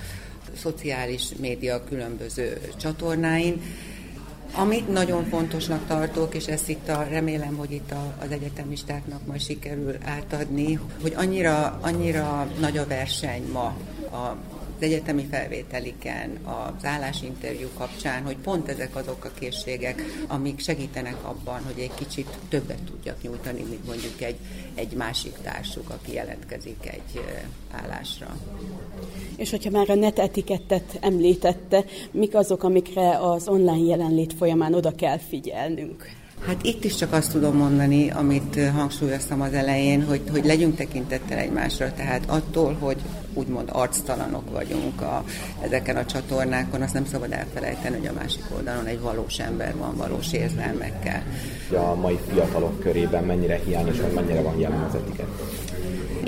szociális 0.56 1.24
média 1.40 1.84
különböző 1.84 2.62
csatornáin. 2.78 3.62
Amit 4.54 4.92
nagyon 4.92 5.26
fontosnak 5.26 5.88
tartok, 5.88 6.36
és 6.36 6.46
ezt 6.46 6.70
itt 6.70 6.88
a, 6.88 7.08
remélem, 7.10 7.56
hogy 7.56 7.72
itt 7.72 7.92
a, 7.92 8.16
az 8.20 8.32
egyetemistáknak 8.32 9.26
majd 9.26 9.42
sikerül 9.42 9.96
átadni, 10.04 10.80
hogy 11.02 11.14
annyira, 11.16 11.80
annyira 11.82 12.48
nagy 12.60 12.78
a 12.78 12.88
verseny 12.88 13.44
ma 13.52 13.76
a 14.12 14.38
egyetemi 14.84 15.28
felvételiken, 15.32 16.40
az 16.44 16.86
állásinterjú 16.86 17.68
kapcsán, 17.78 18.24
hogy 18.24 18.38
pont 18.38 18.70
ezek 18.70 18.96
azok 18.96 19.26
a 19.26 19.32
készségek, 19.40 20.04
amik 20.28 20.60
segítenek 20.60 21.18
abban, 21.24 21.62
hogy 21.64 21.80
egy 21.82 21.94
kicsit 21.94 22.38
többet 22.50 22.82
tudjak 22.92 23.22
nyújtani, 23.22 23.64
mint 23.70 23.86
mondjuk 23.86 24.22
egy, 24.22 24.38
egy 24.76 24.94
másik 24.94 25.34
társuk, 25.44 25.90
aki 25.90 26.14
jelentkezik 26.14 26.90
egy 26.92 27.22
állásra. 27.72 28.38
És 29.36 29.50
hogyha 29.50 29.70
már 29.70 29.90
a 29.90 29.96
net 29.96 30.20
etikettet 30.20 30.98
említette, 31.02 31.86
mik 32.12 32.36
azok, 32.36 32.64
amikre 32.64 33.18
az 33.18 33.48
online 33.48 33.86
jelenlét 33.86 34.34
folyamán 34.34 34.74
oda 34.74 34.96
kell 34.96 35.18
figyelnünk? 35.18 36.06
Hát 36.48 36.64
itt 36.64 36.84
is 36.84 36.96
csak 36.96 37.14
azt 37.14 37.32
tudom 37.32 37.56
mondani, 37.58 38.10
amit 38.10 38.70
hangsúlyoztam 38.76 39.42
az 39.42 39.54
elején, 39.54 40.06
hogy, 40.06 40.22
hogy 40.32 40.46
legyünk 40.46 40.76
tekintettel 40.76 41.38
egymásra, 41.38 41.94
tehát 41.94 42.24
attól, 42.28 42.74
hogy 42.80 42.98
úgymond 43.34 43.70
arctalanok 43.72 44.52
vagyunk 44.52 45.02
a, 45.02 45.24
ezeken 45.62 45.96
a 45.96 46.06
csatornákon, 46.06 46.82
azt 46.82 46.94
nem 46.94 47.06
szabad 47.06 47.32
elfelejteni, 47.32 47.98
hogy 47.98 48.08
a 48.08 48.14
másik 48.14 48.44
oldalon 48.56 48.86
egy 48.86 49.00
valós 49.00 49.40
ember 49.40 49.76
van, 49.78 49.96
valós 49.96 50.34
érzelmekkel. 50.34 51.24
A 51.72 51.96
mai 51.96 52.20
fiatalok 52.32 52.80
körében 52.80 53.24
mennyire 53.24 53.60
hiányos, 53.66 54.00
vagy 54.00 54.14
mennyire 54.14 54.42
van 54.42 54.60
jelen 54.60 54.82
az 54.82 54.96
etikett? 54.96 55.42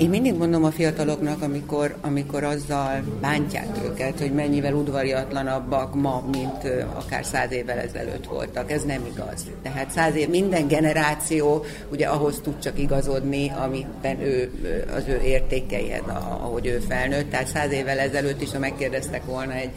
Én 0.00 0.08
mindig 0.08 0.34
mondom 0.34 0.64
a 0.64 0.70
fiataloknak, 0.70 1.42
amikor, 1.42 1.96
amikor 2.00 2.44
azzal 2.44 3.02
bántják 3.20 3.68
őket, 3.84 4.20
hogy 4.20 4.32
mennyivel 4.32 4.74
udvariatlanabbak 4.74 5.94
ma, 5.94 6.24
mint 6.32 6.84
akár 6.94 7.24
száz 7.24 7.52
évvel 7.52 7.78
ezelőtt 7.78 8.26
voltak. 8.26 8.70
Ez 8.70 8.82
nem 8.82 9.06
igaz. 9.12 9.46
Tehát 9.62 9.90
száz 9.90 10.14
év, 10.14 10.28
minden 10.28 10.66
generáció 10.66 11.64
ugye 11.92 12.06
ahhoz 12.06 12.40
tud 12.42 12.58
csak 12.58 12.78
igazodni, 12.78 13.52
amiben 13.64 14.20
ő, 14.20 14.50
az 14.96 15.04
ő 15.08 15.20
értékeihez, 15.24 16.02
ahogy 16.42 16.66
ő 16.66 16.78
felnőtt. 16.88 17.30
Tehát 17.30 17.46
száz 17.46 17.72
évvel 17.72 17.98
ezelőtt 17.98 18.42
is, 18.42 18.52
ha 18.52 18.58
megkérdeztek 18.58 19.24
volna 19.24 19.52
egy 19.52 19.70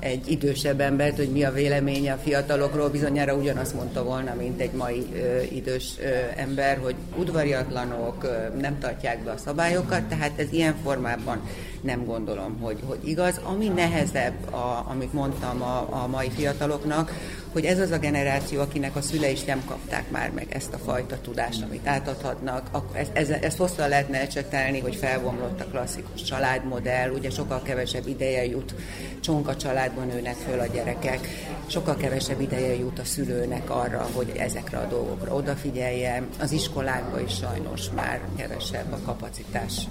egy 0.00 0.30
idősebb 0.30 0.80
embert, 0.80 1.16
hogy 1.16 1.30
mi 1.30 1.44
a 1.44 1.52
véleménye 1.52 2.12
a 2.12 2.16
fiatalokról, 2.16 2.88
bizonyára 2.88 3.34
ugyanazt 3.34 3.74
mondta 3.74 4.04
volna, 4.04 4.34
mint 4.34 4.60
egy 4.60 4.72
mai 4.72 5.06
ö, 5.14 5.40
idős 5.40 5.92
ö, 5.98 6.08
ember, 6.36 6.78
hogy 6.78 6.94
udvariatlanok, 7.16 8.24
ö, 8.24 8.58
nem 8.60 8.78
tartják 8.78 9.24
be 9.24 9.30
a 9.30 9.36
szabályokat, 9.36 10.02
tehát 10.02 10.38
ez 10.38 10.52
ilyen 10.52 10.74
formában 10.82 11.40
nem 11.82 12.04
gondolom, 12.04 12.58
hogy, 12.60 12.78
hogy 12.84 13.08
igaz. 13.08 13.40
Ami 13.44 13.68
nehezebb, 13.68 14.52
a, 14.52 14.84
amit 14.88 15.12
mondtam 15.12 15.62
a, 15.62 16.02
a 16.02 16.06
mai 16.06 16.30
fiataloknak, 16.30 17.12
hogy 17.52 17.64
ez 17.64 17.78
az 17.78 17.90
a 17.90 17.98
generáció, 17.98 18.60
akinek 18.60 18.96
a 18.96 19.00
szülei 19.00 19.32
is 19.32 19.44
nem 19.44 19.64
kapták 19.64 20.10
már 20.10 20.30
meg 20.30 20.46
ezt 20.50 20.72
a 20.72 20.78
fajta 20.78 21.20
tudást, 21.20 21.62
amit 21.62 21.86
átadhatnak. 21.86 22.70
Ez, 22.92 23.08
ez, 23.12 23.28
ezt 23.28 23.58
hosszan 23.58 23.88
lehetne 23.88 24.20
ecsetelni, 24.20 24.80
hogy 24.80 24.94
felbomlott 24.94 25.60
a 25.60 25.64
klasszikus 25.64 26.22
családmodell, 26.22 27.10
ugye 27.10 27.30
sokkal 27.30 27.62
kevesebb 27.62 28.06
ideje 28.06 28.44
jut 28.44 28.74
csonka 29.20 29.56
családban 29.56 30.06
nőnek 30.06 30.36
föl 30.36 30.60
a 30.60 30.66
gyerekek, 30.66 31.28
sokkal 31.66 31.96
kevesebb 31.96 32.40
ideje 32.40 32.74
jut 32.74 32.98
a 32.98 33.04
szülőnek 33.04 33.70
arra, 33.70 34.08
hogy 34.12 34.32
ezekre 34.36 34.78
a 34.78 34.86
dolgokra 34.86 35.34
odafigyeljen. 35.34 36.28
Az 36.40 36.52
iskolákban 36.52 37.24
is 37.24 37.34
sajnos 37.34 37.90
már 37.94 38.20
kevesebb 38.36 38.92
a 38.92 38.98
kapacitás 39.04 39.88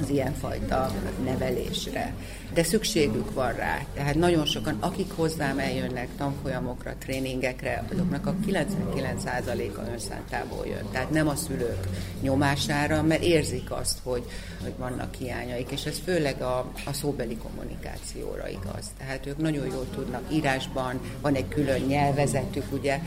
az 0.00 0.10
ilyenfajta 0.10 0.90
nevelésre. 1.24 2.12
De 2.54 2.62
szükségük 2.62 3.34
van 3.34 3.52
rá. 3.52 3.86
Tehát 3.94 4.14
nagyon 4.14 4.46
sokan, 4.46 4.76
akik 4.80 5.12
hozzám 5.12 5.58
eljönnek 5.58 6.08
tanfolyamokra, 6.16 6.94
tréningekre, 6.98 7.84
azoknak 7.92 8.26
a 8.26 8.34
99%-a 8.46 9.90
önszántából 9.92 10.66
jön. 10.66 10.90
Tehát 10.92 11.10
nem 11.10 11.28
a 11.28 11.34
szülők 11.34 11.88
nyomására, 12.20 13.02
mert 13.02 13.22
érzik 13.22 13.70
azt, 13.70 13.98
hogy, 14.02 14.24
hogy 14.62 14.72
vannak 14.78 15.14
hiányaik, 15.14 15.70
és 15.70 15.84
ez 15.84 16.00
főleg 16.04 16.42
a, 16.42 16.72
a 16.84 16.92
szóbeli 16.92 17.36
kommunikációra 17.36 18.48
igaz. 18.48 18.90
Tehát 18.98 19.26
ők 19.26 19.38
nagyon 19.38 19.66
jól 19.66 19.86
tudnak 19.94 20.22
írásban, 20.32 21.00
van 21.20 21.34
egy 21.34 21.48
külön 21.48 21.80
nyelvezetük, 21.80 22.72
ugye, 22.72 23.00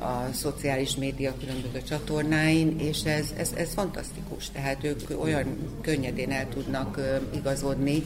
a 0.00 0.32
szociális 0.32 0.96
média 0.96 1.34
különböző 1.40 1.82
csatornáin, 1.82 2.78
és 2.78 3.02
ez, 3.02 3.26
ez, 3.36 3.52
ez 3.56 3.72
fantasztikus. 3.74 4.50
Tehát 4.50 4.84
ők 4.84 5.22
olyan 5.22 5.58
könnyedén 5.82 6.30
el 6.30 6.48
tudnak 6.48 7.00
igazodni, 7.34 8.02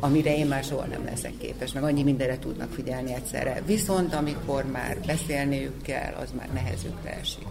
amire 0.00 0.36
én 0.36 0.46
már 0.46 0.64
soha 0.64 0.86
nem 0.86 1.04
leszek 1.04 1.32
képes, 1.38 1.72
meg 1.72 1.82
annyi 1.82 2.02
mindenre 2.02 2.38
tudnak 2.38 2.72
figyelni 2.72 3.14
egyszerre. 3.14 3.62
Viszont 3.66 4.14
amikor 4.14 4.64
már 4.64 4.98
beszélniük 5.06 5.82
kell, 5.82 6.14
az 6.22 6.28
már 6.36 6.48
nehezükre 6.52 7.18
esik. 7.20 7.46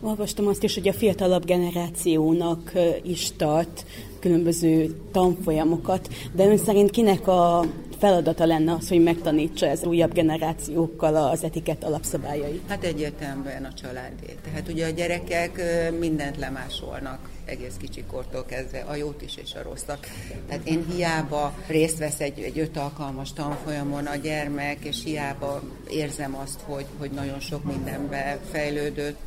Olvastam 0.00 0.46
azt 0.46 0.62
is, 0.62 0.74
hogy 0.74 0.88
a 0.88 0.92
fiatalabb 0.92 1.44
generációnak 1.44 2.72
is 3.02 3.30
tart 3.36 3.86
különböző 4.20 5.00
tanfolyamokat, 5.12 6.08
de 6.32 6.46
ön 6.46 6.56
szerint 6.56 6.90
kinek 6.90 7.28
a 7.28 7.64
feladata 7.98 8.46
lenne 8.46 8.72
az, 8.72 8.88
hogy 8.88 9.02
megtanítsa 9.02 9.66
ez 9.66 9.84
újabb 9.84 10.12
generációkkal 10.12 11.16
az 11.16 11.44
etikett 11.44 11.84
alapszabályait? 11.84 12.62
Hát 12.68 12.84
egyértelműen 12.84 13.64
a 13.64 13.72
családé. 13.72 14.36
Tehát 14.44 14.68
ugye 14.68 14.86
a 14.86 14.90
gyerekek 14.90 15.62
mindent 15.98 16.36
lemásolnak 16.36 17.28
egész 17.46 17.74
kicsikortól 17.78 18.44
kezdve, 18.44 18.78
a 18.78 18.94
jót 18.94 19.22
is 19.22 19.36
és 19.36 19.54
a 19.54 19.62
rosszat. 19.62 20.06
Tehát 20.48 20.66
én 20.66 20.86
hiába 20.94 21.54
részt 21.66 21.98
vesz 21.98 22.20
egy, 22.20 22.38
egy 22.38 22.58
öt 22.58 22.76
alkalmas 22.76 23.32
tanfolyamon 23.32 24.06
a 24.06 24.16
gyermek, 24.16 24.84
és 24.84 25.02
hiába 25.04 25.62
érzem 25.90 26.36
azt, 26.36 26.60
hogy, 26.60 26.86
hogy 26.98 27.10
nagyon 27.10 27.40
sok 27.40 27.64
mindenbe 27.64 28.38
fejlődött, 28.50 29.26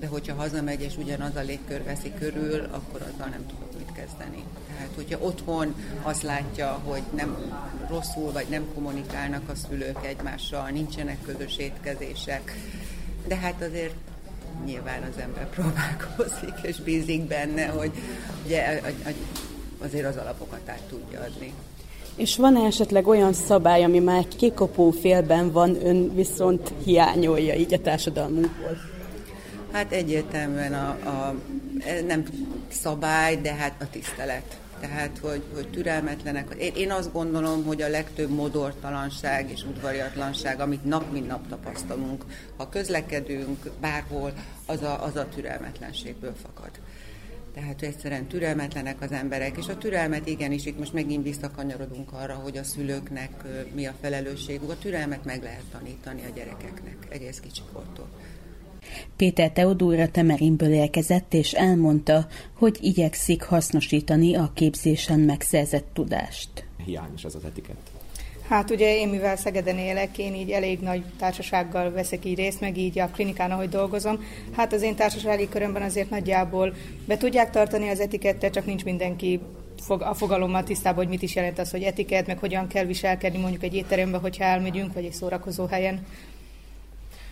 de 0.00 0.06
hogyha 0.06 0.34
hazamegy 0.34 0.82
és 0.82 0.96
ugyanaz 0.96 1.36
a 1.36 1.40
légkör 1.40 1.84
veszi 1.84 2.12
körül, 2.18 2.68
akkor 2.70 3.02
azzal 3.12 3.28
nem 3.28 3.46
tudok 3.46 3.78
mit 3.78 3.92
kezdeni. 3.92 4.44
Tehát, 4.80 4.94
hogyha 4.94 5.26
otthon 5.26 5.74
azt 6.02 6.22
látja, 6.22 6.80
hogy 6.84 7.02
nem 7.16 7.36
rosszul 7.88 8.32
vagy 8.32 8.46
nem 8.50 8.64
kommunikálnak 8.74 9.48
a 9.48 9.54
szülők 9.54 9.98
egymással, 10.06 10.68
nincsenek 10.68 11.22
közös 11.22 11.56
étkezések, 11.56 12.56
de 13.26 13.36
hát 13.36 13.62
azért 13.68 13.94
nyilván 14.64 15.02
az 15.02 15.22
ember 15.22 15.48
próbálkozik 15.56 16.54
és 16.62 16.80
bízik 16.80 17.22
benne, 17.22 17.66
hogy 17.66 17.90
ugye 18.44 18.80
azért 19.78 20.06
az 20.06 20.16
alapokat 20.16 20.68
át 20.68 20.82
tudja 20.88 21.20
adni. 21.20 21.52
És 22.16 22.36
van 22.36 22.56
-e 22.56 22.64
esetleg 22.64 23.06
olyan 23.06 23.32
szabály, 23.32 23.84
ami 23.84 23.98
már 23.98 24.28
kikopó 24.36 24.90
félben 24.90 25.52
van, 25.52 25.86
ön 25.86 26.14
viszont 26.14 26.72
hiányolja 26.84 27.54
így 27.54 27.74
a 27.74 27.80
társadalmunkból? 27.80 28.76
Hát 29.72 29.92
egyértelműen 29.92 30.74
a, 30.74 30.88
a, 30.88 31.34
nem 32.06 32.24
szabály, 32.68 33.36
de 33.36 33.54
hát 33.54 33.82
a 33.82 33.90
tisztelet 33.90 34.58
tehát 34.80 35.18
hogy, 35.18 35.42
hogy 35.54 35.68
türelmetlenek. 35.70 36.54
Én, 36.58 36.72
én 36.74 36.90
azt 36.90 37.12
gondolom, 37.12 37.64
hogy 37.64 37.82
a 37.82 37.88
legtöbb 37.88 38.30
modortalanság 38.30 39.50
és 39.50 39.64
udvariatlanság, 39.64 40.60
amit 40.60 40.84
nap 40.84 41.12
mint 41.12 41.26
nap 41.26 41.48
tapasztalunk, 41.48 42.24
ha 42.56 42.68
közlekedünk 42.68 43.70
bárhol, 43.80 44.32
az 44.66 44.82
a, 44.82 45.04
az 45.04 45.16
a 45.16 45.28
türelmetlenségből 45.28 46.34
fakad. 46.42 46.70
Tehát 47.54 47.82
egyszerűen 47.82 48.26
türelmetlenek 48.26 49.00
az 49.00 49.12
emberek, 49.12 49.56
és 49.56 49.68
a 49.68 49.78
türelmet 49.78 50.26
igenis, 50.26 50.66
itt 50.66 50.78
most 50.78 50.92
megint 50.92 51.24
visszakanyarodunk 51.24 52.12
arra, 52.12 52.34
hogy 52.34 52.56
a 52.56 52.64
szülőknek 52.64 53.30
mi 53.74 53.86
a 53.86 53.94
felelősségük. 54.00 54.70
A 54.70 54.78
türelmet 54.78 55.24
meg 55.24 55.42
lehet 55.42 55.64
tanítani 55.72 56.22
a 56.24 56.34
gyerekeknek 56.34 56.96
egész 57.08 57.40
kicsikortól. 57.40 58.08
Péter 59.16 59.50
Teodóra 59.50 60.08
Temerinből 60.08 60.72
érkezett, 60.72 61.34
és 61.34 61.52
elmondta, 61.52 62.26
hogy 62.58 62.78
igyekszik 62.80 63.42
hasznosítani 63.42 64.34
a 64.34 64.50
képzésen 64.54 65.20
megszerzett 65.20 65.86
tudást. 65.92 66.64
Hiányos 66.84 67.24
az 67.24 67.34
az 67.34 67.44
etikett. 67.44 67.90
Hát 68.48 68.70
ugye 68.70 68.96
én, 68.96 69.08
mivel 69.08 69.36
Szegeden 69.36 69.78
élek, 69.78 70.18
én 70.18 70.34
így 70.34 70.50
elég 70.50 70.80
nagy 70.80 71.02
társasággal 71.18 71.90
veszek 71.90 72.24
így 72.24 72.36
részt, 72.36 72.60
meg 72.60 72.76
így 72.76 72.98
a 72.98 73.08
klinikán, 73.08 73.50
ahogy 73.50 73.68
dolgozom. 73.68 74.18
Hát 74.56 74.72
az 74.72 74.82
én 74.82 74.94
társasági 74.94 75.48
körömben 75.48 75.82
azért 75.82 76.10
nagyjából 76.10 76.74
be 77.06 77.16
tudják 77.16 77.50
tartani 77.50 77.88
az 77.88 78.00
etikettet, 78.00 78.52
csak 78.52 78.66
nincs 78.66 78.84
mindenki 78.84 79.40
a 79.88 80.14
fogalommal 80.14 80.62
tisztában, 80.62 80.98
hogy 80.98 81.08
mit 81.08 81.22
is 81.22 81.34
jelent 81.34 81.58
az, 81.58 81.70
hogy 81.70 81.82
etiket, 81.82 82.26
meg 82.26 82.38
hogyan 82.38 82.66
kell 82.66 82.84
viselkedni 82.84 83.38
mondjuk 83.38 83.62
egy 83.62 83.74
étterembe, 83.74 84.18
hogyha 84.18 84.44
elmegyünk, 84.44 84.92
vagy 84.92 85.04
egy 85.04 85.12
szórakozó 85.12 85.66
helyen. 85.66 86.06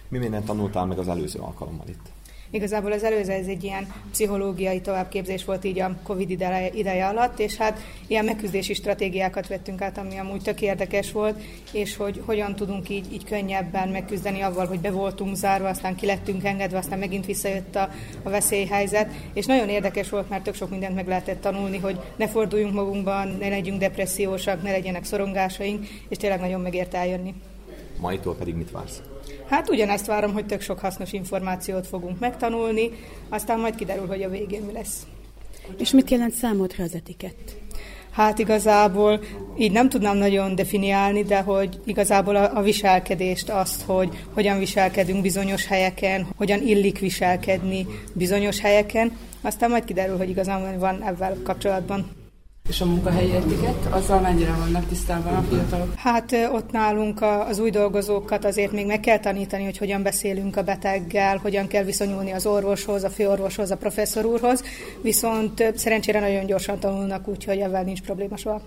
Mi 0.08 0.18
mindent 0.18 0.44
tanultál 0.44 0.86
meg 0.86 0.98
az 0.98 1.08
előző 1.08 1.38
alkalommal 1.38 1.88
itt? 1.88 2.10
Igazából 2.50 2.92
az 2.92 3.04
előző 3.04 3.32
ez 3.32 3.46
egy 3.46 3.64
ilyen 3.64 3.86
pszichológiai 4.10 4.80
továbbképzés 4.80 5.44
volt 5.44 5.64
így 5.64 5.80
a 5.80 5.96
Covid 6.02 6.30
ideje, 6.30 6.70
ideje 6.72 7.06
alatt, 7.06 7.38
és 7.38 7.56
hát 7.56 7.80
ilyen 8.06 8.24
megküzdési 8.24 8.74
stratégiákat 8.74 9.48
vettünk 9.48 9.80
át, 9.80 9.98
ami 9.98 10.18
amúgy 10.18 10.42
tök 10.42 10.60
érdekes 10.60 11.12
volt, 11.12 11.40
és 11.72 11.96
hogy 11.96 12.22
hogyan 12.24 12.54
tudunk 12.54 12.88
így, 12.88 13.12
így 13.12 13.24
könnyebben 13.24 13.88
megküzdeni 13.88 14.40
avval, 14.40 14.66
hogy 14.66 14.80
be 14.80 14.90
voltunk 14.90 15.36
zárva, 15.36 15.68
aztán 15.68 15.94
ki 15.94 16.06
lettünk 16.06 16.44
engedve, 16.44 16.78
aztán 16.78 16.98
megint 16.98 17.26
visszajött 17.26 17.76
a, 17.76 17.90
a 18.22 18.30
veszélyhelyzet, 18.30 19.12
és 19.32 19.46
nagyon 19.46 19.68
érdekes 19.68 20.08
volt, 20.08 20.28
mert 20.28 20.42
tök 20.42 20.54
sok 20.54 20.70
mindent 20.70 20.94
meg 20.94 21.08
lehetett 21.08 21.40
tanulni, 21.40 21.78
hogy 21.78 22.00
ne 22.16 22.28
forduljunk 22.28 22.74
magunkban, 22.74 23.36
ne 23.40 23.48
legyünk 23.48 23.78
depressziósak, 23.78 24.62
ne 24.62 24.70
legyenek 24.70 25.04
szorongásaink, 25.04 25.86
és 26.08 26.16
tényleg 26.16 26.40
nagyon 26.40 26.60
megért 26.60 26.94
eljönni. 26.94 27.34
Maitól 28.00 28.34
pedig 28.34 28.54
mit 28.54 28.70
vársz? 28.70 29.02
Hát 29.48 29.70
ugyanezt 29.70 30.06
várom, 30.06 30.32
hogy 30.32 30.46
tök 30.46 30.60
sok 30.60 30.78
hasznos 30.78 31.12
információt 31.12 31.86
fogunk 31.86 32.18
megtanulni, 32.18 32.90
aztán 33.28 33.60
majd 33.60 33.74
kiderül, 33.74 34.06
hogy 34.06 34.22
a 34.22 34.28
végén 34.28 34.62
mi 34.62 34.72
lesz. 34.72 35.06
És 35.78 35.90
mit 35.90 36.10
jelent 36.10 36.32
számodra 36.32 36.84
az 36.84 36.94
etikett? 36.94 37.56
Hát 38.10 38.38
igazából 38.38 39.20
így 39.58 39.72
nem 39.72 39.88
tudnám 39.88 40.16
nagyon 40.16 40.54
definiálni, 40.54 41.22
de 41.22 41.40
hogy 41.40 41.80
igazából 41.84 42.36
a, 42.36 42.56
a 42.56 42.62
viselkedést, 42.62 43.48
azt, 43.48 43.82
hogy 43.82 44.24
hogyan 44.34 44.58
viselkedünk 44.58 45.22
bizonyos 45.22 45.66
helyeken, 45.66 46.26
hogyan 46.36 46.62
illik 46.62 46.98
viselkedni 46.98 47.86
bizonyos 48.12 48.60
helyeken, 48.60 49.16
aztán 49.40 49.70
majd 49.70 49.84
kiderül, 49.84 50.16
hogy 50.16 50.28
igazából 50.28 50.78
van 50.78 51.02
ebben 51.02 51.42
kapcsolatban. 51.42 52.17
És 52.68 52.80
a 52.80 52.84
munkahelyi 52.84 53.32
etiket, 53.34 53.86
azzal 53.90 54.20
mennyire 54.20 54.52
vannak 54.52 54.86
tisztában 54.86 55.34
a 55.34 55.42
fiatalok? 55.42 55.94
Hát 55.94 56.36
ott 56.52 56.70
nálunk 56.70 57.22
az 57.48 57.58
új 57.58 57.70
dolgozókat 57.70 58.44
azért 58.44 58.72
még 58.72 58.86
meg 58.86 59.00
kell 59.00 59.18
tanítani, 59.18 59.64
hogy 59.64 59.78
hogyan 59.78 60.02
beszélünk 60.02 60.56
a 60.56 60.62
beteggel, 60.62 61.36
hogyan 61.36 61.66
kell 61.66 61.84
viszonyulni 61.84 62.30
az 62.30 62.46
orvoshoz, 62.46 63.04
a 63.04 63.10
főorvoshoz, 63.10 63.70
a 63.70 63.76
professzor 63.76 64.24
úrhoz, 64.24 64.62
viszont 65.02 65.72
szerencsére 65.76 66.20
nagyon 66.20 66.46
gyorsan 66.46 66.78
tanulnak, 66.78 67.28
úgyhogy 67.28 67.58
ebben 67.58 67.84
nincs 67.84 68.02
probléma 68.02 68.36
soha. 68.36 68.60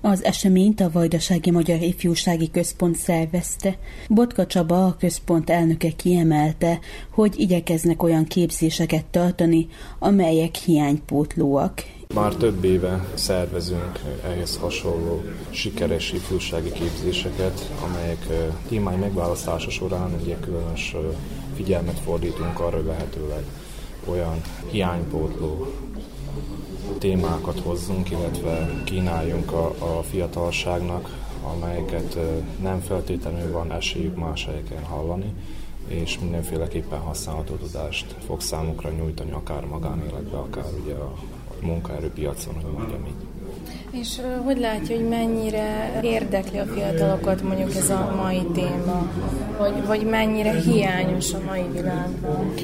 Az 0.00 0.24
eseményt 0.24 0.80
a 0.80 0.90
Vajdasági 0.92 1.50
Magyar 1.50 1.82
Ifjúsági 1.82 2.50
Központ 2.50 2.96
szervezte. 2.96 3.78
Botka 4.08 4.46
Csaba, 4.46 4.86
a 4.86 4.96
központ 4.98 5.50
elnöke 5.50 5.90
kiemelte, 5.96 6.78
hogy 7.10 7.40
igyekeznek 7.40 8.02
olyan 8.02 8.24
képzéseket 8.24 9.04
tartani, 9.04 9.66
amelyek 9.98 10.54
hiánypótlóak, 10.54 11.82
már 12.14 12.34
több 12.34 12.64
éve 12.64 13.08
szervezünk 13.14 13.98
ehhez 14.24 14.56
hasonló 14.56 15.22
sikeres 15.50 16.12
ifjúsági 16.12 16.72
képzéseket, 16.72 17.70
amelyek 17.84 18.26
témái 18.68 18.96
megválasztása 18.96 19.70
során 19.70 20.18
ugye 20.22 20.36
különös 20.40 20.96
figyelmet 21.56 21.98
fordítunk 21.98 22.60
arra, 22.60 22.76
hogy 22.76 22.86
lehetőleg 22.86 23.44
olyan 24.04 24.40
hiánypótló 24.70 25.66
témákat 26.98 27.60
hozzunk, 27.60 28.10
illetve 28.10 28.82
kínáljunk 28.84 29.52
a, 29.52 29.66
a 29.66 30.02
fiatalságnak, 30.02 31.16
amelyeket 31.42 32.18
nem 32.62 32.80
feltétlenül 32.80 33.52
van 33.52 33.72
esélyük 33.72 34.16
más 34.16 34.44
helyeken 34.44 34.84
hallani, 34.84 35.32
és 35.88 36.18
mindenféleképpen 36.18 36.98
használható 36.98 37.54
tudást 37.54 38.14
fog 38.26 38.40
számukra 38.40 38.90
nyújtani, 38.90 39.30
akár 39.30 39.64
magánéletbe, 39.64 40.36
akár 40.36 40.64
ugye 40.84 40.94
a 40.94 41.12
munkaerőpiacon, 41.62 42.54
hogy 42.54 42.72
mondjam 42.72 43.06
így. 43.06 43.30
És 44.00 44.20
hogy 44.44 44.58
látja, 44.58 44.96
hogy 44.96 45.08
mennyire 45.08 46.00
érdekli 46.02 46.58
a 46.58 46.64
fiatalokat 46.64 47.42
mondjuk 47.42 47.74
ez 47.74 47.90
a 47.90 48.14
mai 48.16 48.46
téma? 48.52 49.10
Vagy, 49.58 49.86
vagy 49.86 50.06
mennyire 50.06 50.52
hiányos 50.52 51.32
a 51.32 51.40
mai 51.46 51.64
világban? 51.72 52.54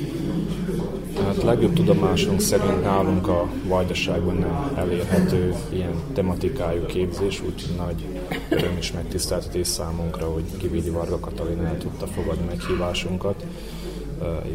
Hát 1.25 1.43
legjobb 1.43 1.73
tudomásunk 1.73 2.41
szerint 2.41 2.83
nálunk 2.83 3.29
a 3.29 3.49
vajdaságban 3.67 4.37
nem 4.37 4.73
elérhető 4.77 5.55
ilyen 5.69 5.95
tematikájú 6.13 6.87
képzés, 6.87 7.43
úgyhogy 7.43 7.77
nagy 7.77 8.05
öröm 8.49 8.77
és 8.79 8.93
megtiszteltetés 8.93 9.67
számunkra, 9.67 10.27
hogy 10.27 10.45
Kividi 10.59 10.91
Varga 10.91 11.19
Katalin 11.19 11.65
el 11.65 11.79
tudta 11.79 12.07
fogadni 12.07 12.45
meghívásunkat, 12.47 13.45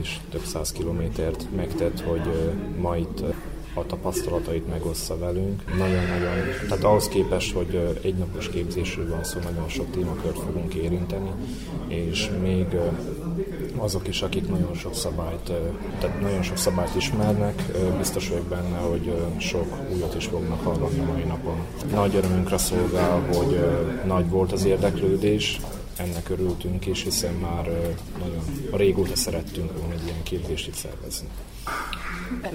és 0.01 0.17
több 0.31 0.43
száz 0.43 0.71
kilométert 0.71 1.47
megtett, 1.55 2.01
hogy 2.01 2.53
ma 2.81 2.97
itt 2.97 3.23
a 3.73 3.85
tapasztalatait 3.85 4.67
megossza 4.67 5.17
velünk. 5.17 5.77
Nagyon-nagyon, 5.77 6.33
tehát 6.67 6.83
ahhoz 6.83 7.07
képest, 7.07 7.53
hogy 7.53 7.99
egy 8.01 8.15
napos 8.15 8.49
képzésről 8.49 9.09
van 9.09 9.23
szó, 9.23 9.39
nagyon 9.39 9.69
sok 9.69 9.91
témakört 9.91 10.39
fogunk 10.39 10.73
érinteni, 10.73 11.31
és 11.87 12.29
még 12.41 12.65
azok 13.77 14.07
is, 14.07 14.21
akik 14.21 14.49
nagyon 14.49 14.73
sok 14.73 14.95
szabályt, 14.95 15.51
tehát 15.99 16.21
nagyon 16.21 16.41
sok 16.41 16.57
szabályt 16.57 16.95
ismernek, 16.95 17.61
biztos 17.97 18.29
vagyok 18.29 18.45
benne, 18.45 18.77
hogy 18.77 19.13
sok 19.37 19.65
újat 19.93 20.15
is 20.15 20.25
fognak 20.25 20.63
hallani 20.63 20.99
a 20.99 21.03
mai 21.03 21.23
napon. 21.23 21.57
Nagy 21.91 22.15
örömünkre 22.15 22.57
szolgál, 22.57 23.21
hogy 23.33 23.59
nagy 24.05 24.29
volt 24.29 24.51
az 24.51 24.65
érdeklődés, 24.65 25.59
ennek 25.97 26.29
örültünk 26.29 26.85
is, 26.85 27.03
hiszen 27.03 27.33
már 27.33 27.65
nagyon 28.19 28.43
régóta 28.71 29.15
szerettünk 29.15 29.77
volna 29.77 29.93
egy 29.93 30.05
ilyen 30.05 30.23
képzést 30.23 30.67
itt 30.67 30.73
szervezni. 30.73 31.27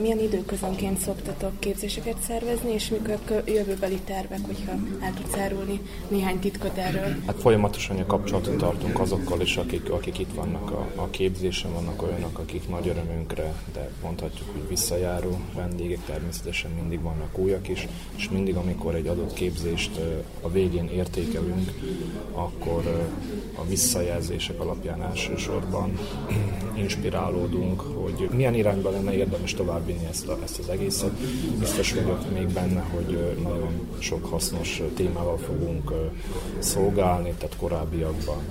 Milyen 0.01 0.19
időközönként 0.19 0.99
szoktatok 0.99 1.61
képzéseket 1.61 2.17
szervezni, 2.27 2.73
és 2.73 2.89
mik 2.89 3.09
a 3.09 3.35
jövőbeli 3.47 3.99
tervek, 4.05 4.41
hogyha 4.47 4.73
el 5.01 5.15
tudsz 5.15 5.37
árulni 5.37 5.81
néhány 6.09 6.39
titkot 6.39 6.77
erről? 6.77 7.17
Hát 7.27 7.41
folyamatosan 7.41 7.99
a 7.99 8.07
kapcsolatot 8.07 8.57
tartunk 8.57 9.01
azokkal 9.01 9.41
is, 9.41 9.57
akik, 9.57 9.91
akik 9.91 10.19
itt 10.19 10.35
vannak 10.35 10.71
a, 10.71 10.87
a 10.95 11.09
képzésen, 11.11 11.73
vannak 11.73 12.03
olyanok, 12.03 12.39
akik 12.39 12.69
nagy 12.69 12.89
örömünkre, 12.89 13.55
de 13.73 13.91
mondhatjuk, 14.03 14.49
hogy 14.53 14.69
visszajáró 14.69 15.41
vendégek, 15.55 16.05
természetesen 16.07 16.71
mindig 16.71 17.03
vannak 17.03 17.39
újak 17.39 17.69
is, 17.69 17.87
és 18.17 18.29
mindig, 18.29 18.57
amikor 18.57 18.95
egy 18.95 19.07
adott 19.07 19.33
képzést 19.33 20.01
a 20.41 20.51
végén 20.51 20.89
értékelünk, 20.89 21.73
akkor 22.33 23.09
a 23.55 23.65
visszajelzések 23.67 24.61
alapján 24.61 25.03
elsősorban 25.03 25.99
inspirálódunk, 26.83 27.81
hogy 27.81 28.29
milyen 28.33 28.55
irányba 28.55 28.91
lenne 28.91 29.13
érdemes 29.13 29.55
továbbvinni 29.69 30.07
ezt, 30.11 30.29
a, 30.29 30.39
ezt 30.43 30.59
az 30.59 30.69
egészet. 30.69 31.11
Biztos 31.59 31.93
vagyok 31.93 32.33
még 32.33 32.49
benne, 32.49 32.81
hogy 32.81 33.37
nagyon 33.43 33.89
sok 33.99 34.25
hasznos 34.25 34.83
témával 34.95 35.39
fogunk 35.39 35.93
szolgálni, 36.59 37.33
tehát 37.39 37.57
korábbiakban 37.57 38.43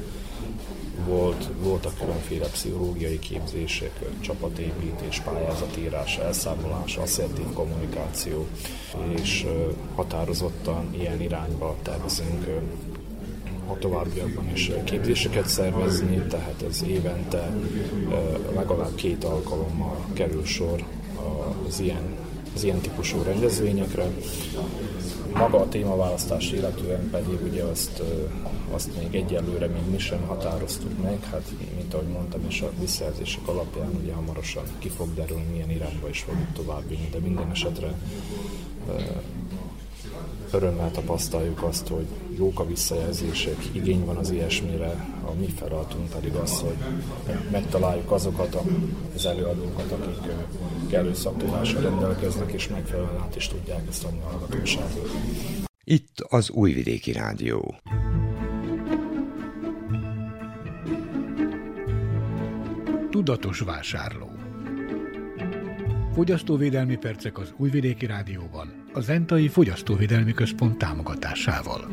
volt, 1.07 1.49
voltak 1.61 1.97
különféle 1.99 2.47
pszichológiai 2.47 3.20
képzések, 3.20 3.99
csapatépítés, 4.20 5.20
pályázatírás, 5.20 6.18
elszámolás, 6.18 6.97
asszertív 6.97 7.53
kommunikáció, 7.53 8.45
és 9.22 9.45
határozottan 9.95 10.95
ilyen 10.99 11.22
irányba 11.22 11.76
tervezünk 11.82 12.47
a 13.68 13.78
továbbiakban 13.78 14.49
is 14.53 14.72
képzéseket 14.84 15.47
szervezni, 15.47 16.18
tehát 16.30 16.63
ez 16.70 16.84
évente 16.88 17.51
legalább 18.55 18.95
két 18.95 19.24
alkalommal 19.24 20.05
kerül 20.13 20.45
sor 20.45 20.84
az 21.67 21.80
ilyen, 21.80 22.15
az 22.55 22.63
ilyen 22.63 22.80
típusú 22.80 23.21
rendezvényekre. 23.23 24.05
Maga 25.34 25.59
a 25.59 25.69
témaválasztás 25.69 26.51
illetően 26.51 27.09
pedig 27.09 27.43
ugye 27.43 27.63
azt, 27.63 28.01
azt 28.71 28.89
még 28.97 29.15
egyelőre 29.15 29.67
még 29.67 29.82
mi 29.91 29.97
sem 29.97 30.19
határoztuk 30.28 31.03
meg, 31.03 31.23
hát 31.23 31.51
mint 31.75 31.93
ahogy 31.93 32.07
mondtam, 32.07 32.41
és 32.47 32.61
a 32.61 32.71
visszajelzések 32.80 33.47
alapján 33.47 33.89
ugye 34.01 34.13
hamarosan 34.13 34.63
ki 34.80 34.89
fog 34.89 35.13
derülni, 35.13 35.45
milyen 35.51 35.71
irányba 35.71 36.09
is 36.09 36.19
fogjuk 36.19 36.53
továbbvinni, 36.53 37.09
de 37.11 37.19
minden 37.19 37.49
esetre 37.51 37.93
örömmel 40.52 40.91
tapasztaljuk 40.91 41.64
azt, 41.64 41.88
hogy 41.88 42.06
jók 42.38 42.60
a 42.60 42.66
visszajelzések, 42.66 43.66
igény 43.72 44.06
van 44.06 44.16
az 44.16 44.30
ilyesmire, 44.30 45.06
a 45.26 45.34
mi 45.39 45.48
feladatunk 45.48 46.10
pedig 46.10 46.34
az, 46.34 46.60
hogy 46.60 46.78
megtaláljuk 47.52 48.12
azokat 48.12 48.58
az 49.16 49.26
előadókat, 49.26 49.91
akik 49.91 50.32
kellő 50.89 51.14
szaktudással 51.14 51.82
rendelkeznek, 51.82 52.52
és 52.52 52.68
megfelelően 52.68 53.22
át 53.22 53.36
is 53.36 53.48
tudják 53.48 53.88
ezt 53.89 54.04
adni 54.06 54.20
a 54.20 54.30
hallgatóságot. 54.30 55.12
Itt 55.84 56.20
az 56.30 56.50
Újvidéki 56.50 57.12
Rádió. 57.12 57.76
Tudatos 63.10 63.60
vásárló 63.60 64.38
Fogyasztóvédelmi 66.18 66.95
percek 66.95 67.38
az 67.38 67.54
Újvidéki 67.58 68.06
Rádióban, 68.06 68.86
a 68.98 69.02
Zentai 69.02 69.48
Fogyasztóvédelmi 69.48 70.34
Központ 70.34 70.78
támogatásával. 70.78 71.88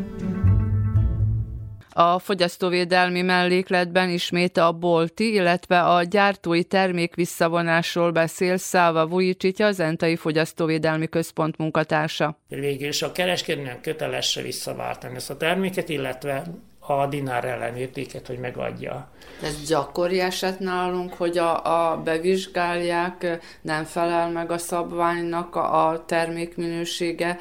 A 1.91 2.19
fogyasztóvédelmi 2.19 3.23
mellékletben 3.23 4.11
ismét 4.11 4.57
a 4.57 4.73
bolti, 4.73 5.33
illetve 5.33 5.83
a 5.83 6.03
gyártói 6.03 6.65
termék 6.65 7.15
visszavonásról 7.15 8.11
beszél 8.11 8.57
Szálva 8.57 9.07
Vujicica, 9.07 9.67
az 9.67 9.81
Entai 9.81 10.17
Fogyasztóvédelmi 10.17 11.09
Központ 11.09 11.57
munkatársa. 11.57 12.39
Végül 12.49 12.89
is 12.89 13.03
a 13.03 13.13
kereskedőnek 13.13 13.81
kötelesse 13.81 14.43
visszaváltani 14.43 15.15
ezt 15.15 15.31
a 15.31 15.37
terméket, 15.37 15.89
illetve 15.89 16.45
a 16.87 17.07
dinár 17.07 17.45
ellenértéket, 17.45 18.27
hogy 18.27 18.39
megadja. 18.39 19.09
Ez 19.43 19.69
gyakori 19.69 20.21
eset 20.21 20.59
nálunk, 20.59 21.15
hogy 21.15 21.39
a, 21.39 21.91
a 21.91 22.03
bevizsgálják, 22.03 23.39
nem 23.61 23.85
felel 23.85 24.31
meg 24.31 24.51
a 24.51 24.59
szabványnak 24.59 25.57
a, 25.57 25.89
a 25.89 26.05
termékminősége, 26.05 27.39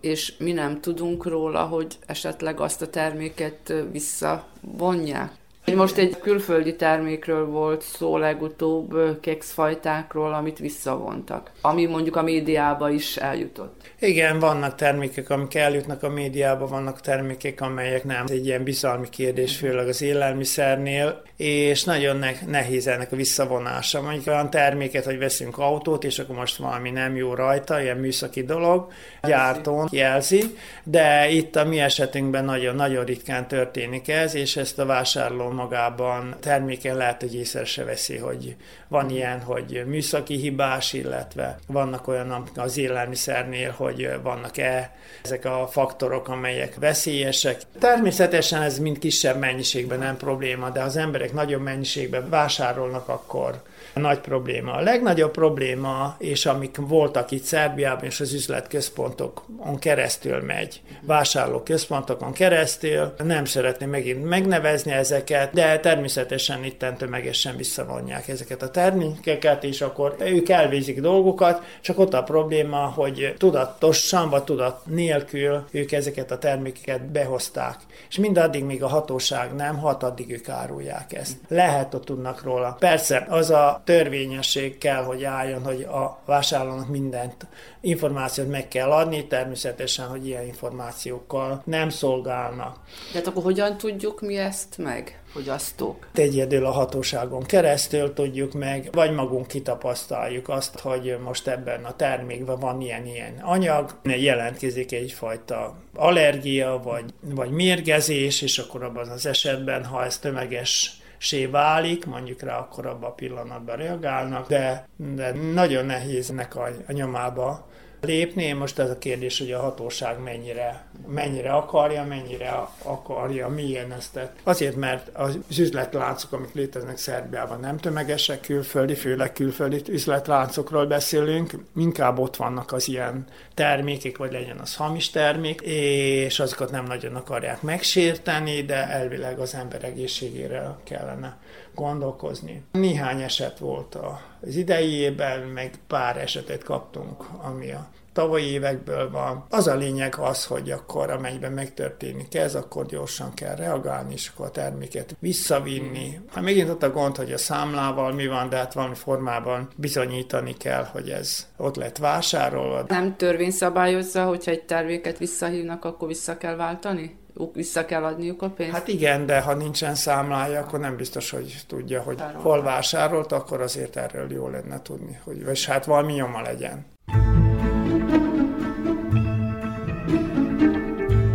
és 0.00 0.36
mi 0.38 0.52
nem 0.52 0.80
tudunk 0.80 1.26
róla, 1.26 1.62
hogy 1.62 1.98
esetleg 2.06 2.60
azt 2.60 2.82
a 2.82 2.90
terméket 2.90 3.72
visszavonják. 3.92 5.30
Most 5.72 5.96
egy 5.96 6.18
külföldi 6.18 6.76
termékről 6.76 7.46
volt 7.46 7.82
szó 7.82 8.16
legutóbb, 8.16 9.20
kekszfajtákról, 9.20 10.34
amit 10.34 10.58
visszavontak, 10.58 11.50
ami 11.60 11.86
mondjuk 11.86 12.16
a 12.16 12.22
médiába 12.22 12.90
is 12.90 13.16
eljutott. 13.16 13.80
Igen, 13.98 14.38
vannak 14.38 14.74
termékek, 14.74 15.30
amik 15.30 15.54
eljutnak 15.54 16.02
a 16.02 16.08
médiába, 16.08 16.66
vannak 16.66 17.00
termékek, 17.00 17.60
amelyek 17.60 18.04
nem. 18.04 18.24
Ez 18.24 18.30
egy 18.30 18.46
ilyen 18.46 18.62
bizalmi 18.62 19.08
kérdés, 19.08 19.56
főleg 19.56 19.88
az 19.88 20.02
élelmiszernél, 20.02 21.22
és 21.36 21.84
nagyon 21.84 22.16
ne- 22.16 22.46
nehéz 22.46 22.86
ennek 22.86 23.12
a 23.12 23.16
visszavonása. 23.16 24.02
Mondjuk 24.02 24.26
olyan 24.26 24.50
terméket, 24.50 25.04
hogy 25.04 25.18
veszünk 25.18 25.58
autót, 25.58 26.04
és 26.04 26.18
akkor 26.18 26.36
most 26.36 26.56
valami 26.56 26.90
nem 26.90 27.16
jó 27.16 27.34
rajta, 27.34 27.80
ilyen 27.80 27.96
műszaki 27.96 28.42
dolog, 28.42 28.92
gyártón 29.22 29.88
jelzi, 29.90 30.42
de 30.84 31.28
itt 31.28 31.56
a 31.56 31.64
mi 31.64 31.80
esetünkben 31.80 32.44
nagyon-nagyon 32.44 33.04
ritkán 33.04 33.48
történik 33.48 34.08
ez, 34.08 34.34
és 34.34 34.56
ezt 34.56 34.78
a 34.78 34.86
vásárló 34.86 35.52
magában 35.54 36.36
terméken 36.40 36.96
lehet, 36.96 37.20
hogy 37.20 37.34
észre 37.34 37.64
se 37.64 37.84
veszi, 37.84 38.16
hogy 38.16 38.56
van 38.88 39.10
ilyen, 39.10 39.40
hogy 39.40 39.82
műszaki 39.86 40.36
hibás, 40.36 40.92
illetve 40.92 41.58
vannak 41.66 42.08
olyan 42.08 42.44
az 42.54 42.76
élelmiszernél, 42.76 43.70
hogy 43.76 44.10
vannak-e 44.22 44.96
ezek 45.22 45.44
a 45.44 45.68
faktorok, 45.70 46.28
amelyek 46.28 46.74
veszélyesek. 46.74 47.60
Természetesen 47.78 48.62
ez 48.62 48.78
mind 48.78 48.98
kisebb 48.98 49.38
mennyiségben 49.38 49.98
nem 49.98 50.16
probléma, 50.16 50.70
de 50.70 50.82
az 50.82 50.96
emberek 50.96 51.32
nagyobb 51.32 51.62
mennyiségben 51.62 52.28
vásárolnak, 52.28 53.08
akkor 53.08 53.62
nagy 54.00 54.18
probléma. 54.18 54.72
A 54.72 54.80
legnagyobb 54.80 55.30
probléma, 55.30 56.16
és 56.18 56.46
amik 56.46 56.76
voltak 56.76 57.30
itt 57.30 57.42
Szerbiában, 57.42 58.04
és 58.04 58.20
az 58.20 58.32
üzletközpontokon 58.32 59.78
keresztül 59.78 60.40
megy, 60.40 60.80
vásárlóközpontokon 61.00 62.32
keresztül, 62.32 63.14
nem 63.24 63.44
szeretném 63.44 63.90
megint 63.90 64.24
megnevezni 64.28 64.92
ezeket, 64.92 65.52
de 65.52 65.80
természetesen 65.80 66.64
itt 66.64 66.84
tömegesen 66.98 67.56
visszavonják 67.56 68.28
ezeket 68.28 68.62
a 68.62 68.70
termékeket, 68.70 69.64
és 69.64 69.80
akkor 69.80 70.16
ők 70.18 70.48
elvégzik 70.48 71.00
dolgokat, 71.00 71.62
csak 71.80 71.98
ott 71.98 72.14
a 72.14 72.22
probléma, 72.22 72.78
hogy 72.78 73.34
tudatosan 73.38 74.30
vagy 74.30 74.44
tudat 74.44 74.86
nélkül 74.86 75.64
ők 75.70 75.92
ezeket 75.92 76.30
a 76.30 76.38
termékeket 76.38 77.10
behozták. 77.10 77.76
És 78.08 78.18
mindaddig, 78.18 78.64
míg 78.64 78.82
a 78.82 78.88
hatóság 78.88 79.54
nem 79.54 79.78
hat, 79.78 80.02
addig 80.02 80.30
ők 80.30 80.48
árulják 80.48 81.12
ezt. 81.12 81.36
Lehet, 81.48 81.92
hogy 81.92 82.00
tudnak 82.00 82.42
róla. 82.42 82.76
Persze, 82.78 83.26
az 83.28 83.50
a 83.50 83.82
törvényesség 83.84 84.78
kell, 84.78 85.02
hogy 85.02 85.24
álljon, 85.24 85.64
hogy 85.64 85.82
a 85.82 86.18
vásárlónak 86.24 86.88
mindent 86.88 87.46
információt 87.80 88.50
meg 88.50 88.68
kell 88.68 88.90
adni, 88.90 89.26
természetesen, 89.26 90.06
hogy 90.06 90.26
ilyen 90.26 90.46
információkkal 90.46 91.62
nem 91.64 91.88
szolgálnak. 91.88 92.78
De 93.12 93.18
hát 93.18 93.26
akkor 93.26 93.42
hogyan 93.42 93.76
tudjuk 93.76 94.20
mi 94.20 94.36
ezt 94.36 94.78
meg? 94.78 95.18
fogyasztók? 95.34 96.08
Egyedül 96.14 96.66
a 96.66 96.70
hatóságon 96.70 97.42
keresztül 97.42 98.12
tudjuk 98.12 98.52
meg, 98.52 98.88
vagy 98.92 99.12
magunk 99.12 99.46
kitapasztaljuk 99.46 100.48
azt, 100.48 100.78
hogy 100.78 101.16
most 101.24 101.46
ebben 101.46 101.84
a 101.84 101.96
termékben 101.96 102.58
van 102.58 102.80
ilyen-ilyen 102.80 103.38
anyag, 103.42 103.98
jelentkezik 104.04 104.92
egyfajta 104.92 105.76
allergia, 105.94 106.80
vagy, 106.84 107.04
vagy 107.20 107.50
mérgezés, 107.50 108.42
és 108.42 108.58
akkor 108.58 108.82
abban 108.82 109.08
az 109.08 109.26
esetben, 109.26 109.84
ha 109.84 110.04
ez 110.04 110.18
tömeges 110.18 110.98
sé 111.24 111.46
válik, 111.46 112.06
mondjuk 112.06 112.42
rá 112.42 112.58
akkor 112.58 112.86
abban 112.86 113.10
a 113.10 113.14
pillanatban 113.14 113.76
reagálnak, 113.76 114.48
de, 114.48 114.88
de 114.96 115.32
nagyon 115.32 115.86
nehéz 115.86 116.30
ennek 116.30 116.56
a, 116.56 116.68
a 116.88 116.92
nyomába 116.92 117.66
lépni. 118.04 118.52
Most 118.52 118.78
ez 118.78 118.90
a 118.90 118.98
kérdés, 118.98 119.38
hogy 119.38 119.52
a 119.52 119.60
hatóság 119.60 120.22
mennyire, 120.22 120.84
mennyire 121.06 121.52
akarja, 121.52 122.04
mennyire 122.04 122.68
akarja, 122.82 123.48
milyen 123.48 123.92
ezt. 123.92 124.18
Azért, 124.42 124.76
mert 124.76 125.08
az 125.12 125.38
üzletláncok, 125.58 126.32
amik 126.32 126.54
léteznek 126.54 126.98
Szerbiában 126.98 127.60
nem 127.60 127.76
tömegesek, 127.76 128.40
külföldi, 128.40 128.94
főleg 128.94 129.32
külföldi 129.32 129.82
üzletláncokról 129.88 130.86
beszélünk, 130.86 131.52
inkább 131.76 132.18
ott 132.18 132.36
vannak 132.36 132.72
az 132.72 132.88
ilyen 132.88 133.24
termékek, 133.54 134.16
vagy 134.16 134.32
legyen 134.32 134.58
az 134.58 134.76
hamis 134.76 135.10
termék, 135.10 135.60
és 135.60 136.40
azokat 136.40 136.70
nem 136.70 136.84
nagyon 136.84 137.14
akarják 137.14 137.62
megsérteni, 137.62 138.62
de 138.62 138.88
elvileg 138.88 139.38
az 139.38 139.54
ember 139.54 139.84
egészségére 139.84 140.76
kellene 140.84 141.36
gondolkozni. 141.74 142.62
Néhány 142.72 143.22
eset 143.22 143.58
volt 143.58 143.98
az 144.40 144.56
idei 144.56 144.92
évben, 144.92 145.40
meg 145.40 145.74
pár 145.86 146.16
esetet 146.16 146.62
kaptunk, 146.62 147.24
ami 147.42 147.70
a 147.70 147.88
tavalyi 148.14 148.44
évekből 148.44 149.10
van. 149.10 149.44
Az 149.50 149.66
a 149.66 149.74
lényeg 149.74 150.14
az, 150.18 150.44
hogy 150.44 150.70
akkor 150.70 151.10
amelyben 151.10 151.52
megtörténik 151.52 152.34
ez, 152.34 152.54
akkor 152.54 152.86
gyorsan 152.86 153.34
kell 153.34 153.54
reagálni, 153.54 154.12
és 154.12 154.30
akkor 154.34 154.46
a 154.46 154.50
terméket 154.50 155.16
visszavinni. 155.18 156.20
Hát 156.32 156.44
megint 156.44 156.68
ott 156.68 156.82
a 156.82 156.90
gond, 156.90 157.16
hogy 157.16 157.32
a 157.32 157.38
számlával 157.38 158.12
mi 158.12 158.26
van, 158.26 158.48
de 158.48 158.56
hát 158.56 158.74
valami 158.74 158.94
formában 158.94 159.68
bizonyítani 159.76 160.56
kell, 160.56 160.84
hogy 160.84 161.08
ez 161.08 161.46
ott 161.56 161.76
lett 161.76 161.98
vásárolva. 161.98 162.84
Nem 162.88 163.16
törvény 163.16 163.50
szabályozza, 163.50 164.24
hogyha 164.24 164.50
egy 164.50 164.64
terméket 164.64 165.18
visszahívnak, 165.18 165.84
akkor 165.84 166.08
vissza 166.08 166.36
kell 166.36 166.56
váltani? 166.56 167.22
Vissza 167.52 167.84
kell 167.84 168.04
adniuk 168.04 168.42
a 168.42 168.50
pénzt? 168.50 168.72
Hát 168.72 168.88
igen, 168.88 169.26
de 169.26 169.40
ha 169.40 169.54
nincsen 169.54 169.94
számlája, 169.94 170.60
akkor 170.60 170.78
nem 170.80 170.96
biztos, 170.96 171.30
hogy 171.30 171.56
tudja, 171.66 172.02
hogy 172.02 172.18
Várolt. 172.18 172.42
hol 172.42 172.62
vásárolt, 172.62 173.32
akkor 173.32 173.60
azért 173.60 173.96
erről 173.96 174.32
jó 174.32 174.48
lenne 174.48 174.82
tudni, 174.82 175.18
hogy 175.24 175.44
vagy 175.44 175.64
hát 175.64 175.84
valami 175.84 176.12
nyoma 176.12 176.40
legyen. 176.42 176.84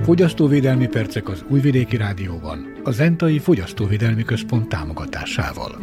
Fogyasztóvédelmi 0.03 0.87
percek 0.87 1.29
az 1.29 1.45
Újvidéki 1.49 1.97
Rádióban, 1.97 2.79
a 2.83 2.91
Zentai 2.91 3.39
Fogyasztóvédelmi 3.39 4.23
Központ 4.23 4.69
támogatásával. 4.69 5.77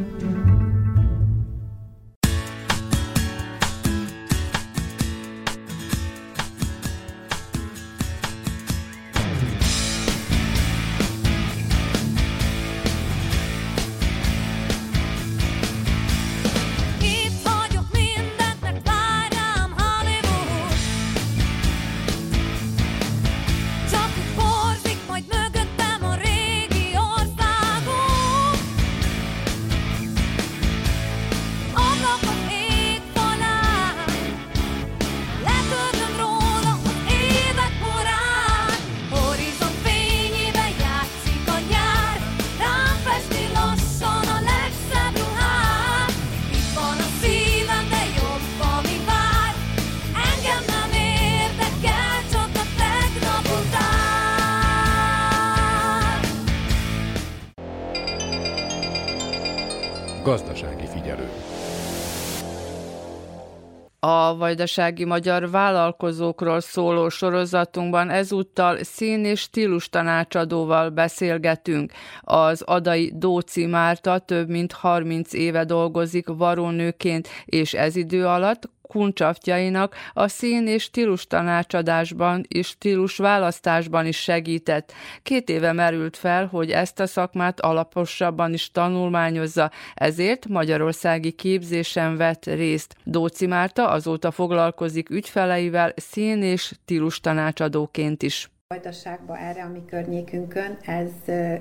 Vajdasági 64.46 65.04
magyar 65.04 65.50
vállalkozókról 65.50 66.60
szóló 66.60 67.08
sorozatunkban 67.08 68.10
ezúttal 68.10 68.82
szín- 68.82 69.24
és 69.24 69.40
stílus 69.40 69.88
tanácsadóval 69.88 70.90
beszélgetünk. 70.90 71.92
Az 72.20 72.62
Adai 72.62 73.12
Dóci 73.14 73.66
Márta 73.66 74.18
több 74.18 74.48
mint 74.48 74.72
30 74.72 75.32
éve 75.32 75.64
dolgozik 75.64 76.26
varónőként, 76.26 77.28
és 77.44 77.74
ez 77.74 77.96
idő 77.96 78.26
alatt 78.26 78.70
kuncsaftjainak 78.86 79.94
a 80.12 80.28
szín 80.28 80.66
és 80.66 80.82
stílus 80.82 81.26
tanácsadásban 81.26 82.44
és 82.48 82.66
stílus 82.66 83.16
választásban 83.16 84.06
is 84.06 84.16
segített. 84.16 84.92
Két 85.22 85.48
éve 85.48 85.72
merült 85.72 86.16
fel, 86.16 86.46
hogy 86.46 86.70
ezt 86.70 87.00
a 87.00 87.06
szakmát 87.06 87.60
alaposabban 87.60 88.52
is 88.52 88.70
tanulmányozza, 88.70 89.70
ezért 89.94 90.48
magyarországi 90.48 91.30
képzésen 91.30 92.16
vett 92.16 92.44
részt. 92.44 92.96
Dóci 93.04 93.46
Márta 93.46 93.88
azóta 93.88 94.30
foglalkozik 94.30 95.10
ügyfeleivel 95.10 95.92
szín 95.96 96.42
és 96.42 96.62
stílus 96.62 97.20
tanácsadóként 97.20 98.22
is. 98.22 98.50
Vajdaságban 98.68 99.36
erre 99.36 99.62
a 99.62 99.68
mi 99.68 99.84
környékünkön 99.86 100.78
ez 100.84 101.10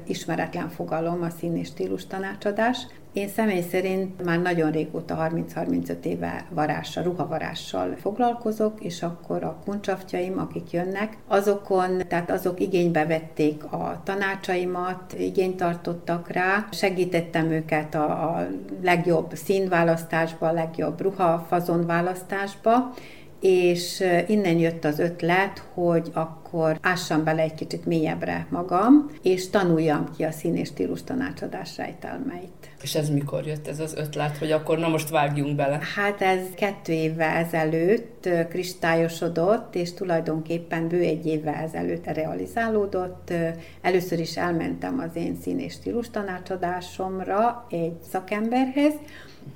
ismeretlen 0.08 0.70
fogalom 0.70 1.22
a 1.22 1.30
szín 1.30 1.58
és 1.58 1.68
stílus 1.68 2.08
tanácsadás. 2.08 2.88
Én 3.16 3.28
személy 3.28 3.62
szerint 3.62 4.24
már 4.24 4.42
nagyon 4.42 4.72
régóta, 4.72 5.28
30-35 5.32 6.04
éve 6.04 6.46
varással, 6.50 7.04
ruhavarással 7.04 7.96
foglalkozok, 8.02 8.84
és 8.84 9.04
akkor 9.04 9.44
a 9.44 9.58
kuncsaftjaim, 9.66 10.40
akik 10.40 10.72
jönnek, 10.72 11.18
azokon, 11.28 12.02
tehát 12.08 12.32
azok 12.32 12.60
igénybe 12.60 13.06
vették 13.06 13.64
a 13.64 14.02
tanácsaimat, 14.04 15.16
igényt 15.18 15.56
tartottak 15.56 16.28
rá, 16.28 16.68
segítettem 16.72 17.52
őket 17.52 17.96
a, 17.96 18.06
a 18.06 18.48
legjobb 18.82 19.34
színválasztásba, 19.34 20.48
a 20.48 20.54
legjobb 20.54 21.02
ruhafazon 21.02 21.86
választásba, 21.86 22.94
és 23.40 24.04
innen 24.28 24.58
jött 24.58 24.86
az 24.86 25.00
ötlet, 25.00 25.64
hogy 25.74 26.12
akkor 26.14 26.78
ássam 26.82 27.24
bele 27.24 27.42
egy 27.42 27.54
kicsit 27.54 27.86
mélyebbre 27.86 28.48
magam, 28.50 29.12
és 29.22 29.50
tanuljam 29.50 30.10
ki 30.18 30.24
a 30.24 30.32
szín 30.32 30.56
és 30.56 30.68
stílus 30.68 31.04
tanácsadás 31.04 31.78
rejtelmeit. 31.78 32.70
És 32.82 32.96
ez 32.96 33.10
mikor 33.10 33.46
jött 33.46 33.68
ez 33.68 33.80
az 33.80 33.96
ötlet, 33.98 34.38
hogy 34.38 34.52
akkor 34.52 34.78
na 34.78 34.88
most 34.88 35.10
vágjunk 35.10 35.56
bele? 35.56 35.80
Hát 35.96 36.22
ez 36.22 36.40
kettő 36.56 36.94
évvel 36.94 37.36
ezelőtt 37.36 38.30
kristályosodott, 38.50 39.76
és 39.76 39.94
tulajdonképpen 39.94 40.88
bő 40.88 41.00
egy 41.00 41.26
évvel 41.26 41.54
ezelőtt 41.54 42.06
realizálódott. 42.06 43.34
Először 43.82 44.20
is 44.20 44.38
elmentem 44.38 45.00
az 45.00 45.16
én 45.16 45.38
szín 45.42 45.60
és 45.60 45.74
stílus 45.74 46.10
tanácsadásomra 46.10 47.66
egy 47.70 47.98
szakemberhez, 48.12 48.94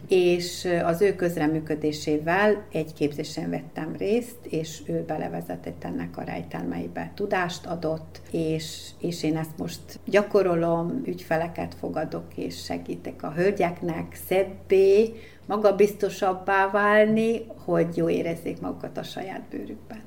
és 0.08 0.68
az 0.84 1.02
ő 1.02 1.16
közreműködésével 1.16 2.64
egy 2.72 2.94
képzésen 2.94 3.50
vettem 3.50 3.96
részt, 3.98 4.46
és 4.50 4.82
ő 4.86 5.04
belevezetett 5.08 5.84
ennek 5.84 6.18
a 6.18 6.24
rejtelmeibe 6.24 7.12
tudást 7.16 7.66
adott, 7.66 8.22
és, 8.32 8.90
és 9.00 9.24
én 9.24 9.38
ezt 9.38 9.58
most 9.58 10.00
gyakorolom, 10.06 11.02
ügyfeleket 11.06 11.76
fogadok, 11.80 12.26
és 12.36 12.64
segítek 12.64 13.24
a 13.24 13.32
hölgyeknek 13.32 14.18
szebbé, 14.28 15.14
magabiztosabbá 15.46 16.70
válni, 16.70 17.46
hogy 17.66 17.98
jó 17.98 18.10
érezzék 18.10 18.62
magukat 18.62 18.98
a 18.98 19.04
saját 19.04 19.42
bőrükben. 19.50 20.02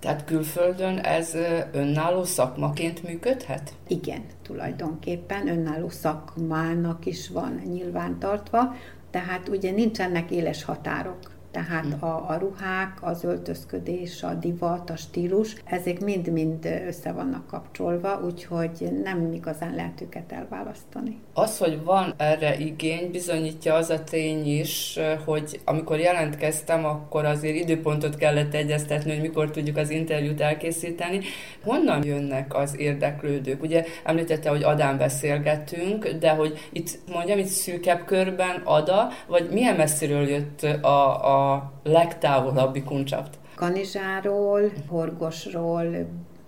Tehát 0.00 0.24
külföldön 0.24 0.98
ez 0.98 1.34
önálló 1.72 2.24
szakmaként 2.24 3.02
működhet? 3.02 3.72
Igen, 3.86 4.22
tulajdonképpen 4.42 5.48
önálló 5.48 5.88
szakmának 5.88 7.06
is 7.06 7.28
van 7.28 7.62
nyilvántartva, 7.64 8.74
tehát 9.10 9.48
ugye 9.48 9.70
nincsenek 9.70 10.30
éles 10.30 10.64
határok 10.64 11.35
tehát 11.56 11.84
hm. 11.84 12.04
a, 12.04 12.24
a 12.28 12.36
ruhák, 12.38 12.98
az 13.00 13.24
öltözködés, 13.24 14.22
a 14.22 14.34
divat, 14.34 14.90
a 14.90 14.96
stílus, 14.96 15.54
ezek 15.64 16.00
mind-mind 16.00 16.82
össze 16.86 17.12
vannak 17.12 17.46
kapcsolva, 17.46 18.20
úgyhogy 18.24 19.00
nem 19.04 19.32
igazán 19.32 19.74
lehet 19.74 20.00
őket 20.00 20.32
elválasztani. 20.32 21.18
Az, 21.32 21.58
hogy 21.58 21.84
van 21.84 22.14
erre 22.16 22.58
igény, 22.58 23.10
bizonyítja 23.10 23.74
az 23.74 23.90
a 23.90 24.04
tény 24.04 24.58
is, 24.58 24.98
hogy 25.24 25.60
amikor 25.64 25.98
jelentkeztem, 25.98 26.84
akkor 26.84 27.24
azért 27.24 27.56
időpontot 27.56 28.16
kellett 28.16 28.54
egyeztetni, 28.54 29.10
hogy 29.10 29.20
mikor 29.20 29.50
tudjuk 29.50 29.76
az 29.76 29.90
interjút 29.90 30.40
elkészíteni. 30.40 31.20
Honnan 31.64 32.04
jönnek 32.04 32.54
az 32.54 32.78
érdeklődők? 32.78 33.62
Ugye 33.62 33.84
említette, 34.04 34.50
hogy 34.50 34.62
Adán 34.62 34.98
beszélgetünk, 34.98 36.08
de 36.08 36.30
hogy 36.30 36.68
itt 36.72 36.98
mondjam, 37.12 37.38
itt 37.38 37.46
szűkebb 37.46 38.04
körben 38.04 38.60
Ada, 38.64 39.08
vagy 39.26 39.48
milyen 39.50 39.76
messziről 39.76 40.28
jött 40.28 40.62
a, 40.62 41.24
a 41.24 41.45
legtávolabbi 41.82 42.82
kuncsaft? 42.82 43.38
Kanizsáról, 43.54 44.72
Horgosról, 44.88 45.84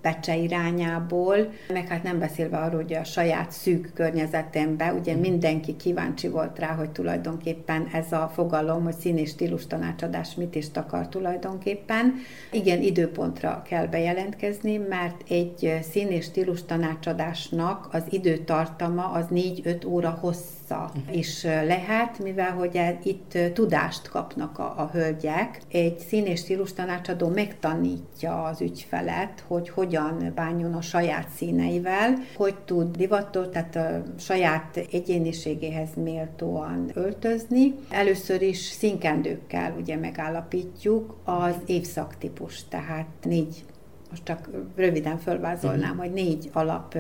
Pecse 0.01 0.37
irányából, 0.37 1.37
meg 1.73 1.89
hát 1.89 2.03
nem 2.03 2.19
beszélve 2.19 2.57
arról, 2.57 2.83
hogy 2.83 2.95
a 2.95 3.05
saját 3.05 3.51
szűk 3.51 3.91
környezetembe, 3.95 4.93
ugye 4.93 5.13
mhm. 5.13 5.21
mindenki 5.21 5.77
kíváncsi 5.77 6.29
volt 6.29 6.59
rá, 6.59 6.75
hogy 6.75 6.91
tulajdonképpen 6.91 7.89
ez 7.93 8.13
a 8.13 8.31
fogalom, 8.35 8.85
hogy 8.85 8.95
szín 8.95 9.19
és 9.19 9.31
stílus 9.31 9.67
tanácsadás 9.67 10.35
mit 10.35 10.55
is 10.55 10.71
takar 10.71 11.09
tulajdonképpen. 11.09 12.15
Igen, 12.53 12.83
időpontra 12.83 13.63
kell 13.69 13.87
bejelentkezni, 13.87 14.77
mert 14.77 15.23
egy 15.29 15.79
szín 15.91 16.09
és 16.09 16.25
stílus 16.25 16.65
tanácsadásnak 16.65 17.89
az 17.93 18.03
időtartama 18.11 19.11
az 19.11 19.25
4-5 19.31 19.87
óra 19.87 20.11
hossz 20.21 20.58
vissza 20.69 20.93
is 21.11 21.43
lehet, 21.45 22.19
mivel 22.19 22.51
hogy 22.51 22.77
e- 22.77 22.99
itt 23.03 23.39
tudást 23.55 24.09
kapnak 24.09 24.59
a, 24.59 24.75
a 24.77 24.91
hölgyek. 24.93 25.61
Egy 25.71 25.99
szín 25.99 26.27
és 26.27 26.41
stílus 26.41 26.73
tanácsadó 26.73 27.29
megtanítja 27.29 28.43
az 28.43 28.61
ügyfelet, 28.61 29.45
hogy 29.47 29.69
hogyan 29.69 30.33
bánjon 30.35 30.75
a 30.75 30.81
saját 30.81 31.29
színeivel, 31.37 32.15
hogy 32.37 32.55
tud 32.65 32.97
divatot, 32.97 33.51
tehát 33.51 33.77
a 33.77 34.03
saját 34.19 34.77
egyéniségéhez 34.93 35.89
méltóan 35.95 36.91
öltözni. 36.95 37.75
Először 37.91 38.43
is 38.43 38.59
színkendőkkel 38.59 39.75
ugye 39.81 39.97
megállapítjuk 39.97 41.17
az 41.25 41.55
évszaktípus, 41.67 42.69
tehát 42.69 43.07
négy 43.23 43.65
most 44.11 44.25
csak 44.25 44.49
röviden 44.77 45.19
fölvázolnám, 45.19 45.91
uh-huh. 45.91 46.05
hogy 46.05 46.13
négy 46.13 46.51
alap 46.53 46.95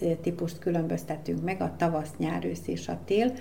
évtípust 0.00 0.58
különböztetünk 0.58 1.44
meg, 1.44 1.60
a 1.60 1.74
tavasz, 1.76 2.12
nyár, 2.16 2.44
ősz 2.44 2.66
és 2.66 2.88
a 2.88 2.98
tél, 3.04 3.32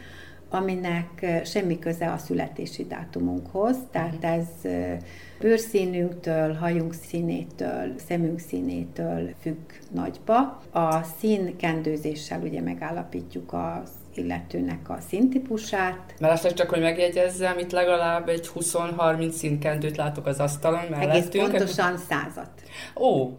aminek 0.49 1.41
semmi 1.45 1.80
köze 1.80 2.11
a 2.11 2.17
születési 2.17 2.86
dátumunkhoz, 2.86 3.78
tehát 3.91 4.13
uh-huh. 4.13 4.32
ez 4.32 4.47
bőrszínünktől, 5.39 6.53
hajunk 6.53 6.93
színétől, 6.93 7.93
szemünk 8.07 8.39
színétől 8.39 9.30
függ 9.39 9.72
nagyba. 9.91 10.61
A 10.72 11.03
színkendőzéssel 11.17 12.41
ugye 12.41 12.61
megállapítjuk 12.61 13.53
az 13.53 13.89
illetőnek 14.18 14.89
a 14.89 14.97
színtípusát. 15.09 16.14
Mert 16.20 16.34
azt 16.34 16.53
csak, 16.53 16.70
hogy 16.70 16.82
megjegyezzem, 16.82 17.57
itt 17.57 17.72
legalább 17.72 18.30
egy 18.30 18.49
20-30 18.55 19.30
színkendőt 19.30 19.97
látok 19.97 20.26
az 20.26 20.39
asztalon 20.39 20.86
mellettünk. 20.89 21.43
Egész 21.43 21.49
pontosan 21.49 21.97
százat. 21.97 22.49
Ó! 22.95 23.38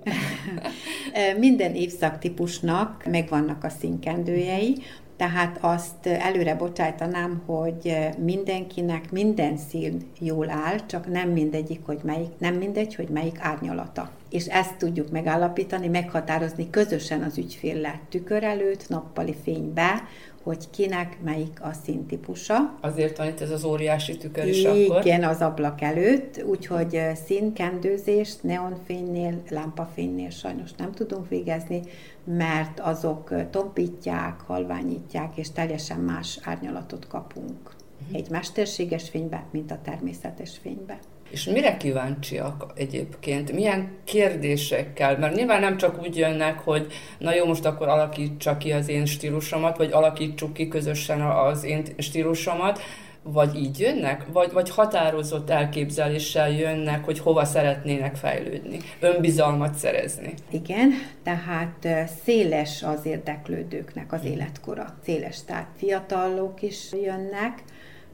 Minden 1.38 1.74
évszaktípusnak 1.74 3.04
megvannak 3.04 3.64
a 3.64 3.68
színkendőjei, 3.68 4.82
tehát 5.22 5.58
azt 5.60 6.06
előre 6.06 6.54
bocsájtanám, 6.54 7.42
hogy 7.46 7.98
mindenkinek 8.18 9.10
minden 9.10 9.56
szín 9.56 10.10
jól 10.20 10.50
áll, 10.50 10.86
csak 10.86 11.08
nem 11.08 11.28
mindegyik, 11.28 11.80
hogy 11.84 11.98
melyik, 12.02 12.30
nem 12.38 12.54
mindegy, 12.54 12.94
hogy 12.94 13.08
melyik 13.08 13.36
árnyalata. 13.40 14.10
És 14.30 14.46
ezt 14.46 14.76
tudjuk 14.76 15.10
megállapítani, 15.10 15.88
meghatározni 15.88 16.70
közösen 16.70 17.22
az 17.22 17.38
ügyféllel 17.38 18.00
tükör 18.08 18.44
előtt, 18.44 18.88
nappali 18.88 19.34
fénybe, 19.42 20.04
hogy 20.43 20.70
kinek 20.70 21.18
melyik 21.22 21.59
a 21.62 21.72
színtípusa. 21.84 22.74
Azért 22.80 23.16
van 23.16 23.26
itt 23.26 23.40
ez 23.40 23.51
az 23.51 23.64
óriási 23.64 24.16
tükör 24.16 24.47
is 24.47 24.59
Igen, 24.59 24.84
akkor. 24.84 25.07
Igen, 25.07 25.24
az 25.24 25.40
ablak 25.40 25.80
előtt, 25.80 26.43
úgyhogy 26.45 27.01
színkendőzést 27.24 28.43
neonfénynél, 28.43 29.43
lámpafénynél 29.51 30.30
sajnos 30.30 30.72
nem 30.72 30.93
tudunk 30.93 31.28
végezni, 31.28 31.82
mert 32.24 32.80
azok 32.80 33.51
tompítják, 33.51 34.40
halványítják, 34.40 35.36
és 35.36 35.51
teljesen 35.51 36.01
más 36.01 36.38
árnyalatot 36.43 37.07
kapunk. 37.07 37.59
Uh-huh. 37.61 38.16
Egy 38.16 38.30
mesterséges 38.30 39.09
fénybe, 39.09 39.45
mint 39.51 39.70
a 39.70 39.78
természetes 39.82 40.59
fénybe. 40.62 40.99
És 41.32 41.44
mire 41.44 41.76
kíváncsiak 41.76 42.72
egyébként? 42.74 43.52
Milyen 43.52 43.96
kérdésekkel? 44.04 45.18
Mert 45.18 45.34
nyilván 45.34 45.60
nem 45.60 45.76
csak 45.76 46.02
úgy 46.02 46.16
jönnek, 46.16 46.58
hogy 46.58 46.92
na 47.18 47.34
jó, 47.34 47.44
most 47.44 47.64
akkor 47.64 47.88
alakítsa 47.88 48.56
ki 48.56 48.72
az 48.72 48.88
én 48.88 49.06
stílusomat, 49.06 49.76
vagy 49.76 49.92
alakítsuk 49.92 50.52
ki 50.52 50.68
közösen 50.68 51.20
az 51.20 51.64
én 51.64 51.82
stílusomat, 51.98 52.80
vagy 53.22 53.56
így 53.56 53.78
jönnek, 53.78 54.26
vagy, 54.32 54.52
vagy 54.52 54.70
határozott 54.70 55.50
elképzeléssel 55.50 56.50
jönnek, 56.50 57.04
hogy 57.04 57.18
hova 57.18 57.44
szeretnének 57.44 58.16
fejlődni, 58.16 58.78
önbizalmat 59.00 59.74
szerezni. 59.74 60.34
Igen, 60.50 60.90
tehát 61.22 61.88
széles 62.24 62.82
az 62.82 63.06
érdeklődőknek 63.06 64.12
az 64.12 64.24
életkora. 64.24 64.94
Széles, 65.04 65.44
tehát 65.44 65.68
fiatalok 65.76 66.62
is 66.62 66.92
jönnek, 67.02 67.62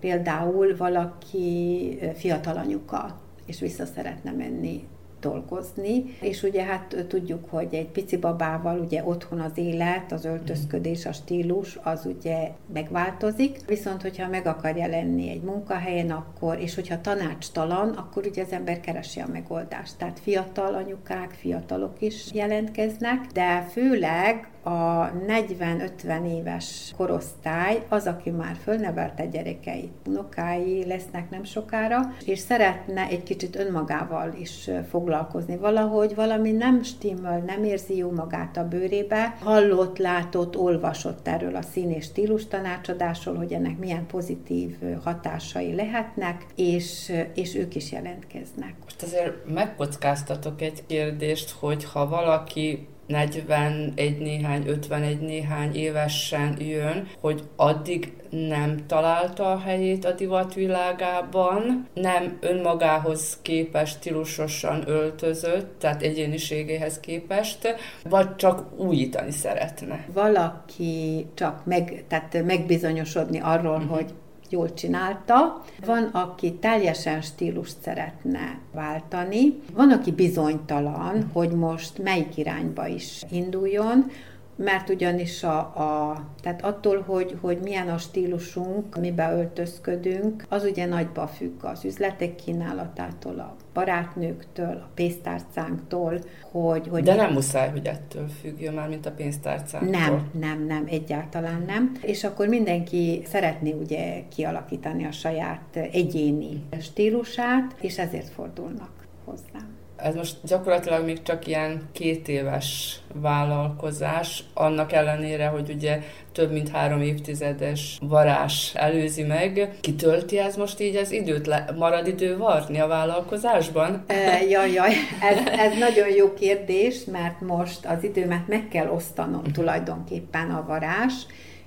Például 0.01 0.77
valaki 0.77 1.99
fiatal 2.15 2.57
anyuka, 2.57 3.21
és 3.47 3.61
vissza 3.61 3.85
szeretne 3.85 4.31
menni 4.31 4.87
dolgozni, 5.21 6.05
és 6.21 6.43
ugye 6.43 6.65
hát 6.65 7.05
tudjuk, 7.09 7.45
hogy 7.51 7.75
egy 7.75 7.89
pici 7.89 8.17
babával 8.17 8.79
ugye 8.79 9.05
otthon 9.05 9.41
az 9.41 9.53
élet, 9.55 10.13
az 10.13 10.25
öltözködés, 10.25 11.07
a 11.07 11.13
stílus, 11.13 11.79
az 11.83 12.07
ugye 12.07 12.51
megváltozik, 12.73 13.67
viszont 13.67 14.03
hogyha 14.03 14.29
meg 14.29 14.47
akar 14.47 14.77
jelenni 14.77 15.31
egy 15.31 15.43
munkahelyen, 15.43 16.11
akkor, 16.11 16.59
és 16.61 16.75
hogyha 16.75 17.01
tanácstalan, 17.01 17.89
akkor 17.89 18.27
ugye 18.27 18.43
az 18.43 18.53
ember 18.53 18.81
keresi 18.81 19.21
a 19.21 19.29
megoldást. 19.33 19.99
Tehát 19.99 20.21
fiatal 20.21 20.75
anyukák, 20.75 21.31
fiatalok 21.31 22.01
is 22.01 22.33
jelentkeznek, 22.33 23.27
de 23.33 23.61
főleg 23.71 24.49
a 24.69 25.13
40-50 25.27 26.39
éves 26.39 26.93
korosztály 26.97 27.83
az, 27.89 28.07
aki 28.07 28.31
már 28.31 28.57
fölnevelte 28.63 29.27
gyerekeit, 29.27 29.93
unokái 30.07 30.85
lesznek 30.87 31.31
nem 31.31 31.45
sokára, 31.45 32.01
és 32.25 32.39
szeretne 32.39 33.07
egy 33.07 33.23
kicsit 33.23 33.57
önmagával 33.57 34.35
is 34.41 34.71
foglalkozni. 34.89 35.57
Valahogy 35.57 36.15
valami 36.15 36.51
nem 36.51 36.83
stimmel, 36.83 37.39
nem 37.39 37.65
érzi 37.65 37.97
jó 37.97 38.11
magát 38.11 38.57
a 38.57 38.69
bőrébe. 38.69 39.37
Hallott, 39.41 39.99
látott, 39.99 40.57
olvasott 40.57 41.29
erről 41.29 41.57
a 41.57 41.63
szín 41.63 41.91
és 41.91 42.05
stílus 42.05 42.47
tanácsadásról, 42.47 43.37
hogy 43.37 43.53
ennek 43.53 43.79
milyen 43.79 44.07
pozitív 44.07 44.77
hatásai 45.05 45.75
lehetnek, 45.75 46.47
és, 46.55 47.13
és 47.35 47.55
ők 47.55 47.75
is 47.75 47.93
jelentkeznek. 47.93 48.75
Most 48.83 49.03
azért 49.03 49.53
megkockáztatok 49.55 50.63
egy 50.63 50.87
kérdést, 50.87 51.51
hogy 51.51 51.85
ha 51.85 52.09
valaki 52.09 52.89
41 53.09 54.19
néhány, 54.19 54.67
51 54.67 55.21
néhány 55.21 55.75
évesen 55.75 56.57
jön, 56.61 57.09
hogy 57.21 57.43
addig 57.57 58.13
nem 58.31 58.87
találta 58.87 59.53
a 59.53 59.59
helyét 59.59 60.05
a 60.05 60.13
divatvilágában, 60.13 61.87
nem 61.95 62.39
önmagához 62.41 63.39
képest 63.43 63.97
stílusosan 63.97 64.83
öltözött, 64.87 65.79
tehát 65.79 66.03
egyéniségéhez 66.03 67.01
képest, 67.01 67.77
vagy 68.09 68.37
csak 68.37 68.81
újítani 68.81 69.31
szeretne. 69.31 70.05
Valaki 70.13 71.27
csak 71.35 71.65
meg, 71.65 72.05
tehát 72.09 72.45
megbizonyosodni 72.45 73.41
arról, 73.41 73.77
uh-huh. 73.77 73.97
hogy 73.97 74.15
jól 74.51 74.75
csinálta. 74.75 75.65
Van, 75.87 76.05
aki 76.05 76.53
teljesen 76.53 77.21
stílust 77.21 77.77
szeretne 77.83 78.59
váltani, 78.73 79.61
van, 79.73 79.91
aki 79.91 80.13
bizonytalan, 80.13 81.31
hogy 81.33 81.51
most 81.51 81.99
melyik 82.03 82.37
irányba 82.37 82.87
is 82.87 83.23
induljon, 83.31 84.11
mert 84.59 84.89
ugyanis 84.89 85.43
a, 85.43 85.59
a 85.59 86.25
tehát 86.41 86.65
attól, 86.65 87.01
hogy, 87.01 87.37
hogy 87.41 87.59
milyen 87.63 87.89
a 87.89 87.99
stílusunk, 87.99 89.01
mibe 89.01 89.33
öltözködünk, 89.33 90.45
az 90.49 90.65
ugye 90.65 90.87
nagyba 90.87 91.27
függ 91.27 91.65
az 91.65 91.85
üzletek 91.85 92.35
kínálatától, 92.35 93.39
a 93.39 93.57
barátnőktől, 93.73 94.75
a 94.75 94.91
pénztárcánktól, 94.95 96.21
hogy... 96.51 96.89
hogy 96.89 97.03
De 97.03 97.15
nem 97.15 97.33
muszáj, 97.33 97.71
hogy 97.71 97.87
ettől 97.87 98.29
függjön 98.41 98.75
már, 98.75 98.89
mint 98.89 99.07
a 99.07 99.11
pénztárcánktól. 99.11 99.91
Nem, 99.91 100.31
nem, 100.33 100.67
nem, 100.67 100.85
egyáltalán 100.89 101.63
nem. 101.67 101.93
És 102.03 102.25
akkor 102.25 102.49
mindenki 102.49 103.23
szeretné 103.27 103.73
ugye 103.73 104.23
kialakítani 104.29 105.05
a 105.05 105.13
saját 105.13 105.77
egyéni 105.93 106.63
stílusát, 106.81 107.75
és 107.81 107.99
ezért 107.99 108.29
fordulnak 108.29 108.91
hozzám. 109.25 109.78
Ez 110.03 110.15
most 110.15 110.37
gyakorlatilag 110.45 111.05
még 111.05 111.23
csak 111.23 111.47
ilyen 111.47 111.89
két 111.93 112.29
éves 112.29 112.99
vállalkozás, 113.15 114.45
annak 114.55 114.93
ellenére, 114.93 115.47
hogy 115.47 115.71
ugye 115.71 116.01
több 116.33 116.53
mint 116.53 116.69
három 116.69 117.01
évtizedes 117.01 117.99
varás 118.03 118.73
előzi 118.75 119.23
meg. 119.23 119.77
Kitölti 119.81 120.39
ez 120.39 120.57
most 120.57 120.81
így 120.81 120.97
az 120.97 121.13
időt? 121.13 121.47
Le, 121.47 121.65
marad 121.77 122.07
idő 122.07 122.37
varni 122.37 122.81
a 122.81 122.87
vállalkozásban? 122.87 124.05
E, 124.07 124.43
jaj, 124.43 124.73
jaj, 124.73 124.93
ez, 125.21 125.39
ez 125.59 125.79
nagyon 125.79 126.09
jó 126.09 126.35
kérdés, 126.35 127.05
mert 127.05 127.41
most 127.41 127.87
az 127.87 128.05
időmet 128.05 128.49
meg 128.49 128.69
kell 128.69 128.89
osztanom 128.89 129.43
tulajdonképpen 129.43 130.51
a 130.51 130.65
varás 130.67 131.15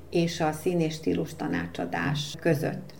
és 0.09 0.39
a 0.39 0.51
szín 0.51 0.79
és 0.79 0.93
stílus 0.93 1.35
tanácsadás 1.35 2.35
között. 2.39 2.93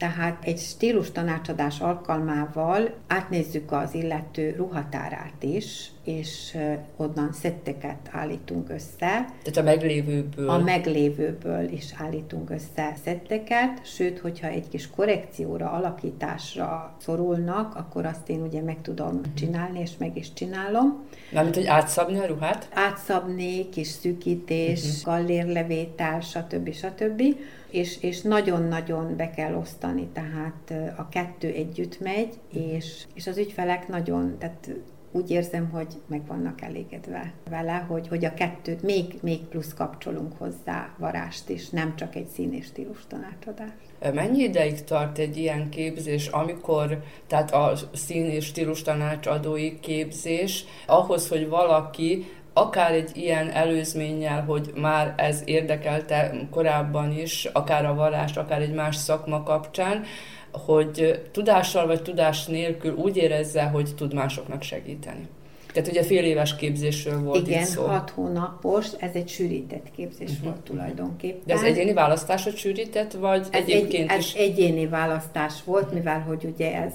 Tehát 0.00 0.44
egy 0.44 0.58
stílus 0.58 1.10
tanácsadás 1.10 1.80
alkalmával 1.80 2.94
átnézzük 3.06 3.72
az 3.72 3.94
illető 3.94 4.54
ruhatárát 4.56 5.42
is, 5.42 5.90
és 6.04 6.58
onnan 6.96 7.32
szetteket 7.32 8.08
állítunk 8.10 8.70
össze. 8.70 9.24
Tehát 9.42 9.56
a 9.56 9.62
meglévőből. 9.62 10.48
A 10.48 10.58
meglévőből 10.58 11.68
is 11.68 11.94
állítunk 11.96 12.50
össze 12.50 12.94
szetteket, 13.04 13.86
sőt, 13.86 14.18
hogyha 14.18 14.46
egy 14.46 14.68
kis 14.68 14.90
korrekcióra, 14.90 15.70
alakításra 15.70 16.96
szorulnak, 17.00 17.74
akkor 17.76 18.06
azt 18.06 18.28
én 18.28 18.40
ugye 18.40 18.62
meg 18.62 18.76
tudom 18.82 19.20
csinálni, 19.34 19.80
és 19.80 19.90
meg 19.98 20.16
is 20.16 20.32
csinálom. 20.32 21.04
Mármint, 21.32 21.54
hogy 21.54 21.66
átszabni 21.66 22.18
a 22.18 22.26
ruhát? 22.26 22.68
Átszabni, 22.72 23.68
kis 23.68 23.88
szűkítés, 23.88 24.84
uh-huh. 24.84 25.14
gallérlevétel, 25.14 26.20
stb. 26.20 26.72
stb 26.72 27.22
és, 27.70 28.02
és 28.02 28.20
nagyon-nagyon 28.20 29.16
be 29.16 29.30
kell 29.30 29.54
osztani, 29.54 30.08
tehát 30.12 30.94
a 30.96 31.08
kettő 31.08 31.48
együtt 31.48 32.00
megy, 32.00 32.38
és, 32.52 33.04
és 33.14 33.26
az 33.26 33.38
ügyfelek 33.38 33.88
nagyon, 33.88 34.36
tehát 34.38 34.70
úgy 35.12 35.30
érzem, 35.30 35.70
hogy 35.70 35.86
meg 36.06 36.26
vannak 36.26 36.60
elégedve 36.60 37.32
vele, 37.50 37.84
hogy, 37.88 38.08
hogy 38.08 38.24
a 38.24 38.34
kettőt 38.34 38.82
még, 38.82 39.18
még 39.22 39.40
plusz 39.40 39.74
kapcsolunk 39.74 40.32
hozzá 40.38 40.94
varást 40.98 41.48
is, 41.48 41.68
nem 41.68 41.96
csak 41.96 42.14
egy 42.14 42.26
szín 42.26 42.52
és 42.52 42.64
stílus 42.66 43.06
tanácsadás. 43.06 43.70
Mennyi 44.14 44.42
ideig 44.42 44.84
tart 44.84 45.18
egy 45.18 45.36
ilyen 45.36 45.68
képzés, 45.68 46.26
amikor, 46.26 47.02
tehát 47.26 47.50
a 47.50 47.72
szín 47.92 48.24
és 48.24 48.44
stílus 48.44 48.82
tanácsadói 48.82 49.80
képzés, 49.80 50.64
ahhoz, 50.86 51.28
hogy 51.28 51.48
valaki 51.48 52.26
akár 52.52 52.92
egy 52.92 53.10
ilyen 53.16 53.50
előzménnyel, 53.50 54.44
hogy 54.44 54.72
már 54.74 55.14
ez 55.16 55.42
érdekelte 55.44 56.32
korábban 56.50 57.18
is, 57.18 57.44
akár 57.44 57.86
a 57.86 57.94
varás, 57.94 58.36
akár 58.36 58.60
egy 58.60 58.74
más 58.74 58.96
szakma 58.96 59.42
kapcsán, 59.42 60.04
hogy 60.52 61.20
tudással 61.32 61.86
vagy 61.86 62.02
tudás 62.02 62.46
nélkül 62.46 62.94
úgy 62.94 63.16
érezze, 63.16 63.62
hogy 63.64 63.94
tud 63.94 64.14
másoknak 64.14 64.62
segíteni. 64.62 65.28
Tehát 65.72 65.88
ugye 65.88 66.02
fél 66.02 66.24
éves 66.24 66.56
képzésről 66.56 67.22
volt 67.22 67.46
Igen, 67.46 67.60
itt 67.60 67.66
szó. 67.66 67.82
hat 67.82 68.10
hónapos, 68.10 68.86
ez 68.98 69.10
egy 69.12 69.28
sűrített 69.28 69.90
képzés 69.96 70.30
uh-huh. 70.30 70.44
volt 70.44 70.60
tulajdonképpen. 70.60 71.40
De 71.46 71.54
ez 71.54 71.62
egyéni 71.62 71.92
választásod 71.92 72.54
sűrített, 72.54 73.12
vagy 73.12 73.46
ez 73.50 73.62
egyébként 73.62 74.10
egy, 74.10 74.18
is? 74.18 74.34
Ez 74.34 74.40
egyéni 74.40 74.86
választás 74.86 75.54
volt, 75.64 75.92
mivel 75.92 76.20
hogy 76.20 76.44
ugye 76.54 76.74
ez 76.74 76.92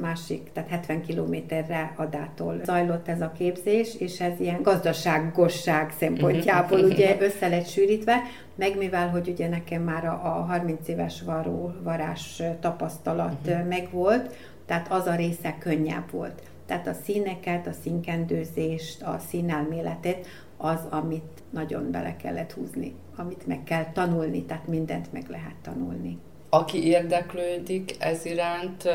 másik, 0.00 0.50
tehát 0.52 0.68
70 0.70 1.02
kilométerre 1.02 1.92
adától 1.96 2.60
zajlott 2.64 3.08
ez 3.08 3.20
a 3.20 3.32
képzés, 3.38 3.94
és 3.98 4.20
ez 4.20 4.40
ilyen 4.40 4.62
gazdaságosság 4.62 5.92
szempontjából 5.98 6.78
uh-huh. 6.78 6.92
ugye 6.92 7.16
össze 7.26 7.48
lett 7.48 7.68
sűrítve, 7.68 8.22
meg 8.54 8.76
mivel, 8.76 9.08
hogy 9.08 9.28
ugye 9.28 9.48
nekem 9.48 9.82
már 9.82 10.04
a, 10.04 10.20
a 10.24 10.44
30 10.44 10.88
éves 10.88 11.22
varó, 11.22 11.72
varás 11.82 12.42
tapasztalat 12.60 13.36
uh-huh. 13.46 13.66
megvolt, 13.66 14.34
tehát 14.66 14.92
az 14.92 15.06
a 15.06 15.14
része 15.14 15.56
könnyebb 15.58 16.10
volt. 16.10 16.42
Tehát 16.66 16.86
a 16.86 16.92
színeket, 17.04 17.66
a 17.66 17.72
színkendőzést, 17.72 19.02
a 19.02 19.18
színelméletet, 19.28 20.26
az, 20.56 20.80
amit 20.90 21.42
nagyon 21.50 21.90
bele 21.90 22.16
kellett 22.16 22.52
húzni, 22.52 22.94
amit 23.16 23.46
meg 23.46 23.62
kell 23.64 23.92
tanulni, 23.92 24.44
tehát 24.44 24.66
mindent 24.66 25.12
meg 25.12 25.28
lehet 25.28 25.56
tanulni. 25.62 26.18
Aki 26.48 26.86
érdeklődik 26.86 27.96
ez 27.98 28.24
iránt, 28.24 28.88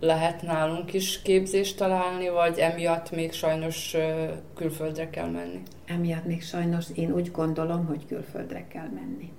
lehet 0.00 0.42
nálunk 0.42 0.92
is 0.92 1.22
képzést 1.22 1.76
találni, 1.76 2.28
vagy 2.28 2.58
emiatt 2.58 3.10
még 3.10 3.32
sajnos 3.32 3.96
külföldre 4.54 5.10
kell 5.10 5.28
menni? 5.28 5.62
Emiatt 5.86 6.24
még 6.24 6.42
sajnos 6.42 6.86
én 6.94 7.12
úgy 7.12 7.30
gondolom, 7.30 7.86
hogy 7.86 8.06
külföldre 8.06 8.66
kell 8.66 8.88
menni. 8.94 9.32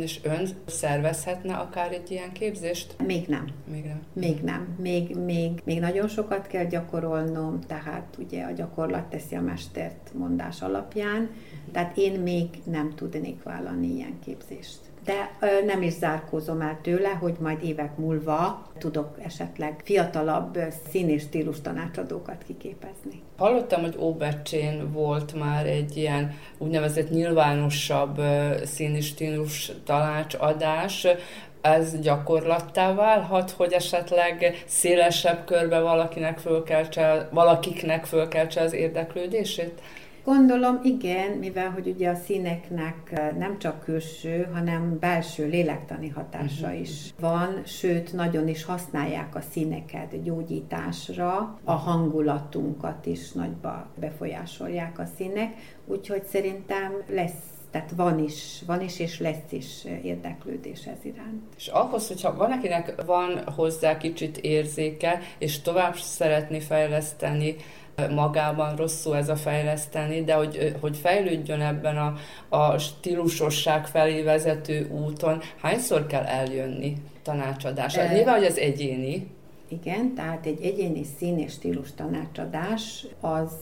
És 0.00 0.20
ön 0.22 0.48
szervezhetne 0.66 1.54
akár 1.54 1.92
egy 1.92 2.10
ilyen 2.10 2.32
képzést? 2.32 2.94
Még 3.06 3.26
nem. 3.26 3.44
Még 3.70 3.84
nem. 3.84 4.02
Még 4.12 4.40
nem. 4.40 4.76
Még, 4.80 5.16
még, 5.16 5.60
még 5.64 5.80
nagyon 5.80 6.08
sokat 6.08 6.46
kell 6.46 6.64
gyakorolnom, 6.64 7.60
tehát 7.60 8.16
ugye 8.18 8.44
a 8.44 8.52
gyakorlat 8.52 9.04
teszi 9.04 9.34
a 9.34 9.40
mestert 9.40 10.10
mondás 10.14 10.62
alapján, 10.62 11.30
tehát 11.72 11.96
én 11.96 12.20
még 12.20 12.48
nem 12.64 12.94
tudnék 12.94 13.42
vállalni 13.42 13.86
ilyen 13.94 14.18
képzést 14.24 14.87
de 15.08 15.30
nem 15.66 15.82
is 15.82 15.92
zárkózom 15.92 16.60
el 16.60 16.78
tőle, 16.82 17.08
hogy 17.08 17.36
majd 17.40 17.64
évek 17.64 17.96
múlva 17.96 18.66
tudok 18.78 19.16
esetleg 19.24 19.80
fiatalabb 19.84 20.58
szín 20.90 21.08
és 21.08 21.22
stílus 21.22 21.60
tanácsadókat 21.60 22.42
kiképezni. 22.46 23.22
Hallottam, 23.36 23.80
hogy 23.80 23.96
Óbecsén 23.98 24.92
volt 24.92 25.34
már 25.34 25.66
egy 25.66 25.96
ilyen 25.96 26.34
úgynevezett 26.58 27.10
nyilvánosabb 27.10 28.20
szín 28.64 28.94
és 28.94 29.06
stílus 29.06 29.72
tanácsadás, 29.84 31.06
ez 31.60 32.00
gyakorlattá 32.00 32.94
válhat, 32.94 33.50
hogy 33.50 33.72
esetleg 33.72 34.62
szélesebb 34.66 35.44
körbe 35.44 35.80
valakinek 35.80 36.38
fölkeltse, 36.38 37.28
valakiknek 37.32 38.04
fölkeltse 38.04 38.60
az 38.60 38.72
érdeklődését? 38.72 39.80
Gondolom 40.28 40.80
igen, 40.82 41.30
mivel 41.30 41.70
hogy 41.70 41.86
ugye 41.86 42.08
a 42.10 42.14
színeknek 42.14 43.20
nem 43.38 43.58
csak 43.58 43.84
külső, 43.84 44.48
hanem 44.52 44.98
belső 44.98 45.48
lélektani 45.48 46.08
hatása 46.08 46.66
uh-huh. 46.66 46.80
is 46.80 47.14
van, 47.20 47.62
sőt, 47.64 48.12
nagyon 48.12 48.48
is 48.48 48.64
használják 48.64 49.34
a 49.34 49.40
színeket 49.52 50.22
gyógyításra, 50.22 51.58
a 51.64 51.72
hangulatunkat 51.72 53.06
is 53.06 53.32
nagyba 53.32 53.86
befolyásolják 54.00 54.98
a 54.98 55.04
színek, 55.16 55.54
úgyhogy 55.86 56.24
szerintem 56.24 56.92
lesz 57.10 57.42
tehát 57.70 57.92
van 57.96 58.18
is, 58.24 58.62
van 58.66 58.82
is 58.82 58.98
és 58.98 59.20
lesz 59.20 59.52
is 59.52 59.84
érdeklődés 60.02 60.86
ez 60.86 61.04
iránt. 61.04 61.42
És 61.56 61.66
ahhoz, 61.66 62.08
hogyha 62.08 62.36
van, 62.36 62.52
akinek 62.52 63.04
van 63.06 63.42
hozzá 63.56 63.96
kicsit 63.96 64.36
érzéke, 64.36 65.20
és 65.38 65.60
tovább 65.60 65.96
szeretné 65.96 66.60
fejleszteni, 66.60 67.56
magában 68.14 68.76
rosszul 68.76 69.16
ez 69.16 69.28
a 69.28 69.36
fejleszteni, 69.36 70.24
de 70.24 70.34
hogy, 70.34 70.76
hogy 70.80 70.96
fejlődjön 70.96 71.60
ebben 71.60 71.96
a, 71.96 72.14
a 72.56 72.78
stílusosság 72.78 73.86
felé 73.86 74.22
vezető 74.22 74.90
úton, 74.90 75.40
hányszor 75.60 76.06
kell 76.06 76.24
eljönni 76.24 76.96
tanácsadásra? 77.22 78.02
E... 78.02 78.12
Nyilván, 78.12 78.36
hogy 78.36 78.46
az 78.46 78.58
egyéni. 78.58 79.26
Igen, 79.68 80.14
tehát 80.14 80.46
egy 80.46 80.62
egyéni 80.62 81.02
szín 81.18 81.38
és 81.38 81.52
stílus 81.52 81.94
tanácsadás 81.94 83.06
az 83.20 83.52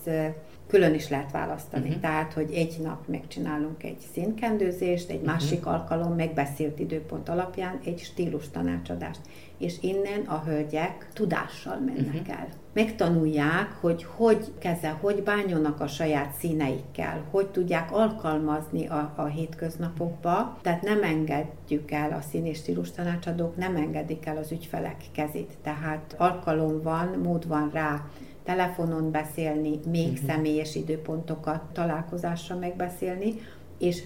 külön 0.68 0.94
is 0.94 1.08
lehet 1.08 1.30
választani. 1.30 1.86
Uh-huh. 1.86 2.00
Tehát, 2.00 2.32
hogy 2.32 2.52
egy 2.52 2.76
nap 2.82 3.06
megcsinálunk 3.06 3.82
egy 3.82 3.98
színkendőzést, 4.12 5.10
egy 5.10 5.16
uh-huh. 5.16 5.32
másik 5.32 5.66
alkalom 5.66 6.14
megbeszélt 6.14 6.78
időpont 6.78 7.28
alapján 7.28 7.80
egy 7.84 7.98
stílus 7.98 8.50
tanácsadást. 8.50 9.20
És 9.58 9.74
innen 9.80 10.20
a 10.26 10.42
hölgyek 10.46 11.08
tudással 11.12 11.78
mennek 11.78 12.06
uh-huh. 12.06 12.40
el. 12.40 12.48
Megtanulják, 12.72 13.72
hogy 13.80 14.06
hogy 14.16 14.52
kezel, 14.58 14.98
hogy 15.00 15.22
bánjonak 15.22 15.80
a 15.80 15.86
saját 15.86 16.34
színeikkel, 16.34 17.24
hogy 17.30 17.46
tudják 17.46 17.92
alkalmazni 17.92 18.86
a, 18.86 19.12
a 19.16 19.24
hétköznapokba. 19.24 20.58
Tehát 20.62 20.82
nem 20.82 21.02
engedjük 21.02 21.90
el 21.90 22.12
a 22.12 22.20
szín 22.20 22.46
és 22.46 22.58
stílus 22.58 22.90
tanácsadók, 22.90 23.56
nem 23.56 23.76
engedik 23.76 24.26
el 24.26 24.36
az 24.36 24.52
ügyfelek 24.52 24.96
kezét. 25.12 25.52
Tehát 25.62 26.14
alkalom 26.18 26.82
van, 26.82 27.08
mód 27.22 27.46
van 27.48 27.70
rá 27.72 28.04
telefonon 28.44 29.10
beszélni, 29.10 29.80
még 29.90 30.12
uh-huh. 30.12 30.26
személyes 30.26 30.74
időpontokat 30.74 31.62
találkozásra 31.72 32.56
megbeszélni, 32.56 33.34
és 33.78 34.02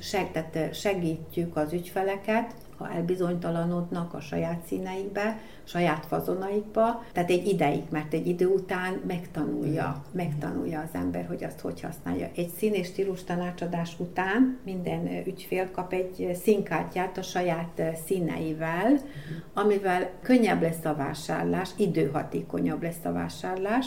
segítjük 0.73 1.57
az 1.57 1.73
ügyfeleket, 1.73 2.55
ha 2.81 2.91
elbizonytalanodnak 2.91 4.14
a 4.14 4.21
saját 4.21 4.62
színeikbe, 4.66 5.39
saját 5.64 6.07
fazonaikba, 6.07 7.05
tehát 7.12 7.31
egy 7.31 7.47
ideig, 7.47 7.83
mert 7.91 8.12
egy 8.12 8.27
idő 8.27 8.47
után 8.47 9.01
megtanulja, 9.07 10.05
megtanulja 10.12 10.81
az 10.81 10.89
ember, 10.93 11.27
hogy 11.27 11.45
azt 11.45 11.61
hogy 11.61 11.81
használja. 11.81 12.29
Egy 12.35 12.51
szín 12.59 12.75
és 12.75 12.87
stílus 12.87 13.25
tanácsadás 13.25 13.95
után 13.99 14.59
minden 14.64 15.23
ügyfél 15.27 15.71
kap 15.71 15.93
egy 15.93 16.39
színkártyát 16.43 17.18
a 17.18 17.23
saját 17.23 17.83
színeivel, 18.07 18.99
amivel 19.55 20.11
könnyebb 20.23 20.62
lesz 20.62 20.85
a 20.85 20.95
vásárlás, 20.95 21.71
időhatékonyabb 21.77 22.83
lesz 22.83 23.05
a 23.05 23.12
vásárlás, 23.12 23.87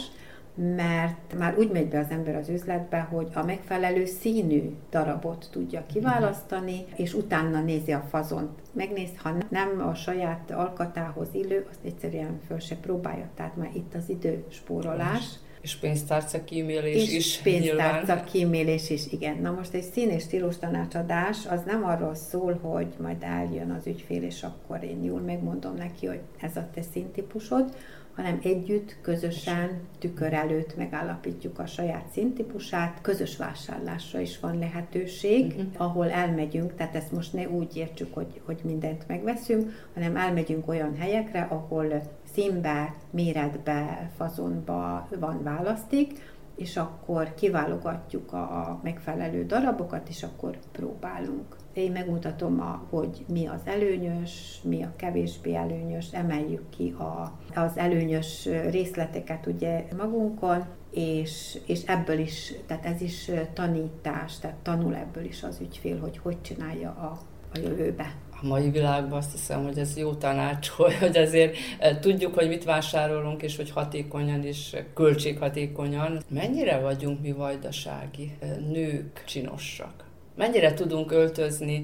mert 0.54 1.34
már 1.38 1.58
úgy 1.58 1.70
megy 1.70 1.88
be 1.88 1.98
az 1.98 2.10
ember 2.10 2.36
az 2.36 2.48
üzletbe, 2.48 3.00
hogy 3.00 3.28
a 3.34 3.44
megfelelő 3.44 4.04
színű 4.04 4.74
darabot 4.90 5.48
tudja 5.50 5.86
kiválasztani, 5.92 6.84
és 6.96 7.14
utána 7.14 7.60
nézi 7.60 7.92
a 7.92 8.06
fazont. 8.10 8.50
Megnéz, 8.72 9.10
ha 9.16 9.34
nem 9.48 9.86
a 9.88 9.94
saját 9.94 10.50
alkatához 10.50 11.28
illő, 11.32 11.66
azt 11.70 11.84
egyszerűen 11.84 12.40
föl 12.46 12.58
se 12.58 12.76
próbálja, 12.76 13.28
tehát 13.34 13.56
már 13.56 13.70
itt 13.74 13.94
az 13.94 14.08
időspórolás. 14.08 15.24
És 15.60 15.76
pénztárca 15.76 16.44
kímélés 16.44 17.08
és 17.08 17.14
is. 17.14 17.38
pénztárca 17.38 18.06
nyilván. 18.06 18.24
kímélés 18.24 18.90
is, 18.90 19.12
igen. 19.12 19.36
Na 19.36 19.50
most 19.50 19.74
egy 19.74 19.82
szín 19.82 20.10
és 20.10 20.22
stílus 20.22 20.58
tanácsadás 20.58 21.46
az 21.46 21.60
nem 21.66 21.84
arról 21.84 22.14
szól, 22.14 22.58
hogy 22.62 22.86
majd 23.02 23.22
eljön 23.22 23.70
az 23.70 23.86
ügyfél, 23.86 24.22
és 24.22 24.42
akkor 24.42 24.82
én 24.82 25.04
jól 25.04 25.20
megmondom 25.20 25.74
neki, 25.74 26.06
hogy 26.06 26.20
ez 26.40 26.56
a 26.56 26.68
te 26.74 26.82
színtípusod, 26.92 27.76
hanem 28.14 28.38
együtt, 28.42 28.96
közösen, 29.00 29.80
tükör 29.98 30.32
előtt 30.32 30.76
megállapítjuk 30.76 31.58
a 31.58 31.66
saját 31.66 32.08
színtípusát. 32.12 32.98
Közös 33.00 33.36
vásárlásra 33.36 34.20
is 34.20 34.40
van 34.40 34.58
lehetőség, 34.58 35.46
uh-huh. 35.46 35.66
ahol 35.76 36.10
elmegyünk, 36.10 36.74
tehát 36.74 36.94
ezt 36.94 37.12
most 37.12 37.32
ne 37.32 37.48
úgy 37.48 37.76
értsük, 37.76 38.14
hogy, 38.14 38.40
hogy 38.44 38.60
mindent 38.64 39.08
megveszünk, 39.08 39.88
hanem 39.94 40.16
elmegyünk 40.16 40.68
olyan 40.68 40.96
helyekre, 40.96 41.40
ahol 41.50 42.02
színbe, 42.32 42.94
méretbe, 43.10 44.10
fazonba 44.16 45.08
van 45.18 45.42
választék, 45.42 46.32
és 46.56 46.76
akkor 46.76 47.34
kiválogatjuk 47.34 48.32
a 48.32 48.80
megfelelő 48.82 49.46
darabokat, 49.46 50.08
és 50.08 50.22
akkor 50.22 50.58
próbálunk. 50.72 51.56
Én 51.74 51.92
megmutatom, 51.92 52.60
a, 52.60 52.82
hogy 52.90 53.24
mi 53.28 53.46
az 53.46 53.60
előnyös, 53.64 54.60
mi 54.62 54.82
a 54.82 54.92
kevésbé 54.96 55.54
előnyös, 55.54 56.12
emeljük 56.12 56.68
ki 56.68 56.94
a, 56.98 57.38
az 57.54 57.76
előnyös 57.76 58.48
részleteket 58.70 59.46
ugye 59.46 59.84
magunkon, 59.96 60.64
és, 60.90 61.58
és 61.66 61.82
ebből 61.86 62.18
is, 62.18 62.54
tehát 62.66 62.84
ez 62.84 63.00
is 63.00 63.30
tanítás, 63.52 64.38
tehát 64.38 64.56
tanul 64.56 64.94
ebből 64.94 65.24
is 65.24 65.42
az 65.42 65.60
ügyfél, 65.60 66.00
hogy 66.00 66.18
hogy 66.18 66.40
csinálja 66.40 66.90
a, 66.90 67.18
a 67.54 67.58
jövőbe 67.58 68.14
a 68.42 68.46
mai 68.46 68.70
világban 68.70 69.18
azt 69.18 69.32
hiszem, 69.32 69.64
hogy 69.64 69.78
ez 69.78 69.96
jó 69.96 70.14
tanács, 70.14 70.68
hogy 70.68 71.16
azért 71.16 71.56
eh, 71.78 71.98
tudjuk, 72.00 72.34
hogy 72.34 72.48
mit 72.48 72.64
vásárolunk, 72.64 73.42
és 73.42 73.56
hogy 73.56 73.70
hatékonyan 73.70 74.44
és 74.44 74.76
költséghatékonyan. 74.94 76.22
Mennyire 76.28 76.78
vagyunk 76.78 77.20
mi 77.20 77.32
vajdasági 77.32 78.36
eh, 78.40 78.48
nők 78.56 79.22
csinosak? 79.26 80.04
Mennyire 80.36 80.74
tudunk 80.74 81.12
öltözni 81.12 81.82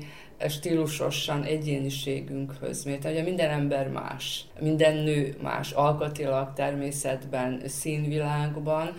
stílusosan 0.48 1.42
egyéniségünkhöz, 1.42 2.84
mert 2.84 3.05
ugye 3.05 3.22
minden 3.22 3.51
ember 3.51 3.88
más, 3.88 4.44
minden 4.61 4.94
nő 4.96 5.36
más, 5.42 5.70
alkatilag, 5.70 6.53
természetben, 6.53 7.62
színvilágban, 7.66 8.94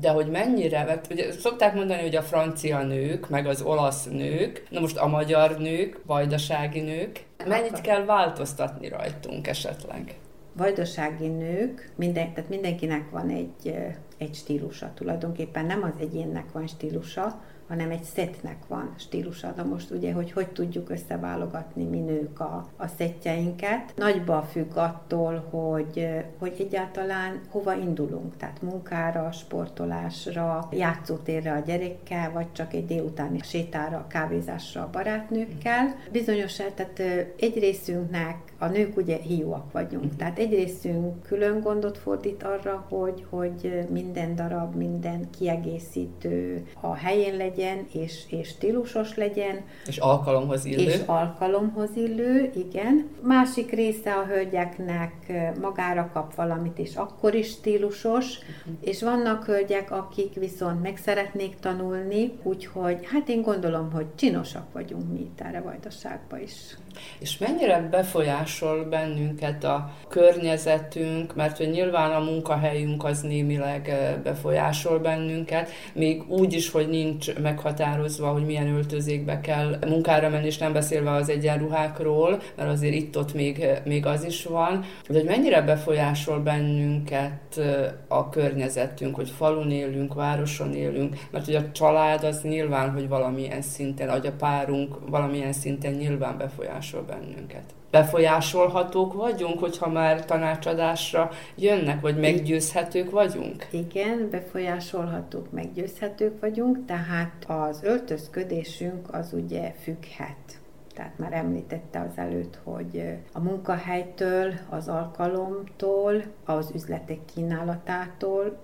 de 0.00 0.10
hogy 0.10 0.26
mennyire, 0.30 0.84
mert 0.84 1.12
ugye 1.12 1.32
szokták 1.32 1.74
mondani, 1.74 2.00
hogy 2.00 2.16
a 2.16 2.22
francia 2.22 2.82
nők, 2.82 3.28
meg 3.28 3.46
az 3.46 3.62
olasz 3.62 4.04
nők, 4.04 4.66
na 4.70 4.80
most 4.80 4.96
a 4.96 5.06
magyar 5.06 5.58
nők, 5.58 6.00
vajdasági 6.06 6.80
nők, 6.80 7.24
mennyit 7.46 7.80
kell 7.80 8.04
változtatni 8.04 8.88
rajtunk 8.88 9.46
esetleg? 9.46 10.18
Vajdasági 10.52 11.28
nők, 11.28 11.92
minden, 11.96 12.32
tehát 12.32 12.50
mindenkinek 12.50 13.10
van 13.10 13.28
egy, 13.28 13.74
egy 14.18 14.34
stílusa 14.34 14.92
tulajdonképpen, 14.94 15.66
nem 15.66 15.82
az 15.82 16.00
egyénnek 16.00 16.52
van 16.52 16.66
stílusa, 16.66 17.40
hanem 17.68 17.90
egy 17.90 18.02
szetnek 18.02 18.56
van 18.68 18.94
stílusa. 18.98 19.52
Na 19.56 19.64
most 19.64 19.90
ugye, 19.90 20.12
hogy 20.12 20.32
hogy 20.32 20.48
tudjuk 20.48 20.90
összeválogatni 20.90 21.84
mi 21.84 21.98
nők 21.98 22.40
a, 22.40 22.68
a 22.76 22.86
szettjeinket. 22.86 23.92
Nagyba 23.96 24.42
függ 24.42 24.76
attól, 24.76 25.46
hogy, 25.50 26.08
hogy 26.38 26.54
egyáltalán 26.58 27.40
hova 27.48 27.74
indulunk, 27.74 28.36
tehát 28.36 28.62
munkára, 28.62 29.32
sportolásra, 29.32 30.68
játszótérre 30.72 31.52
a 31.52 31.62
gyerekkel, 31.66 32.30
vagy 32.32 32.52
csak 32.52 32.72
egy 32.72 32.86
délutáni 32.86 33.40
sétára, 33.42 34.06
kávézásra 34.08 34.82
a 34.82 34.90
barátnőkkel. 34.92 35.94
Bizonyos, 36.12 36.56
tehát 36.56 36.98
egy 37.38 37.58
részünknek 37.58 38.36
a 38.58 38.66
nők 38.66 38.96
ugye 38.96 39.16
hiúak 39.16 39.72
vagyunk, 39.72 40.16
tehát 40.16 40.38
egy 40.38 40.50
részünk 40.50 41.22
külön 41.22 41.60
gondot 41.60 41.98
fordít 41.98 42.42
arra, 42.42 42.86
hogy, 42.88 43.24
hogy 43.30 43.84
minden 43.90 44.34
darab, 44.34 44.74
minden 44.74 45.30
kiegészítő 45.30 46.66
a 46.80 46.94
helyén 46.94 47.36
legyen, 47.36 47.44
legyen, 47.56 47.86
és, 47.92 48.24
és 48.28 48.48
stílusos 48.48 49.14
legyen. 49.14 49.60
És 49.86 49.96
alkalomhoz 49.96 50.64
illő. 50.64 50.82
És 50.82 51.00
alkalomhoz 51.06 51.90
illő, 51.96 52.50
igen. 52.54 53.08
Másik 53.22 53.70
része 53.70 54.14
a 54.14 54.24
hölgyeknek 54.24 55.32
magára 55.60 56.10
kap 56.12 56.34
valamit, 56.34 56.78
és 56.78 56.94
akkor 56.94 57.34
is 57.34 57.48
stílusos, 57.48 58.38
uh-huh. 58.38 58.74
és 58.80 59.02
vannak 59.02 59.44
hölgyek, 59.44 59.90
akik 59.90 60.34
viszont 60.34 60.82
meg 60.82 60.96
szeretnék 60.96 61.56
tanulni, 61.60 62.32
úgyhogy 62.42 62.98
hát 63.02 63.28
én 63.28 63.42
gondolom, 63.42 63.92
hogy 63.92 64.06
csinosak 64.14 64.72
vagyunk 64.72 65.12
mi 65.12 65.18
itt 65.18 65.40
erre 65.40 65.60
Vajdaságban 65.60 66.40
is. 66.40 66.76
És 67.18 67.38
mennyire 67.38 67.88
befolyásol 67.90 68.84
bennünket 68.84 69.64
a 69.64 69.92
környezetünk, 70.08 71.34
mert 71.34 71.56
hogy 71.56 71.70
nyilván 71.70 72.10
a 72.10 72.24
munkahelyünk 72.24 73.04
az 73.04 73.20
némileg 73.20 73.94
befolyásol 74.22 74.98
bennünket, 74.98 75.70
még 75.92 76.22
úgy 76.28 76.52
is, 76.52 76.70
hogy 76.70 76.88
nincs 76.88 77.38
meghatározva, 77.38 78.28
hogy 78.28 78.44
milyen 78.44 78.74
öltözékbe 78.74 79.40
kell 79.40 79.78
munkára 79.86 80.28
menni, 80.28 80.46
és 80.46 80.58
nem 80.58 80.72
beszélve 80.72 81.10
az 81.10 81.28
egyenruhákról, 81.28 82.40
mert 82.56 82.70
azért 82.70 82.94
itt-ott 82.94 83.34
még, 83.34 83.66
még 83.84 84.06
az 84.06 84.24
is 84.24 84.44
van, 84.44 84.84
de 85.08 85.18
hogy 85.18 85.24
mennyire 85.24 85.62
befolyásol 85.62 86.38
bennünket 86.38 87.60
a 88.08 88.28
környezetünk, 88.28 89.14
hogy 89.14 89.30
falun 89.30 89.70
élünk, 89.70 90.14
városon 90.14 90.74
élünk, 90.74 91.16
mert 91.30 91.44
hogy 91.44 91.54
a 91.54 91.72
család 91.72 92.24
az 92.24 92.42
nyilván, 92.42 92.90
hogy 92.90 93.08
valamilyen 93.08 93.62
szinten, 93.62 94.08
vagy 94.08 94.26
a 94.26 94.32
párunk 94.32 94.98
valamilyen 95.08 95.52
szinten 95.52 95.92
nyilván 95.92 96.38
befolyásol 96.38 96.85
befolyásol 96.92 97.02
bennünket. 97.02 97.74
Befolyásolhatók 97.90 99.12
vagyunk, 99.12 99.58
hogyha 99.58 99.88
már 99.88 100.24
tanácsadásra 100.24 101.30
jönnek, 101.54 102.00
vagy 102.00 102.16
meggyőzhetők 102.16 103.10
vagyunk? 103.10 103.66
Igen, 103.70 104.28
befolyásolhatók, 104.30 105.52
meggyőzhetők 105.52 106.40
vagyunk, 106.40 106.84
tehát 106.86 107.44
az 107.46 107.82
öltözködésünk 107.82 109.14
az 109.14 109.32
ugye 109.32 109.72
függhet 109.82 110.60
tehát 110.94 111.18
már 111.18 111.32
említette 111.32 112.00
az 112.00 112.18
előtt, 112.18 112.58
hogy 112.62 113.18
a 113.32 113.40
munkahelytől, 113.40 114.52
az 114.68 114.88
alkalomtól, 114.88 116.22
az 116.44 116.70
üzletek 116.74 117.18
kínálatától, 117.34 118.58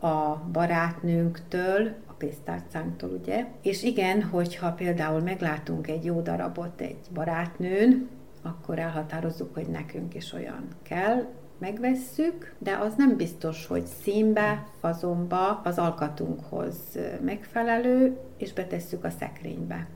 a 0.00 0.34
barátnőnktől, 0.52 1.94
pénztárcánktól, 2.24 3.10
ugye. 3.10 3.46
És 3.62 3.82
igen, 3.82 4.22
hogyha 4.22 4.72
például 4.72 5.20
meglátunk 5.20 5.88
egy 5.88 6.04
jó 6.04 6.20
darabot 6.20 6.80
egy 6.80 6.98
barátnőn, 7.14 8.08
akkor 8.42 8.78
elhatározzuk, 8.78 9.54
hogy 9.54 9.66
nekünk 9.66 10.14
is 10.14 10.32
olyan 10.32 10.68
kell, 10.82 11.26
megvesszük, 11.58 12.54
de 12.58 12.76
az 12.76 12.94
nem 12.96 13.16
biztos, 13.16 13.66
hogy 13.66 13.86
színbe, 14.02 14.66
fazomba, 14.80 15.60
az 15.64 15.78
alkatunkhoz 15.78 16.76
megfelelő, 17.24 18.18
és 18.36 18.52
betesszük 18.52 19.04
a 19.04 19.10
szekrénybe. 19.10 19.86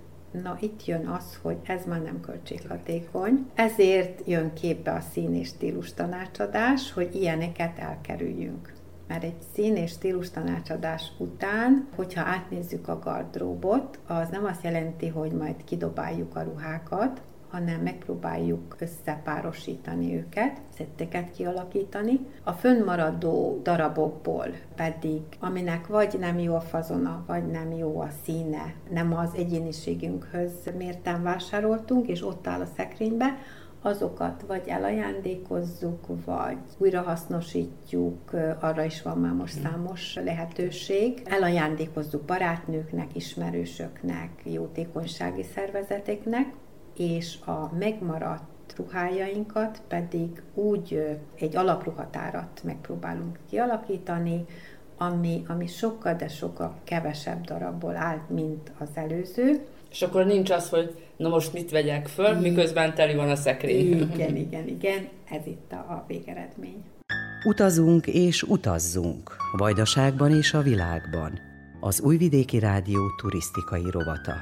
Na 0.42 0.56
itt 0.60 0.84
jön 0.86 1.06
az, 1.06 1.38
hogy 1.42 1.56
ez 1.66 1.84
már 1.86 2.02
nem 2.02 2.20
költséghatékony, 2.20 3.50
ezért 3.55 4.26
jön 4.26 4.52
képbe 4.52 4.92
a 4.92 5.00
szín 5.00 5.34
és 5.34 5.48
stílus 5.48 5.94
tanácsadás, 5.94 6.92
hogy 6.92 7.14
ilyeneket 7.14 7.78
elkerüljünk. 7.78 8.72
Mert 9.09 9.24
egy 9.24 9.36
szín 9.52 9.76
és 9.76 9.90
stílus 9.90 10.30
tanácsadás 10.30 11.12
után, 11.18 11.89
hogyha 11.97 12.20
átnézzük 12.20 12.89
a 12.89 12.98
gardróbot, 12.98 13.98
az 14.06 14.28
nem 14.28 14.44
azt 14.44 14.64
jelenti, 14.64 15.09
hogy 15.09 15.32
majd 15.32 15.64
kidobáljuk 15.64 16.36
a 16.36 16.43
ruhákat, 16.43 17.20
hanem 17.51 17.80
megpróbáljuk 17.80 18.76
összepárosítani 18.78 20.16
őket, 20.16 20.60
szetteket 20.76 21.30
kialakítani. 21.30 22.20
A 22.44 22.52
fönnmaradó 22.52 23.60
darabokból 23.62 24.48
pedig, 24.74 25.20
aminek 25.40 25.86
vagy 25.86 26.16
nem 26.18 26.39
jó 26.39 26.55
a 26.55 26.60
fazona, 26.60 27.24
vagy 27.26 27.47
nem 27.47 27.72
jó 27.72 28.01
a 28.01 28.09
színe, 28.24 28.74
nem 28.90 29.16
az 29.16 29.30
egyéniségünkhöz 29.35 30.52
mérten 30.76 31.22
vásároltunk, 31.22 32.06
és 32.06 32.26
ott 32.26 32.47
áll 32.47 32.60
a 32.60 32.68
szekrénybe, 32.76 33.36
azokat 33.82 34.44
vagy 34.46 34.62
elajándékozzuk, 34.66 36.24
vagy 36.24 36.59
újrahasznosítjuk, 36.78 38.32
arra 38.60 38.84
is 38.84 39.02
van 39.02 39.18
már 39.18 39.32
most 39.32 39.60
számos 39.62 40.14
lehetőség. 40.14 41.22
Elajándékozzuk 41.24 42.22
barátnőknek, 42.22 43.16
ismerősöknek, 43.16 44.30
jótékonysági 44.44 45.42
szervezeteknek, 45.42 46.55
és 46.96 47.38
a 47.44 47.72
megmaradt 47.78 48.74
ruhájainkat 48.76 49.82
pedig 49.88 50.42
úgy 50.55 51.18
egy 51.34 51.56
alapruhatárat 51.56 52.60
megpróbálunk 52.64 53.38
kialakítani, 53.50 54.44
ami, 54.96 55.42
ami 55.48 55.66
sokkal, 55.66 56.14
de 56.14 56.28
sokkal 56.28 56.74
kevesebb 56.84 57.44
darabból 57.44 57.96
állt, 57.96 58.30
mint 58.30 58.72
az 58.78 58.88
előző. 58.94 59.66
És 59.90 60.02
akkor 60.02 60.24
nincs 60.26 60.50
az, 60.50 60.68
hogy 60.68 61.07
na 61.18 61.28
most 61.28 61.52
mit 61.52 61.70
vegyek 61.70 62.06
föl, 62.06 62.34
miközben 62.34 62.94
teli 62.94 63.14
van 63.14 63.30
a 63.30 63.36
szekrény. 63.36 64.10
Igen, 64.12 64.36
igen, 64.36 64.68
igen, 64.68 65.08
ez 65.30 65.46
itt 65.46 65.72
a, 65.72 65.74
a 65.74 66.04
végeredmény. 66.06 66.84
Utazunk 67.44 68.06
és 68.06 68.42
utazzunk, 68.42 69.36
Vajdaságban 69.56 70.36
és 70.36 70.52
a 70.54 70.60
világban. 70.60 71.38
Az 71.80 72.00
Újvidéki 72.00 72.58
Rádió 72.58 73.00
turisztikai 73.16 73.90
rovata. 73.90 74.34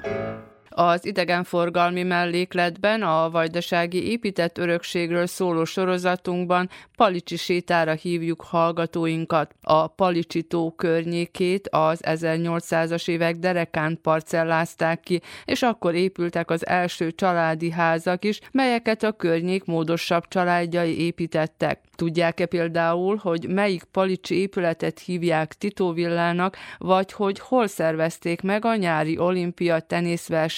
Az 0.79 1.07
idegenforgalmi 1.07 2.03
mellékletben 2.03 3.03
a 3.03 3.31
vajdasági 3.31 4.11
épített 4.11 4.59
örökségről 4.59 5.27
szóló 5.27 5.65
sorozatunkban 5.65 6.69
Palicsi 6.97 7.37
sétára 7.37 7.93
hívjuk 7.93 8.43
hallgatóinkat. 8.43 9.55
A 9.63 9.87
Palicsi 9.87 10.43
tó 10.43 10.71
környékét 10.71 11.69
az 11.69 12.01
1800-as 12.03 13.09
évek 13.09 13.37
derekán 13.37 13.99
parcellázták 14.03 15.01
ki, 15.01 15.21
és 15.45 15.63
akkor 15.63 15.95
épültek 15.95 16.51
az 16.51 16.67
első 16.67 17.13
családi 17.13 17.71
házak 17.71 18.25
is, 18.25 18.41
melyeket 18.53 19.03
a 19.03 19.13
környék 19.13 19.65
módosabb 19.65 20.29
családjai 20.29 21.01
építettek. 21.01 21.81
Tudják-e 21.95 22.47
például, 22.47 23.17
hogy 23.17 23.49
melyik 23.49 23.85
palicsi 23.85 24.35
épületet 24.41 24.99
hívják 24.99 25.55
Titóvillának, 25.55 26.57
vagy 26.79 27.13
hogy 27.13 27.39
hol 27.39 27.67
szervezték 27.67 28.43
meg 28.43 28.65
a 28.65 28.77
nyári 28.77 29.19
olimpia 29.19 29.81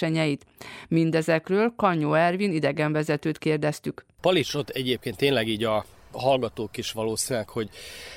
tenészversenyeit? 0.09 0.47
Mindezekről 0.89 1.73
Kanyó 1.77 2.15
Ervin 2.15 2.53
idegenvezetőt 2.53 3.39
kérdeztük. 3.39 4.05
Palicsot 4.21 4.69
egyébként 4.69 5.17
tényleg 5.17 5.49
így 5.49 5.65
a 5.65 5.85
hallgatók 6.13 6.77
is 6.77 6.93
valószínűleg, 6.93 7.49
hogy 7.49 7.69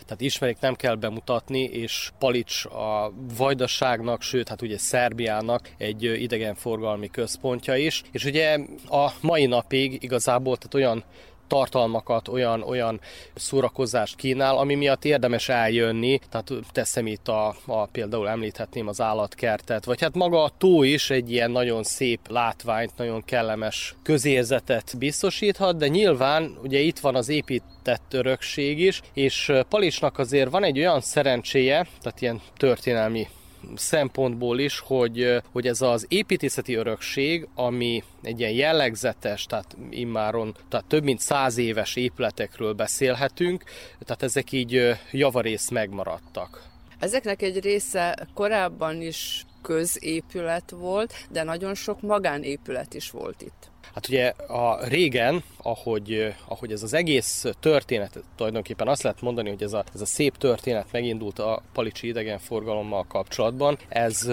tehát 0.05 0.21
ismerik, 0.21 0.57
nem 0.59 0.75
kell 0.75 0.95
bemutatni, 0.95 1.63
és 1.63 2.11
Palics 2.19 2.65
a 2.65 3.13
Vajdaságnak, 3.37 4.21
sőt, 4.21 4.49
hát 4.49 4.61
ugye 4.61 4.77
Szerbiának 4.77 5.69
egy 5.77 6.03
idegenforgalmi 6.03 7.09
központja 7.09 7.75
is, 7.75 8.01
és 8.11 8.25
ugye 8.25 8.57
a 8.89 9.11
mai 9.21 9.45
napig 9.45 10.03
igazából 10.03 10.57
tehát 10.57 10.73
olyan 10.73 11.03
tartalmakat, 11.51 12.27
olyan, 12.27 12.61
olyan 12.61 12.99
szórakozást 13.35 14.15
kínál, 14.15 14.57
ami 14.57 14.75
miatt 14.75 15.05
érdemes 15.05 15.49
eljönni, 15.49 16.19
tehát 16.29 16.51
teszem 16.71 17.07
itt 17.07 17.27
a, 17.27 17.55
a 17.65 17.85
például 17.85 18.29
említhetném 18.29 18.87
az 18.87 19.01
állatkertet, 19.01 19.85
vagy 19.85 20.01
hát 20.01 20.15
maga 20.15 20.43
a 20.43 20.51
tó 20.57 20.83
is 20.83 21.09
egy 21.09 21.31
ilyen 21.31 21.51
nagyon 21.51 21.83
szép 21.83 22.19
látványt, 22.29 22.97
nagyon 22.97 23.23
kellemes 23.25 23.95
közérzetet 24.03 24.97
biztosíthat, 24.97 25.77
de 25.77 25.87
nyilván 25.87 26.57
ugye 26.63 26.79
itt 26.79 26.99
van 26.99 27.15
az 27.15 27.29
épített 27.29 28.13
örökség 28.13 28.79
is, 28.79 29.01
és 29.13 29.51
Palicsnak 29.69 30.17
azért 30.17 30.49
van 30.49 30.63
egy 30.63 30.79
olyan 30.79 31.01
szerencséje, 31.01 31.87
tehát 32.01 32.21
ilyen 32.21 32.41
történelmi 32.57 33.27
szempontból 33.75 34.59
is, 34.59 34.79
hogy, 34.79 35.41
hogy 35.51 35.67
ez 35.67 35.81
az 35.81 36.05
építészeti 36.09 36.73
örökség, 36.73 37.47
ami 37.55 38.03
egy 38.21 38.39
ilyen 38.39 38.51
jellegzetes, 38.51 39.45
tehát 39.45 39.77
immáron 39.89 40.55
tehát 40.69 40.85
több 40.85 41.03
mint 41.03 41.19
száz 41.19 41.57
éves 41.57 41.95
épületekről 41.95 42.73
beszélhetünk, 42.73 43.63
tehát 43.99 44.23
ezek 44.23 44.51
így 44.51 44.97
javarész 45.11 45.69
megmaradtak. 45.69 46.69
Ezeknek 46.99 47.41
egy 47.41 47.59
része 47.59 48.27
korábban 48.33 49.01
is 49.01 49.45
középület 49.61 50.69
volt, 50.69 51.13
de 51.29 51.43
nagyon 51.43 51.75
sok 51.75 52.01
magánépület 52.01 52.93
is 52.93 53.11
volt 53.11 53.41
itt. 53.41 53.70
Hát 53.93 54.07
ugye 54.07 54.27
a 54.47 54.85
régen, 54.85 55.43
ahogy, 55.57 56.33
ahogy 56.47 56.71
ez 56.71 56.83
az 56.83 56.93
egész 56.93 57.45
történet, 57.59 58.23
tulajdonképpen 58.35 58.87
azt 58.87 59.01
lehet 59.03 59.21
mondani, 59.21 59.49
hogy 59.49 59.63
ez 59.63 59.73
a, 59.73 59.83
ez 59.93 60.01
a 60.01 60.05
szép 60.05 60.37
történet 60.37 60.87
megindult 60.91 61.39
a 61.39 61.61
palicsi 61.73 62.07
idegenforgalommal 62.07 63.05
kapcsolatban, 63.07 63.77
ez, 63.89 64.29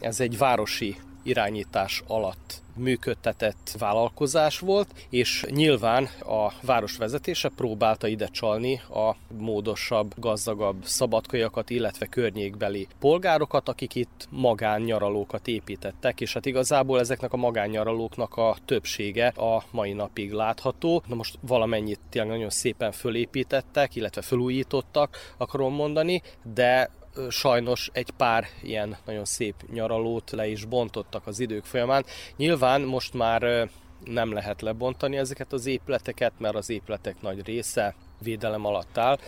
ez 0.00 0.20
egy 0.20 0.38
városi 0.38 0.96
irányítás 1.26 2.02
alatt 2.06 2.64
működtetett 2.76 3.74
vállalkozás 3.78 4.58
volt, 4.58 4.88
és 5.10 5.44
nyilván 5.48 6.04
a 6.20 6.52
város 6.62 6.96
vezetése 6.96 7.48
próbálta 7.56 8.06
ide 8.06 8.26
csalni 8.26 8.80
a 8.90 9.16
módosabb, 9.38 10.14
gazdagabb 10.16 10.84
szabadkajakat, 10.84 11.70
illetve 11.70 12.06
környékbeli 12.06 12.86
polgárokat, 13.00 13.68
akik 13.68 13.94
itt 13.94 14.28
magánnyaralókat 14.30 15.48
építettek, 15.48 16.20
és 16.20 16.32
hát 16.32 16.46
igazából 16.46 17.00
ezeknek 17.00 17.32
a 17.32 17.36
magánnyaralóknak 17.36 18.36
a 18.36 18.56
többsége 18.64 19.26
a 19.26 19.62
mai 19.70 19.92
napig 19.92 20.32
látható. 20.32 21.02
Na 21.06 21.14
most 21.14 21.38
valamennyit 21.40 22.00
tényleg 22.10 22.30
nagyon 22.30 22.50
szépen 22.50 22.92
fölépítettek, 22.92 23.96
illetve 23.96 24.22
felújítottak, 24.22 25.16
akarom 25.36 25.74
mondani, 25.74 26.22
de 26.54 26.90
sajnos 27.28 27.90
egy 27.92 28.10
pár 28.16 28.46
ilyen 28.62 28.96
nagyon 29.04 29.24
szép 29.24 29.54
nyaralót 29.72 30.30
le 30.30 30.46
is 30.46 30.64
bontottak 30.64 31.26
az 31.26 31.40
idők 31.40 31.64
folyamán. 31.64 32.04
Nyilván 32.36 32.80
most 32.80 33.14
már 33.14 33.68
nem 34.04 34.32
lehet 34.32 34.62
lebontani 34.62 35.16
ezeket 35.16 35.52
az 35.52 35.66
épületeket, 35.66 36.32
mert 36.38 36.54
az 36.54 36.70
épületek 36.70 37.20
nagy 37.20 37.44
része 37.44 37.94
védelem 38.22 38.64
alatt 38.64 38.98
áll, 38.98 39.18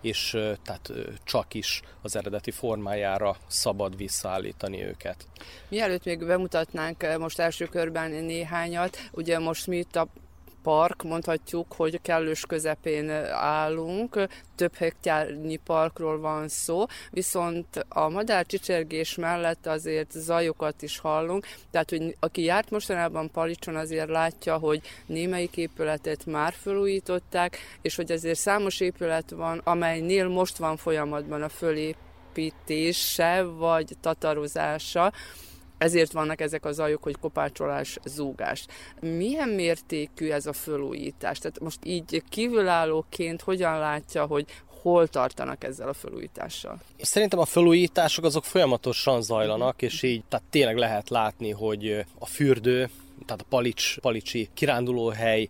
és 0.00 0.30
tehát 0.62 0.92
csak 1.24 1.54
is 1.54 1.80
az 2.02 2.16
eredeti 2.16 2.50
formájára 2.50 3.36
szabad 3.46 3.96
visszaállítani 3.96 4.84
őket. 4.84 5.26
Mielőtt 5.68 6.04
még 6.04 6.26
bemutatnánk 6.26 7.18
most 7.18 7.38
első 7.38 7.66
körben 7.66 8.10
néhányat, 8.10 8.98
ugye 9.12 9.38
most 9.38 9.66
mi 9.66 9.76
itt 9.76 9.96
a 9.96 10.08
park, 10.68 11.02
mondhatjuk, 11.02 11.72
hogy 11.72 12.00
kellős 12.02 12.46
közepén 12.46 13.10
állunk, 13.32 14.26
több 14.56 14.74
hektárnyi 14.74 15.56
parkról 15.56 16.20
van 16.20 16.48
szó, 16.48 16.84
viszont 17.10 17.86
a 17.88 18.08
madár 18.08 18.46
csicsergés 18.46 19.14
mellett 19.14 19.66
azért 19.66 20.10
zajokat 20.10 20.82
is 20.82 20.98
hallunk, 20.98 21.46
tehát 21.70 21.90
hogy 21.90 22.16
aki 22.20 22.42
járt 22.42 22.70
mostanában 22.70 23.30
Palicson 23.30 23.76
azért 23.76 24.08
látja, 24.08 24.56
hogy 24.56 24.80
némelyik 25.06 25.56
épületet 25.56 26.26
már 26.26 26.52
felújították, 26.52 27.58
és 27.82 27.96
hogy 27.96 28.12
azért 28.12 28.38
számos 28.38 28.80
épület 28.80 29.30
van, 29.30 29.60
amelynél 29.64 30.28
most 30.28 30.56
van 30.56 30.76
folyamatban 30.76 31.42
a 31.42 31.48
fölépítése 31.48 33.42
vagy 33.42 33.96
tatarozása, 34.00 35.12
ezért 35.78 36.12
vannak 36.12 36.40
ezek 36.40 36.64
az 36.64 36.74
zajok, 36.74 37.02
hogy 37.02 37.16
kopácsolás, 37.20 37.98
zúgás. 38.04 38.66
Milyen 39.00 39.48
mértékű 39.48 40.30
ez 40.30 40.46
a 40.46 40.52
fölújítás? 40.52 41.38
Tehát 41.38 41.60
most 41.60 41.78
így 41.84 42.22
kívülállóként 42.28 43.42
hogyan 43.42 43.78
látja, 43.78 44.26
hogy 44.26 44.46
hol 44.82 45.08
tartanak 45.08 45.64
ezzel 45.64 45.88
a 45.88 45.92
felújítással? 45.92 46.80
Szerintem 47.00 47.38
a 47.38 47.44
felújítások 47.44 48.24
azok 48.24 48.44
folyamatosan 48.44 49.22
zajlanak, 49.22 49.82
és 49.82 50.02
így 50.02 50.22
tehát 50.28 50.46
tényleg 50.50 50.76
lehet 50.76 51.08
látni, 51.08 51.50
hogy 51.50 52.04
a 52.18 52.26
fürdő, 52.26 52.90
tehát 53.26 53.42
a 53.42 53.46
Palics, 53.48 53.98
Palicsi 54.00 54.48
kirándulóhely 54.54 55.48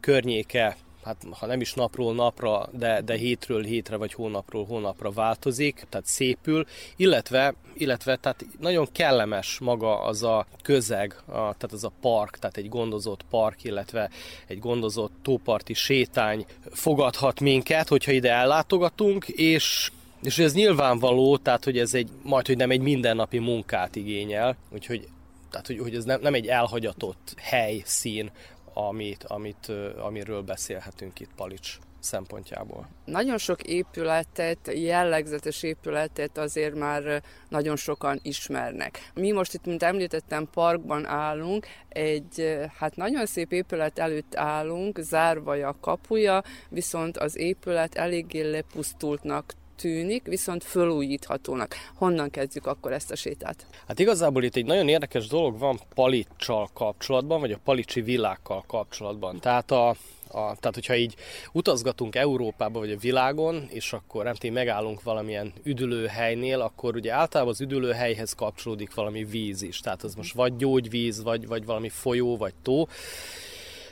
környéke 0.00 0.76
hát 1.04 1.16
ha 1.30 1.46
nem 1.46 1.60
is 1.60 1.74
napról 1.74 2.14
napra, 2.14 2.68
de, 2.72 3.00
de 3.00 3.16
hétről 3.16 3.62
hétre 3.62 3.96
vagy 3.96 4.12
hónapról 4.12 4.64
hónapra 4.64 5.10
változik, 5.10 5.86
tehát 5.88 6.06
szépül, 6.06 6.66
illetve, 6.96 7.54
illetve 7.74 8.16
tehát 8.16 8.44
nagyon 8.58 8.88
kellemes 8.92 9.58
maga 9.58 10.02
az 10.02 10.22
a 10.22 10.46
közeg, 10.62 11.14
a, 11.26 11.32
tehát 11.32 11.72
az 11.72 11.84
a 11.84 11.92
park, 12.00 12.38
tehát 12.38 12.56
egy 12.56 12.68
gondozott 12.68 13.24
park, 13.30 13.64
illetve 13.64 14.10
egy 14.46 14.58
gondozott 14.58 15.12
tóparti 15.22 15.74
sétány 15.74 16.46
fogadhat 16.70 17.40
minket, 17.40 17.88
hogyha 17.88 18.12
ide 18.12 18.32
ellátogatunk, 18.32 19.28
és 19.28 19.90
és 20.22 20.38
ez 20.38 20.54
nyilvánvaló, 20.54 21.36
tehát 21.36 21.64
hogy 21.64 21.78
ez 21.78 21.94
egy, 21.94 22.08
majd 22.22 22.46
hogy 22.46 22.56
nem 22.56 22.70
egy 22.70 22.80
mindennapi 22.80 23.38
munkát 23.38 23.96
igényel, 23.96 24.56
úgyhogy 24.70 25.08
tehát, 25.50 25.66
hogy, 25.66 25.78
hogy 25.78 25.94
ez 25.94 26.04
nem, 26.04 26.20
nem 26.20 26.34
egy 26.34 26.46
elhagyatott 26.46 27.34
hely, 27.36 27.82
szín, 27.84 28.30
amit, 28.74 29.24
amit, 29.24 29.72
amiről 29.98 30.42
beszélhetünk 30.42 31.20
itt 31.20 31.34
Palics 31.36 31.78
szempontjából. 32.00 32.88
Nagyon 33.04 33.38
sok 33.38 33.62
épületet, 33.62 34.70
jellegzetes 34.74 35.62
épületet 35.62 36.38
azért 36.38 36.74
már 36.74 37.22
nagyon 37.48 37.76
sokan 37.76 38.18
ismernek. 38.22 39.10
Mi 39.14 39.32
most 39.32 39.54
itt, 39.54 39.64
mint 39.64 39.82
említettem, 39.82 40.48
parkban 40.52 41.06
állunk, 41.06 41.66
egy 41.88 42.58
hát 42.78 42.96
nagyon 42.96 43.26
szép 43.26 43.52
épület 43.52 43.98
előtt 43.98 44.34
állunk, 44.34 44.98
zárva 44.98 45.52
a 45.52 45.76
kapuja, 45.80 46.42
viszont 46.68 47.16
az 47.16 47.36
épület 47.36 47.94
eléggé 47.94 48.50
lepusztultnak 48.50 49.54
tűnik, 49.80 50.26
viszont 50.26 50.64
fölújíthatónak. 50.64 51.74
Honnan 51.94 52.30
kezdjük 52.30 52.66
akkor 52.66 52.92
ezt 52.92 53.10
a 53.10 53.16
sétát? 53.16 53.66
Hát 53.86 53.98
igazából 53.98 54.44
itt 54.44 54.56
egy 54.56 54.64
nagyon 54.64 54.88
érdekes 54.88 55.26
dolog 55.26 55.58
van 55.58 55.80
Palicsal 55.94 56.68
kapcsolatban, 56.74 57.40
vagy 57.40 57.52
a 57.52 57.58
Palicsi 57.64 58.00
világkal 58.00 58.64
kapcsolatban. 58.66 59.40
Tehát 59.40 59.70
a, 59.70 59.88
a, 59.88 59.94
tehát, 60.32 60.74
hogyha 60.74 60.96
így 60.96 61.14
utazgatunk 61.52 62.16
Európába 62.16 62.78
vagy 62.78 62.90
a 62.90 62.96
világon, 62.96 63.66
és 63.68 63.92
akkor 63.92 64.24
nem 64.24 64.34
tény, 64.34 64.52
megállunk 64.52 65.02
valamilyen 65.02 65.52
üdülőhelynél, 65.62 66.60
akkor 66.60 66.96
ugye 66.96 67.12
általában 67.12 67.52
az 67.52 67.60
üdülőhelyhez 67.60 68.32
kapcsolódik 68.32 68.94
valami 68.94 69.24
víz 69.24 69.62
is. 69.62 69.80
Tehát 69.80 70.02
az 70.02 70.14
most 70.14 70.34
vagy 70.34 70.56
gyógyvíz, 70.56 71.22
vagy, 71.22 71.46
vagy 71.46 71.64
valami 71.64 71.88
folyó, 71.88 72.36
vagy 72.36 72.54
tó. 72.62 72.86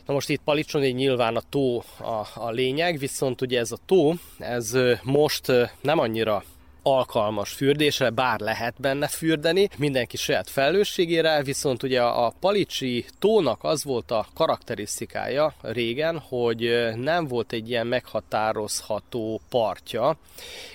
Na 0.08 0.14
most 0.14 0.28
itt 0.28 0.40
Palicson 0.44 0.82
egy 0.82 0.94
nyilván 0.94 1.36
a 1.36 1.42
tó 1.48 1.82
a, 1.98 2.26
a 2.34 2.50
lényeg, 2.50 2.98
viszont 2.98 3.40
ugye 3.40 3.58
ez 3.58 3.72
a 3.72 3.78
tó, 3.86 4.14
ez 4.38 4.76
most 5.02 5.52
nem 5.80 5.98
annyira 5.98 6.44
alkalmas 6.82 7.52
fürdésre, 7.52 8.10
bár 8.10 8.40
lehet 8.40 8.74
benne 8.80 9.08
fürdeni, 9.08 9.68
mindenki 9.78 10.16
saját 10.16 10.50
felelősségére, 10.50 11.42
viszont 11.42 11.82
ugye 11.82 12.02
a 12.02 12.32
Palicsi 12.40 13.04
tónak 13.18 13.64
az 13.64 13.84
volt 13.84 14.10
a 14.10 14.26
karakterisztikája 14.34 15.54
régen, 15.60 16.18
hogy 16.18 16.92
nem 16.94 17.26
volt 17.26 17.52
egy 17.52 17.70
ilyen 17.70 17.86
meghatározható 17.86 19.40
partja, 19.48 20.18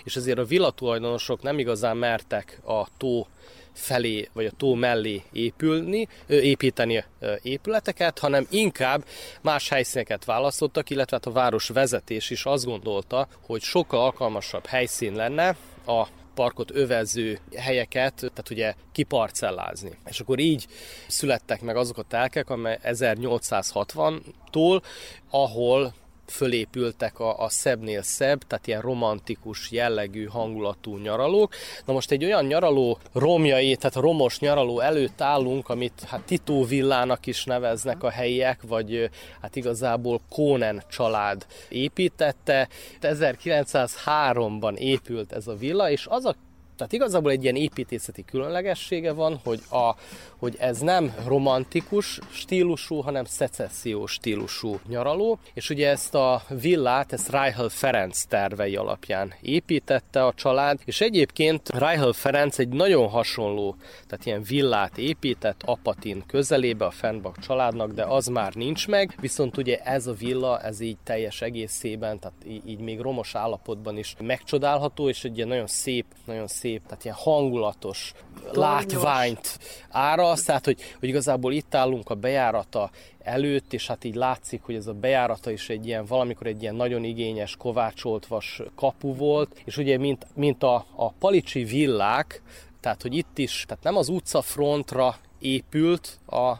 és 0.03 0.15
ezért 0.15 0.37
a 0.37 0.45
villatulajdonosok 0.45 1.41
nem 1.41 1.59
igazán 1.59 1.97
mertek 1.97 2.59
a 2.65 2.87
tó 2.97 3.27
felé, 3.73 4.29
vagy 4.33 4.45
a 4.45 4.51
tó 4.57 4.73
mellé 4.73 5.23
épülni, 5.31 6.07
építeni 6.27 7.03
épületeket, 7.41 8.19
hanem 8.19 8.47
inkább 8.49 9.05
más 9.41 9.69
helyszíneket 9.69 10.25
választottak, 10.25 10.89
illetve 10.89 11.15
hát 11.15 11.25
a 11.25 11.31
város 11.31 11.67
vezetés 11.67 12.29
is 12.29 12.45
azt 12.45 12.65
gondolta, 12.65 13.27
hogy 13.45 13.61
sokkal 13.61 13.99
alkalmasabb 13.99 14.65
helyszín 14.65 15.13
lenne 15.13 15.55
a 15.85 16.07
parkot 16.33 16.71
övező 16.75 17.39
helyeket, 17.55 18.13
tehát 18.15 18.49
ugye 18.49 18.73
kiparcellázni. 18.91 19.97
És 20.05 20.19
akkor 20.19 20.39
így 20.39 20.65
születtek 21.07 21.61
meg 21.61 21.75
azok 21.75 21.97
a 21.97 22.03
telkek, 22.03 22.49
amely 22.49 22.79
1860-tól, 22.83 24.81
ahol 25.29 25.93
fölépültek 26.25 27.19
a, 27.19 27.39
a 27.39 27.49
szebbnél 27.49 28.01
szebb, 28.01 28.41
tehát 28.47 28.67
ilyen 28.67 28.81
romantikus 28.81 29.71
jellegű 29.71 30.25
hangulatú 30.25 30.97
nyaralók. 30.97 31.53
Na 31.85 31.93
most 31.93 32.11
egy 32.11 32.23
olyan 32.23 32.45
nyaraló 32.45 32.97
romjai, 33.13 33.75
tehát 33.75 33.95
romos 33.95 34.39
nyaraló 34.39 34.79
előtt 34.79 35.21
állunk, 35.21 35.69
amit 35.69 36.03
hát 36.07 36.21
Tito 36.21 36.65
villának 36.65 37.25
is 37.25 37.43
neveznek 37.43 38.03
a 38.03 38.09
helyiek, 38.09 38.61
vagy 38.67 39.09
hát 39.41 39.55
igazából 39.55 40.21
Kónen 40.29 40.83
család 40.89 41.45
építette. 41.69 42.67
1903-ban 43.01 44.75
épült 44.77 45.31
ez 45.31 45.47
a 45.47 45.55
villa, 45.55 45.89
és 45.89 46.07
az 46.09 46.25
a 46.25 46.35
tehát 46.77 46.93
igazából 46.93 47.31
egy 47.31 47.43
ilyen 47.43 47.55
építészeti 47.55 48.25
különlegessége 48.25 49.13
van, 49.13 49.39
hogy, 49.43 49.61
a, 49.69 49.95
hogy 50.37 50.55
ez 50.59 50.79
nem 50.79 51.13
romantikus 51.25 52.19
stílusú, 52.31 52.95
hanem 52.95 53.25
szecessziós 53.25 54.11
stílusú 54.11 54.79
nyaraló, 54.87 55.39
és 55.53 55.69
ugye 55.69 55.89
ezt 55.89 56.15
a 56.15 56.41
villát, 56.49 57.13
ezt 57.13 57.29
Reichel 57.29 57.69
Ferenc 57.69 58.23
tervei 58.23 58.75
alapján 58.75 59.33
építette 59.41 60.25
a 60.25 60.33
család, 60.33 60.79
és 60.85 61.01
egyébként 61.01 61.69
Reichel 61.69 62.11
Ferenc 62.11 62.57
egy 62.59 62.69
nagyon 62.69 63.09
hasonló, 63.09 63.75
tehát 64.07 64.25
ilyen 64.25 64.43
villát 64.43 64.97
épített 64.97 65.61
Apatin 65.65 66.23
közelébe 66.27 66.85
a 66.85 66.91
Fennbach 66.91 67.39
családnak, 67.39 67.91
de 67.91 68.03
az 68.03 68.27
már 68.27 68.53
nincs 68.53 68.87
meg, 68.87 69.15
viszont 69.19 69.57
ugye 69.57 69.77
ez 69.77 70.07
a 70.07 70.13
villa, 70.13 70.59
ez 70.59 70.79
így 70.79 70.97
teljes 71.03 71.41
egészében, 71.41 72.19
tehát 72.19 72.37
így 72.65 72.79
még 72.79 72.99
romos 72.99 73.35
állapotban 73.35 73.97
is 73.97 74.15
megcsodálható, 74.19 75.09
és 75.09 75.23
egy 75.23 75.35
ilyen 75.35 75.47
nagyon 75.47 75.67
szép, 75.67 76.05
nagyon 76.25 76.47
szép 76.47 76.72
szép, 76.73 76.85
tehát 76.85 77.03
ilyen 77.03 77.15
hangulatos 77.19 78.13
Tornyos. 78.35 78.55
látványt 78.57 79.59
áraszt, 79.89 80.45
tehát 80.45 80.65
hogy, 80.65 80.81
hogy 80.99 81.09
igazából 81.09 81.53
itt 81.53 81.75
állunk 81.75 82.09
a 82.09 82.15
bejárata 82.15 82.89
előtt, 83.19 83.73
és 83.73 83.87
hát 83.87 84.03
így 84.03 84.15
látszik, 84.15 84.61
hogy 84.63 84.75
ez 84.75 84.87
a 84.87 84.93
bejárata 84.93 85.51
is 85.51 85.69
egy 85.69 85.85
ilyen, 85.85 86.05
valamikor 86.05 86.47
egy 86.47 86.61
ilyen 86.61 86.75
nagyon 86.75 87.03
igényes 87.03 87.55
kovácsolt 87.55 88.27
vas 88.27 88.61
kapu 88.75 89.15
volt, 89.15 89.61
és 89.65 89.77
ugye 89.77 89.97
mint, 89.97 90.27
mint 90.35 90.63
a, 90.63 90.85
a 90.95 91.11
palicsi 91.11 91.63
villák, 91.63 92.41
tehát 92.79 93.01
hogy 93.01 93.15
itt 93.15 93.37
is, 93.37 93.63
tehát 93.67 93.83
nem 93.83 93.95
az 93.95 94.09
utcafrontra 94.09 95.15
épült 95.39 96.19
a, 96.25 96.53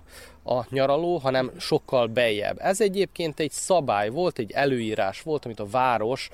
a 0.44 0.65
nyaraló, 0.70 1.18
hanem 1.18 1.52
sokkal 1.60 2.07
bejebb. 2.07 2.57
Ez 2.60 2.82
egyébként 2.82 3.40
egy 3.40 3.52
szabály 3.52 4.10
volt, 4.10 4.40
egy 4.40 4.52
előírás 4.52 5.22
volt, 5.22 5.45
amit 5.45 5.60
a 5.60 5.68
város, 5.68 6.30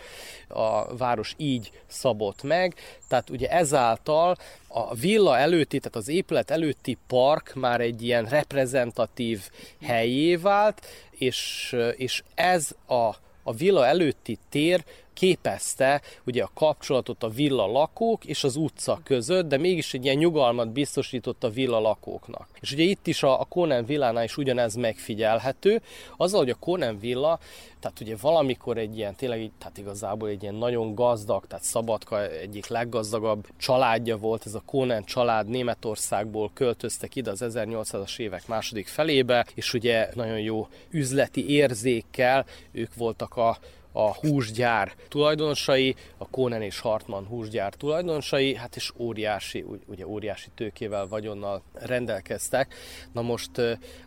a 0.48 0.96
város 0.96 1.34
így 1.38 1.72
szabott 1.88 2.44
meg, 2.44 2.76
tehát 3.08 3.30
ugye 3.30 3.50
ezáltal 3.50 4.36
a 4.68 4.96
villa 4.96 5.38
előtti, 5.38 5.80
tehát 5.80 5.96
az 5.96 6.08
épület 6.08 6.52
előtti 6.52 6.98
park 7.08 7.54
már 7.56 7.82
egy 7.82 8.02
ilyen 8.02 8.26
reprezentatív 8.26 9.50
helyé 9.82 10.36
vált, 10.36 10.86
és, 11.12 11.76
és 11.96 12.24
ez 12.36 12.72
a, 12.88 13.10
a 13.44 13.54
villa 13.58 13.86
előtti 13.86 14.38
tér 14.50 14.84
képezte 15.20 16.02
ugye 16.26 16.44
a 16.44 16.52
kapcsolatot 16.54 17.24
a 17.24 17.30
villa 17.30 17.66
lakók 17.66 18.26
és 18.26 18.44
az 18.44 18.56
utca 18.56 19.00
között, 19.04 19.48
de 19.48 19.58
mégis 19.58 19.94
egy 19.94 20.04
ilyen 20.04 20.18
nyugalmat 20.18 20.72
biztosított 20.72 21.44
a 21.44 21.50
villa 21.50 21.80
lakóknak. 21.80 22.48
És 22.60 22.72
ugye 22.72 22.84
itt 22.84 23.08
is 23.08 23.24
a, 23.24 23.40
a 23.40 23.46
Conan 23.46 23.86
villánál 23.86 24.24
is 24.24 24.38
ugyanez 24.38 24.76
megfigyelhető, 24.76 25.82
azzal, 26.18 26.40
hogy 26.40 26.50
a 26.50 26.56
Conan 26.60 27.00
villa, 27.00 27.40
tehát 27.80 28.00
ugye 28.00 28.16
valamikor 28.22 28.78
egy 28.78 28.98
ilyen, 28.98 29.16
tényleg 29.16 29.52
tehát 29.58 29.78
igazából 29.78 30.30
egy 30.30 30.42
ilyen 30.42 30.56
nagyon 30.56 30.96
gazdag, 30.96 31.48
tehát 31.48 31.64
Szabadka 31.64 32.30
egyik 32.30 32.68
leggazdagabb 32.68 33.48
családja 33.58 34.18
volt, 34.18 34.46
ez 34.46 34.54
a 34.54 34.64
Conan 34.66 35.04
család 35.04 35.48
Németországból 35.48 36.52
költöztek 36.54 37.16
ide 37.16 37.32
az 37.32 37.46
1800-as 37.46 38.20
évek 38.20 38.48
második 38.48 38.88
felébe, 38.88 39.46
és 39.54 39.74
ugye 39.74 40.10
nagyon 40.14 40.40
jó 40.40 40.68
üzleti 40.90 41.50
érzékkel 41.50 42.46
ők 42.72 42.96
voltak 42.96 43.36
a 43.36 43.58
a 43.92 44.16
húsgyár 44.16 44.94
tulajdonosai, 45.08 45.96
a 46.18 46.30
Kónen 46.30 46.62
és 46.62 46.80
Hartmann 46.80 47.26
húsgyár 47.26 47.74
tulajdonosai, 47.74 48.56
hát 48.56 48.76
és 48.76 48.92
óriási, 48.98 49.66
ugye 49.86 50.08
óriási 50.08 50.50
tőkével, 50.56 51.08
vagyonnal 51.08 51.62
rendelkeztek. 51.74 52.74
Na 53.14 53.22
most, 53.22 53.52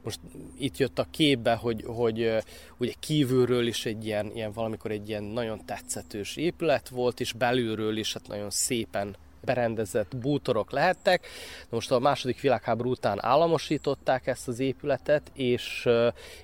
most 0.02 0.20
itt 0.58 0.76
jött 0.76 0.98
a 0.98 1.06
képbe, 1.10 1.54
hogy, 1.54 1.84
hogy 1.86 2.36
ugye 2.78 2.92
kívülről 3.00 3.66
is 3.66 3.86
egy 3.86 4.04
ilyen, 4.04 4.30
ilyen 4.34 4.52
valamikor 4.52 4.90
egy 4.90 5.08
ilyen 5.08 5.24
nagyon 5.24 5.64
tetszetős 5.64 6.36
épület 6.36 6.88
volt, 6.88 7.20
és 7.20 7.32
belülről 7.32 7.96
is 7.96 8.12
hát 8.12 8.28
nagyon 8.28 8.50
szépen 8.50 9.16
berendezett 9.44 10.16
bútorok 10.16 10.70
lehettek. 10.70 11.20
De 11.60 11.66
most 11.68 11.90
a 11.90 11.98
második 11.98 12.40
világháború 12.40 12.90
után 12.90 13.24
államosították 13.24 14.26
ezt 14.26 14.48
az 14.48 14.60
épületet, 14.60 15.30
és, 15.34 15.88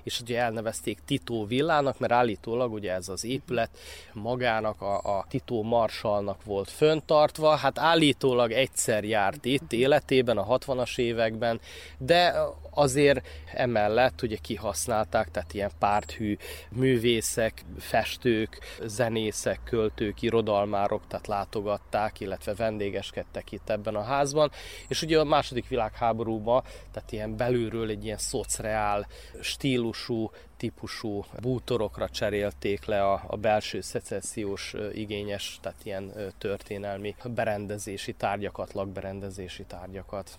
és 0.03 0.21
ugye 0.21 0.39
elnevezték 0.39 0.99
Tito 1.05 1.45
villának, 1.45 1.99
mert 1.99 2.13
állítólag 2.13 2.73
ugye 2.73 2.93
ez 2.93 3.09
az 3.09 3.23
épület 3.23 3.69
magának 4.13 4.81
a, 4.81 5.17
a 5.17 5.25
Tito 5.29 5.61
marsalnak 5.61 6.43
volt 6.43 6.69
föntartva, 6.69 7.55
hát 7.55 7.79
állítólag 7.79 8.51
egyszer 8.51 9.03
járt 9.03 9.45
itt 9.45 9.73
életében 9.73 10.37
a 10.37 10.57
60-as 10.57 10.97
években, 10.97 11.59
de 11.97 12.35
azért 12.69 13.27
emellett 13.53 14.21
ugye 14.21 14.37
kihasználták, 14.41 15.31
tehát 15.31 15.53
ilyen 15.53 15.71
párthű 15.79 16.37
művészek, 16.69 17.65
festők, 17.79 18.77
zenészek, 18.85 19.59
költők, 19.63 20.21
irodalmárok, 20.21 21.01
tehát 21.07 21.27
látogatták, 21.27 22.19
illetve 22.19 22.53
vendégeskedtek 22.89 23.51
itt 23.51 23.69
ebben 23.69 23.95
a 23.95 24.03
házban, 24.03 24.51
és 24.87 25.01
ugye 25.01 25.19
a 25.19 25.23
második 25.23 25.67
világháborúban, 25.67 26.63
tehát 26.91 27.11
ilyen 27.11 27.37
belülről 27.37 27.89
egy 27.89 28.05
ilyen 28.05 28.17
szociál 28.17 29.07
stílusú, 29.41 30.31
típusú 30.57 31.25
bútorokra 31.41 32.09
cserélték 32.09 32.85
le 32.85 33.03
a, 33.03 33.23
a 33.27 33.35
belső 33.35 33.81
szecessziós 33.81 34.75
igényes, 34.93 35.59
tehát 35.61 35.79
ilyen 35.83 36.13
történelmi 36.37 37.15
berendezési 37.23 38.13
tárgyakat, 38.13 38.73
lakberendezési 38.73 39.63
tárgyakat. 39.63 40.37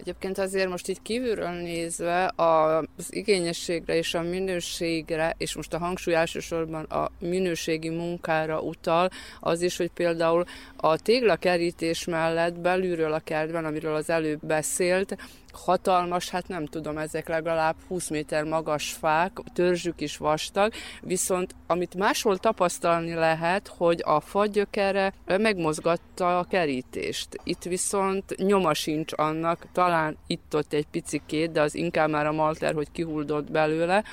Egyébként 0.00 0.38
azért 0.38 0.68
most 0.68 0.88
így 0.88 1.02
kívülről 1.02 1.50
nézve 1.50 2.32
az 2.36 3.14
igényességre 3.14 3.96
és 3.96 4.14
a 4.14 4.22
minőségre, 4.22 5.34
és 5.38 5.54
most 5.54 5.74
a 5.74 5.78
hangsúly 5.78 6.14
elsősorban 6.14 6.84
a 6.84 7.10
minőségi 7.18 7.88
munkára 7.88 8.60
utal, 8.60 9.08
az 9.40 9.62
is, 9.62 9.76
hogy 9.76 9.90
például 9.90 10.44
a 10.76 10.96
téglakerítés 10.96 12.04
mellett 12.04 12.58
belülről 12.58 13.12
a 13.12 13.18
kertben, 13.18 13.64
amiről 13.64 13.94
az 13.94 14.10
előbb 14.10 14.46
beszélt, 14.46 15.16
hatalmas, 15.52 16.28
hát 16.28 16.48
nem 16.48 16.66
tudom, 16.66 16.98
ezek 16.98 17.28
legalább 17.28 17.76
20 17.88 18.08
méter 18.08 18.44
magas 18.44 18.92
fák, 18.92 19.38
törzsük 19.54 20.00
is 20.00 20.16
vastag, 20.16 20.72
viszont 21.02 21.54
amit 21.66 21.94
máshol 21.94 22.38
tapasztalni 22.38 23.14
lehet, 23.14 23.68
hogy 23.76 24.02
a 24.04 24.20
fagyökere 24.20 25.12
megmozgatta 25.26 26.38
a 26.38 26.44
kerítést. 26.44 27.28
Itt 27.44 27.62
viszont 27.62 28.36
nyoma 28.36 28.74
sincs 28.74 29.12
annak, 29.16 29.66
talán 29.72 30.16
itt-ott 30.26 30.72
egy 30.72 30.86
picikét, 30.90 31.52
de 31.52 31.60
az 31.60 31.74
inkább 31.74 32.10
már 32.10 32.26
a 32.26 32.32
malter, 32.32 32.74
hogy 32.74 32.90
kihuldott 32.92 33.50
belőle, 33.50 34.04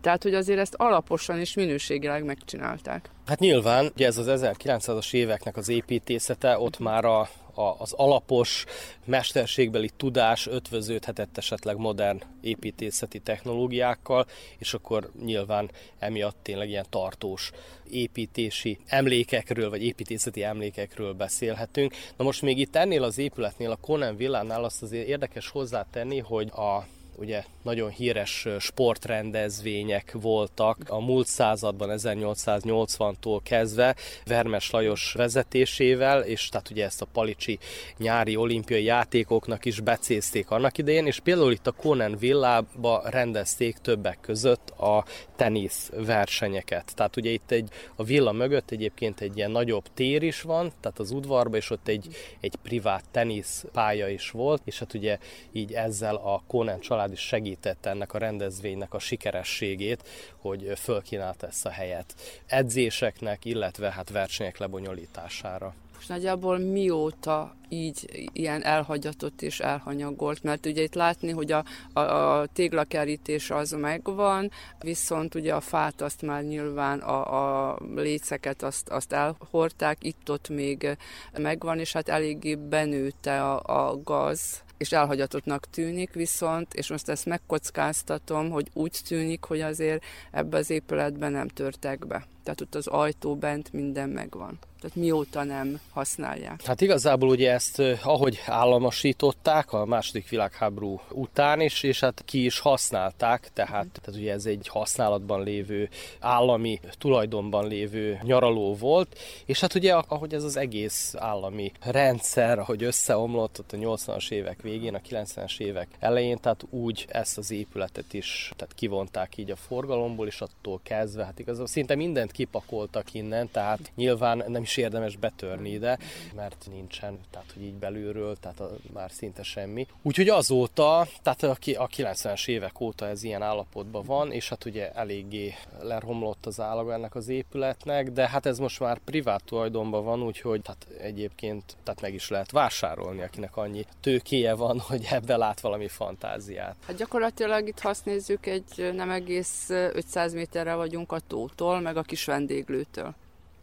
tehát, 0.00 0.22
hogy 0.22 0.34
azért 0.34 0.58
ezt 0.58 0.74
alaposan 0.74 1.38
és 1.38 1.54
minőségileg 1.54 2.24
megcsinálták. 2.24 3.10
Hát 3.26 3.38
nyilván, 3.38 3.90
ugye 3.94 4.06
ez 4.06 4.16
az 4.16 4.40
1900-as 4.42 5.14
éveknek 5.14 5.56
az 5.56 5.68
építészete, 5.68 6.58
ott 6.58 6.78
már 6.78 7.04
a, 7.04 7.28
az 7.58 7.92
alapos 7.92 8.64
mesterségbeli 9.04 9.90
tudás 9.96 10.46
ötvöződhetett 10.46 11.38
esetleg 11.38 11.76
modern 11.76 12.22
építészeti 12.40 13.18
technológiákkal, 13.18 14.26
és 14.58 14.74
akkor 14.74 15.10
nyilván 15.24 15.70
emiatt 15.98 16.36
tényleg 16.42 16.68
ilyen 16.68 16.86
tartós 16.90 17.50
építési 17.90 18.78
emlékekről, 18.86 19.70
vagy 19.70 19.82
építészeti 19.82 20.42
emlékekről 20.42 21.12
beszélhetünk. 21.12 21.94
Na 22.16 22.24
most 22.24 22.42
még 22.42 22.58
itt 22.58 22.76
ennél 22.76 23.02
az 23.02 23.18
épületnél, 23.18 23.70
a 23.70 23.76
Conan 23.76 24.16
villánál 24.16 24.64
azt 24.64 24.82
azért 24.82 25.08
érdekes 25.08 25.48
hozzátenni, 25.48 26.18
hogy 26.18 26.50
a 26.50 26.86
ugye 27.20 27.44
nagyon 27.62 27.90
híres 27.90 28.46
sportrendezvények 28.58 30.16
voltak 30.20 30.78
a 30.86 31.00
múlt 31.00 31.26
században, 31.26 31.90
1880-tól 31.92 33.40
kezdve 33.42 33.96
Vermes 34.26 34.70
Lajos 34.70 35.12
vezetésével, 35.12 36.22
és 36.22 36.48
tehát 36.48 36.70
ugye 36.70 36.84
ezt 36.84 37.02
a 37.02 37.06
Palicsi 37.12 37.58
nyári 37.96 38.36
olimpiai 38.36 38.84
játékoknak 38.84 39.64
is 39.64 39.80
becézték 39.80 40.50
annak 40.50 40.78
idején, 40.78 41.06
és 41.06 41.20
például 41.20 41.52
itt 41.52 41.66
a 41.66 41.72
Conan 41.72 42.16
villába 42.18 43.02
rendezték 43.04 43.76
többek 43.76 44.18
között 44.20 44.70
a 44.70 45.04
tenisz 45.36 45.90
versenyeket. 45.96 46.94
Tehát 46.94 47.16
ugye 47.16 47.30
itt 47.30 47.50
egy, 47.50 47.68
a 47.96 48.02
villa 48.02 48.32
mögött 48.32 48.70
egyébként 48.70 49.20
egy 49.20 49.36
ilyen 49.36 49.50
nagyobb 49.50 49.84
tér 49.94 50.22
is 50.22 50.42
van, 50.42 50.72
tehát 50.80 50.98
az 50.98 51.10
udvarba, 51.10 51.56
és 51.56 51.70
ott 51.70 51.88
egy, 51.88 52.08
egy 52.40 52.54
privát 52.62 53.04
tenisz 53.10 53.64
pálya 53.72 54.08
is 54.08 54.30
volt, 54.30 54.62
és 54.64 54.78
hát 54.78 54.94
ugye 54.94 55.18
így 55.52 55.72
ezzel 55.72 56.14
a 56.14 56.42
Conan 56.46 56.80
család 56.80 57.07
is 57.12 57.20
segítette 57.20 57.90
ennek 57.90 58.14
a 58.14 58.18
rendezvénynek 58.18 58.94
a 58.94 58.98
sikerességét, 58.98 60.08
hogy 60.36 60.72
fölkínálta 60.76 61.46
ezt 61.46 61.66
a 61.66 61.70
helyet 61.70 62.14
edzéseknek, 62.46 63.44
illetve 63.44 63.90
hát 63.90 64.10
versenyek 64.10 64.58
lebonyolítására. 64.58 65.74
És 66.00 66.06
nagyjából 66.06 66.58
mióta 66.58 67.54
így 67.68 68.28
ilyen 68.32 68.62
elhagyatott 68.62 69.42
és 69.42 69.60
elhanyagolt, 69.60 70.42
mert 70.42 70.66
ugye 70.66 70.82
itt 70.82 70.94
látni, 70.94 71.30
hogy 71.30 71.52
a, 71.52 71.64
a, 71.92 72.00
a 72.00 72.46
téglakerítés 72.46 73.50
az 73.50 73.70
megvan, 73.70 74.50
viszont 74.80 75.34
ugye 75.34 75.54
a 75.54 75.60
fát 75.60 76.00
azt 76.00 76.22
már 76.22 76.42
nyilván 76.42 76.98
a, 76.98 77.70
a 77.70 77.78
léceket 77.94 78.62
azt, 78.62 78.88
azt 78.88 79.12
elhordták, 79.12 79.98
itt-ott 80.00 80.48
még 80.48 80.96
megvan, 81.38 81.78
és 81.78 81.92
hát 81.92 82.08
eléggé 82.08 82.54
benőtte 82.54 83.44
a, 83.44 83.88
a 83.88 84.02
gaz 84.02 84.62
és 84.78 84.92
elhagyatottnak 84.92 85.70
tűnik 85.70 86.12
viszont, 86.12 86.74
és 86.74 86.88
most 86.90 87.08
ezt 87.08 87.26
megkockáztatom, 87.26 88.50
hogy 88.50 88.70
úgy 88.72 89.00
tűnik, 89.06 89.44
hogy 89.44 89.60
azért 89.60 90.04
ebbe 90.30 90.56
az 90.56 90.70
épületben 90.70 91.32
nem 91.32 91.48
törtek 91.48 92.06
be. 92.06 92.26
Tehát 92.42 92.60
ott 92.60 92.74
az 92.74 92.86
ajtó 92.86 93.36
bent 93.36 93.72
minden 93.72 94.08
megvan. 94.08 94.58
Tehát 94.80 94.96
mióta 94.96 95.42
nem 95.42 95.80
használják. 95.92 96.62
Hát 96.62 96.80
igazából 96.80 97.28
ugye 97.28 97.52
ezt, 97.52 97.82
ahogy 98.02 98.40
államosították 98.46 99.72
a 99.72 99.84
második 99.84 100.28
világháború 100.28 101.00
után 101.10 101.60
is, 101.60 101.82
és 101.82 102.00
hát 102.00 102.22
ki 102.24 102.44
is 102.44 102.58
használták, 102.58 103.50
tehát, 103.52 103.86
tehát 104.02 104.20
ugye 104.20 104.32
ez 104.32 104.46
egy 104.46 104.68
használatban 104.68 105.42
lévő, 105.42 105.88
állami 106.20 106.80
tulajdonban 106.98 107.68
lévő 107.68 108.18
nyaraló 108.22 108.74
volt, 108.74 109.18
és 109.44 109.60
hát 109.60 109.74
ugye 109.74 109.94
ahogy 109.94 110.34
ez 110.34 110.44
az 110.44 110.56
egész 110.56 111.14
állami 111.18 111.72
rendszer, 111.80 112.58
ahogy 112.58 112.82
összeomlott 112.82 113.58
ott 113.58 113.72
a 113.72 113.76
80-as 113.76 114.30
évek 114.30 114.62
végén, 114.62 114.94
a 114.94 115.00
90-es 115.10 115.60
évek 115.60 115.88
elején, 115.98 116.38
tehát 116.40 116.66
úgy 116.70 117.06
ezt 117.08 117.38
az 117.38 117.50
épületet 117.50 118.12
is 118.12 118.52
tehát 118.56 118.74
kivonták 118.74 119.36
így 119.36 119.50
a 119.50 119.56
forgalomból, 119.56 120.26
és 120.26 120.40
attól 120.40 120.80
kezdve, 120.82 121.24
hát 121.24 121.38
igazából 121.38 121.66
szinte 121.66 121.94
mindent 121.94 122.32
kipakoltak 122.32 123.14
innen, 123.14 123.50
tehát 123.50 123.92
nyilván 123.94 124.44
nem 124.46 124.64
is 124.68 124.76
érdemes 124.76 125.16
betörni 125.16 125.70
ide, 125.70 125.98
mert 126.34 126.66
nincsen, 126.70 127.18
tehát 127.30 127.52
hogy 127.54 127.62
így 127.62 127.74
belülről, 127.74 128.36
tehát 128.36 128.60
a, 128.60 128.70
már 128.92 129.10
szinte 129.10 129.42
semmi. 129.42 129.86
Úgyhogy 130.02 130.28
azóta, 130.28 131.06
tehát 131.22 131.42
a, 131.42 131.50
a 131.76 131.86
90-es 131.86 132.48
évek 132.48 132.80
óta 132.80 133.06
ez 133.06 133.22
ilyen 133.22 133.42
állapotban 133.42 134.04
van, 134.04 134.32
és 134.32 134.48
hát 134.48 134.64
ugye 134.64 134.92
eléggé 134.92 135.54
leromlott 135.80 136.46
az 136.46 136.60
állaga 136.60 136.92
ennek 136.92 137.14
az 137.14 137.28
épületnek, 137.28 138.10
de 138.10 138.28
hát 138.28 138.46
ez 138.46 138.58
most 138.58 138.80
már 138.80 138.98
privát 138.98 139.44
tulajdonban 139.44 140.04
van, 140.04 140.22
úgyhogy 140.22 140.60
hát 140.64 140.86
egyébként 141.00 141.76
tehát 141.82 142.00
meg 142.00 142.14
is 142.14 142.28
lehet 142.28 142.50
vásárolni, 142.50 143.22
akinek 143.22 143.56
annyi 143.56 143.84
tőkéje 144.00 144.54
van, 144.54 144.80
hogy 144.88 145.06
ebbe 145.10 145.36
lát 145.36 145.60
valami 145.60 145.88
fantáziát. 145.88 146.76
Hát 146.86 146.96
gyakorlatilag 146.96 147.68
itt, 147.68 147.78
ha 147.78 147.88
azt 147.88 148.04
nézzük, 148.04 148.46
egy 148.46 148.90
nem 148.94 149.10
egész 149.10 149.66
500 149.70 150.34
méterre 150.34 150.74
vagyunk 150.74 151.12
a 151.12 151.20
tótól, 151.26 151.80
meg 151.80 151.96
a 151.96 152.02
kis 152.02 152.24
vendéglőtől. 152.24 153.14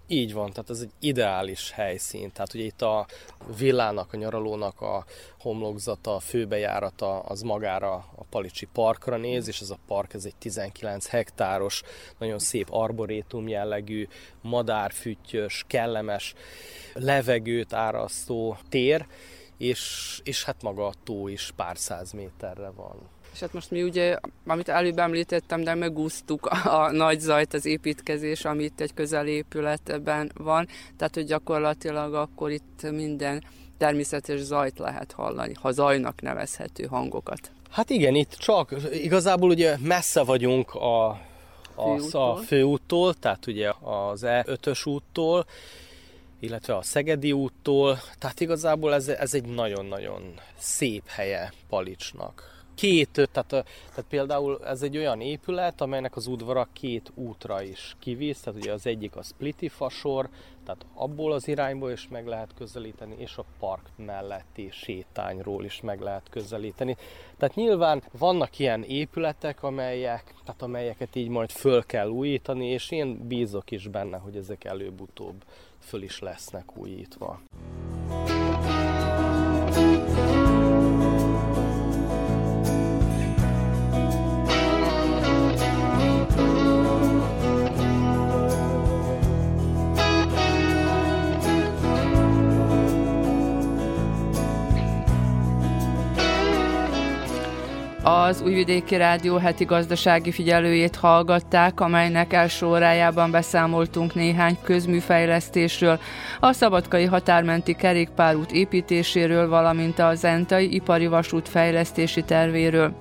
Így 0.07 0.33
van, 0.33 0.49
tehát 0.49 0.69
ez 0.69 0.79
egy 0.79 0.91
ideális 0.99 1.71
helyszín. 1.71 2.31
Tehát 2.31 2.53
ugye 2.53 2.63
itt 2.63 2.81
a 2.81 3.05
villának, 3.57 4.13
a 4.13 4.17
nyaralónak 4.17 4.81
a 4.81 5.05
homlokzata, 5.39 6.15
a 6.15 6.19
főbejárata 6.19 7.19
az 7.19 7.41
magára 7.41 7.93
a 7.93 8.23
Palicsi 8.29 8.67
parkra 8.73 9.17
néz, 9.17 9.47
és 9.47 9.61
ez 9.61 9.69
a 9.69 9.77
park 9.87 10.13
ez 10.13 10.25
egy 10.25 10.35
19 10.35 11.07
hektáros, 11.07 11.81
nagyon 12.17 12.39
szép 12.39 12.67
arborétum 12.69 13.47
jellegű, 13.47 14.07
madárfüttyös, 14.41 15.63
kellemes, 15.67 16.33
levegőt 16.93 17.73
árasztó 17.73 18.57
tér, 18.69 19.05
és, 19.57 20.19
és 20.23 20.43
hát 20.43 20.61
maga 20.61 20.87
a 20.87 20.93
tó 21.03 21.27
is 21.27 21.51
pár 21.55 21.77
száz 21.77 22.11
méterre 22.11 22.69
van. 22.69 23.14
És 23.35 23.41
hát 23.41 23.53
most 23.53 23.71
mi 23.71 23.83
ugye, 23.83 24.17
amit 24.47 24.69
előbb 24.69 24.99
említettem, 24.99 25.63
de 25.63 25.73
megúsztuk 25.73 26.45
a 26.45 26.91
nagy 26.91 27.19
zajt, 27.19 27.53
az 27.53 27.65
építkezés, 27.65 28.45
amit 28.45 28.81
egy 28.81 28.93
közelépületben 28.93 30.31
van, 30.37 30.67
tehát 30.97 31.13
hogy 31.13 31.25
gyakorlatilag 31.25 32.13
akkor 32.13 32.51
itt 32.51 32.91
minden 32.91 33.43
természetes 33.77 34.39
zajt 34.39 34.77
lehet 34.79 35.11
hallani, 35.11 35.53
ha 35.53 35.71
zajnak 35.71 36.21
nevezhető 36.21 36.85
hangokat. 36.85 37.51
Hát 37.69 37.89
igen, 37.89 38.15
itt 38.15 38.31
csak 38.31 38.75
igazából 38.91 39.49
ugye 39.49 39.77
messze 39.81 40.23
vagyunk 40.23 40.73
a, 40.73 41.07
a, 41.09 41.17
főúttól. 41.75 42.31
a 42.31 42.35
főúttól, 42.35 43.13
tehát 43.13 43.47
ugye 43.47 43.71
az 43.81 44.21
E5-ös 44.25 44.87
úttól, 44.87 45.45
illetve 46.39 46.75
a 46.75 46.81
Szegedi 46.81 47.31
úttól, 47.31 47.99
tehát 48.19 48.39
igazából 48.39 48.93
ez, 48.93 49.07
ez 49.07 49.33
egy 49.33 49.45
nagyon-nagyon 49.45 50.33
szép 50.57 51.03
helye 51.07 51.53
Palicsnak 51.69 52.54
két, 52.75 53.09
tehát, 53.11 53.47
tehát 53.47 54.05
például 54.09 54.59
ez 54.65 54.81
egy 54.81 54.97
olyan 54.97 55.21
épület, 55.21 55.81
amelynek 55.81 56.15
az 56.15 56.27
udvara 56.27 56.67
két 56.73 57.11
útra 57.15 57.61
is 57.61 57.95
kivíz, 57.99 58.39
tehát 58.39 58.59
ugye 58.59 58.71
az 58.73 58.85
egyik 58.85 59.15
a 59.15 59.23
Spliti 59.23 59.67
fasor, 59.67 60.29
tehát 60.65 60.85
abból 60.93 61.31
az 61.31 61.47
irányból 61.47 61.91
is 61.91 62.07
meg 62.07 62.27
lehet 62.27 62.53
közelíteni, 62.57 63.15
és 63.17 63.37
a 63.37 63.45
park 63.59 63.89
melletti 63.95 64.69
sétányról 64.71 65.63
is 65.63 65.81
meg 65.81 65.99
lehet 65.99 66.29
közelíteni. 66.29 66.95
Tehát 67.37 67.55
nyilván 67.55 68.03
vannak 68.17 68.59
ilyen 68.59 68.83
épületek, 68.83 69.63
amelyek, 69.63 70.33
tehát 70.45 70.61
amelyeket 70.61 71.15
így 71.15 71.29
majd 71.29 71.51
föl 71.51 71.85
kell 71.85 72.07
újítani, 72.07 72.67
és 72.67 72.91
én 72.91 73.27
bízok 73.27 73.71
is 73.71 73.87
benne, 73.87 74.17
hogy 74.17 74.35
ezek 74.35 74.63
előbb-utóbb 74.63 75.43
föl 75.79 76.01
is 76.01 76.19
lesznek 76.19 76.77
újítva. 76.77 77.39
Az 98.07 98.41
Újvidéki 98.41 98.95
Rádió 98.95 99.37
heti 99.37 99.65
gazdasági 99.65 100.31
figyelőjét 100.31 100.95
hallgatták, 100.95 101.79
amelynek 101.79 102.33
első 102.33 102.65
órájában 102.65 103.31
beszámoltunk 103.31 104.13
néhány 104.13 104.57
közműfejlesztésről, 104.63 105.99
a 106.39 106.51
Szabadkai 106.53 107.05
határmenti 107.05 107.73
kerékpárút 107.73 108.51
építéséről, 108.51 109.49
valamint 109.49 109.99
a 109.99 110.15
Zentai 110.15 110.73
ipari 110.73 111.07
vasút 111.07 111.49
fejlesztési 111.49 112.21
tervéről. 112.21 112.93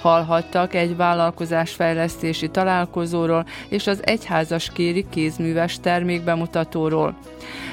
Hallhattak 0.00 0.74
egy 0.74 0.96
vállalkozásfejlesztési 0.96 2.48
találkozóról 2.48 3.46
és 3.68 3.86
az 3.86 4.06
egyházas 4.06 4.70
kéri 4.74 5.06
kézműves 5.10 5.80
termékbemutatóról. 5.80 7.14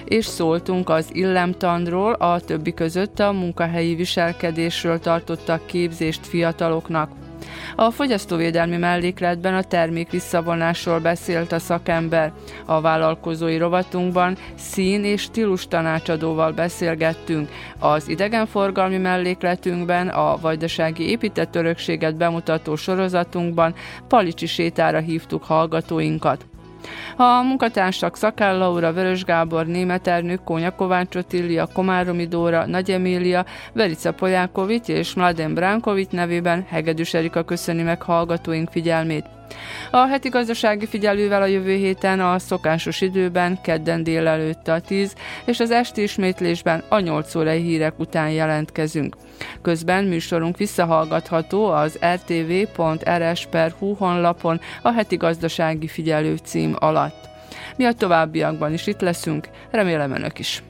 És 0.06 0.26
szóltunk 0.26 0.90
az 0.90 1.10
illemtandról, 1.12 2.14
a 2.14 2.40
többi 2.40 2.74
között 2.74 3.20
a 3.20 3.32
munkahelyi 3.32 3.96
viselkedésről 3.96 5.00
tartottak 5.00 5.66
képzést 5.66 6.28
fiatalok 6.28 6.90
fogyasztóknak. 6.90 7.10
A 7.76 7.92
fogyasztóvédelmi 7.92 8.78
mellékletben 8.78 9.54
a 9.54 9.64
termék 9.64 10.10
visszavonásról 10.10 11.00
beszélt 11.00 11.52
a 11.52 11.60
szakember. 11.60 12.32
A 12.66 12.82
vállalkozói 12.82 13.58
rovatunkban 13.58 14.38
szín 14.56 15.04
és 15.04 15.22
stílus 15.22 15.68
tanácsadóval 15.68 16.52
beszélgettünk. 16.52 17.50
Az 17.80 18.10
idegenforgalmi 18.10 18.98
mellékletünkben, 18.98 20.08
a 20.08 20.38
vajdasági 20.42 21.10
épített 21.10 21.56
örökséget 21.56 22.16
bemutató 22.16 22.76
sorozatunkban 22.76 23.74
Palicsi 24.08 24.46
sétára 24.46 25.00
hívtuk 25.00 25.44
hallgatóinkat. 25.44 26.49
A 27.18 27.42
munkatársak 27.42 28.18
Szakál 28.18 28.58
Laura, 28.58 28.94
Vörös 28.94 29.24
Gábor, 29.24 29.66
Német 29.66 30.08
Ernő, 30.08 30.40
Kónya 30.46 30.76
Kovács 30.76 31.16
Otília, 31.16 31.68
Komáromi 31.74 32.28
Dóra, 32.28 32.66
Nagy 32.66 32.92
Emília, 32.92 33.46
Verica 33.74 34.12
Polyákovics 34.12 34.88
és 34.88 35.14
Mladen 35.14 35.54
Bránkovics 35.54 36.10
nevében 36.10 36.66
Hegedűs 36.70 37.14
Erika 37.14 37.44
köszöni 37.44 37.82
meg 37.82 38.02
hallgatóink 38.02 38.70
figyelmét. 38.70 39.39
A 39.92 40.08
heti 40.08 40.30
gazdasági 40.30 40.86
figyelővel 40.86 41.42
a 41.42 41.46
jövő 41.46 41.76
héten 41.76 42.20
a 42.20 42.40
szokásos 42.40 43.02
időben, 43.02 43.62
kedden 43.62 44.04
délelőtt 44.04 44.68
a 44.68 44.80
10, 44.80 45.16
és 45.46 45.60
az 45.60 45.72
esti 45.72 46.02
ismétlésben 46.02 46.84
a 46.90 47.00
8 47.00 47.36
órai 47.36 47.62
hírek 47.62 48.00
után 48.00 48.30
jelentkezünk. 48.30 49.16
Közben 49.62 50.04
műsorunk 50.04 50.58
visszahallgatható 50.58 51.66
az 51.66 52.00
rtv.rs.hu 52.14 53.94
honlapon 53.94 54.60
a 54.82 54.92
heti 54.92 55.16
gazdasági 55.16 55.88
figyelő 55.88 56.36
cím 56.44 56.76
alatt. 56.80 57.28
Mi 57.76 57.86
a 57.86 57.94
továbbiakban 57.94 58.74
is 58.74 58.88
itt 58.88 59.02
leszünk, 59.02 59.48
remélem 59.72 60.12
önök 60.12 60.40
is. 60.40 60.64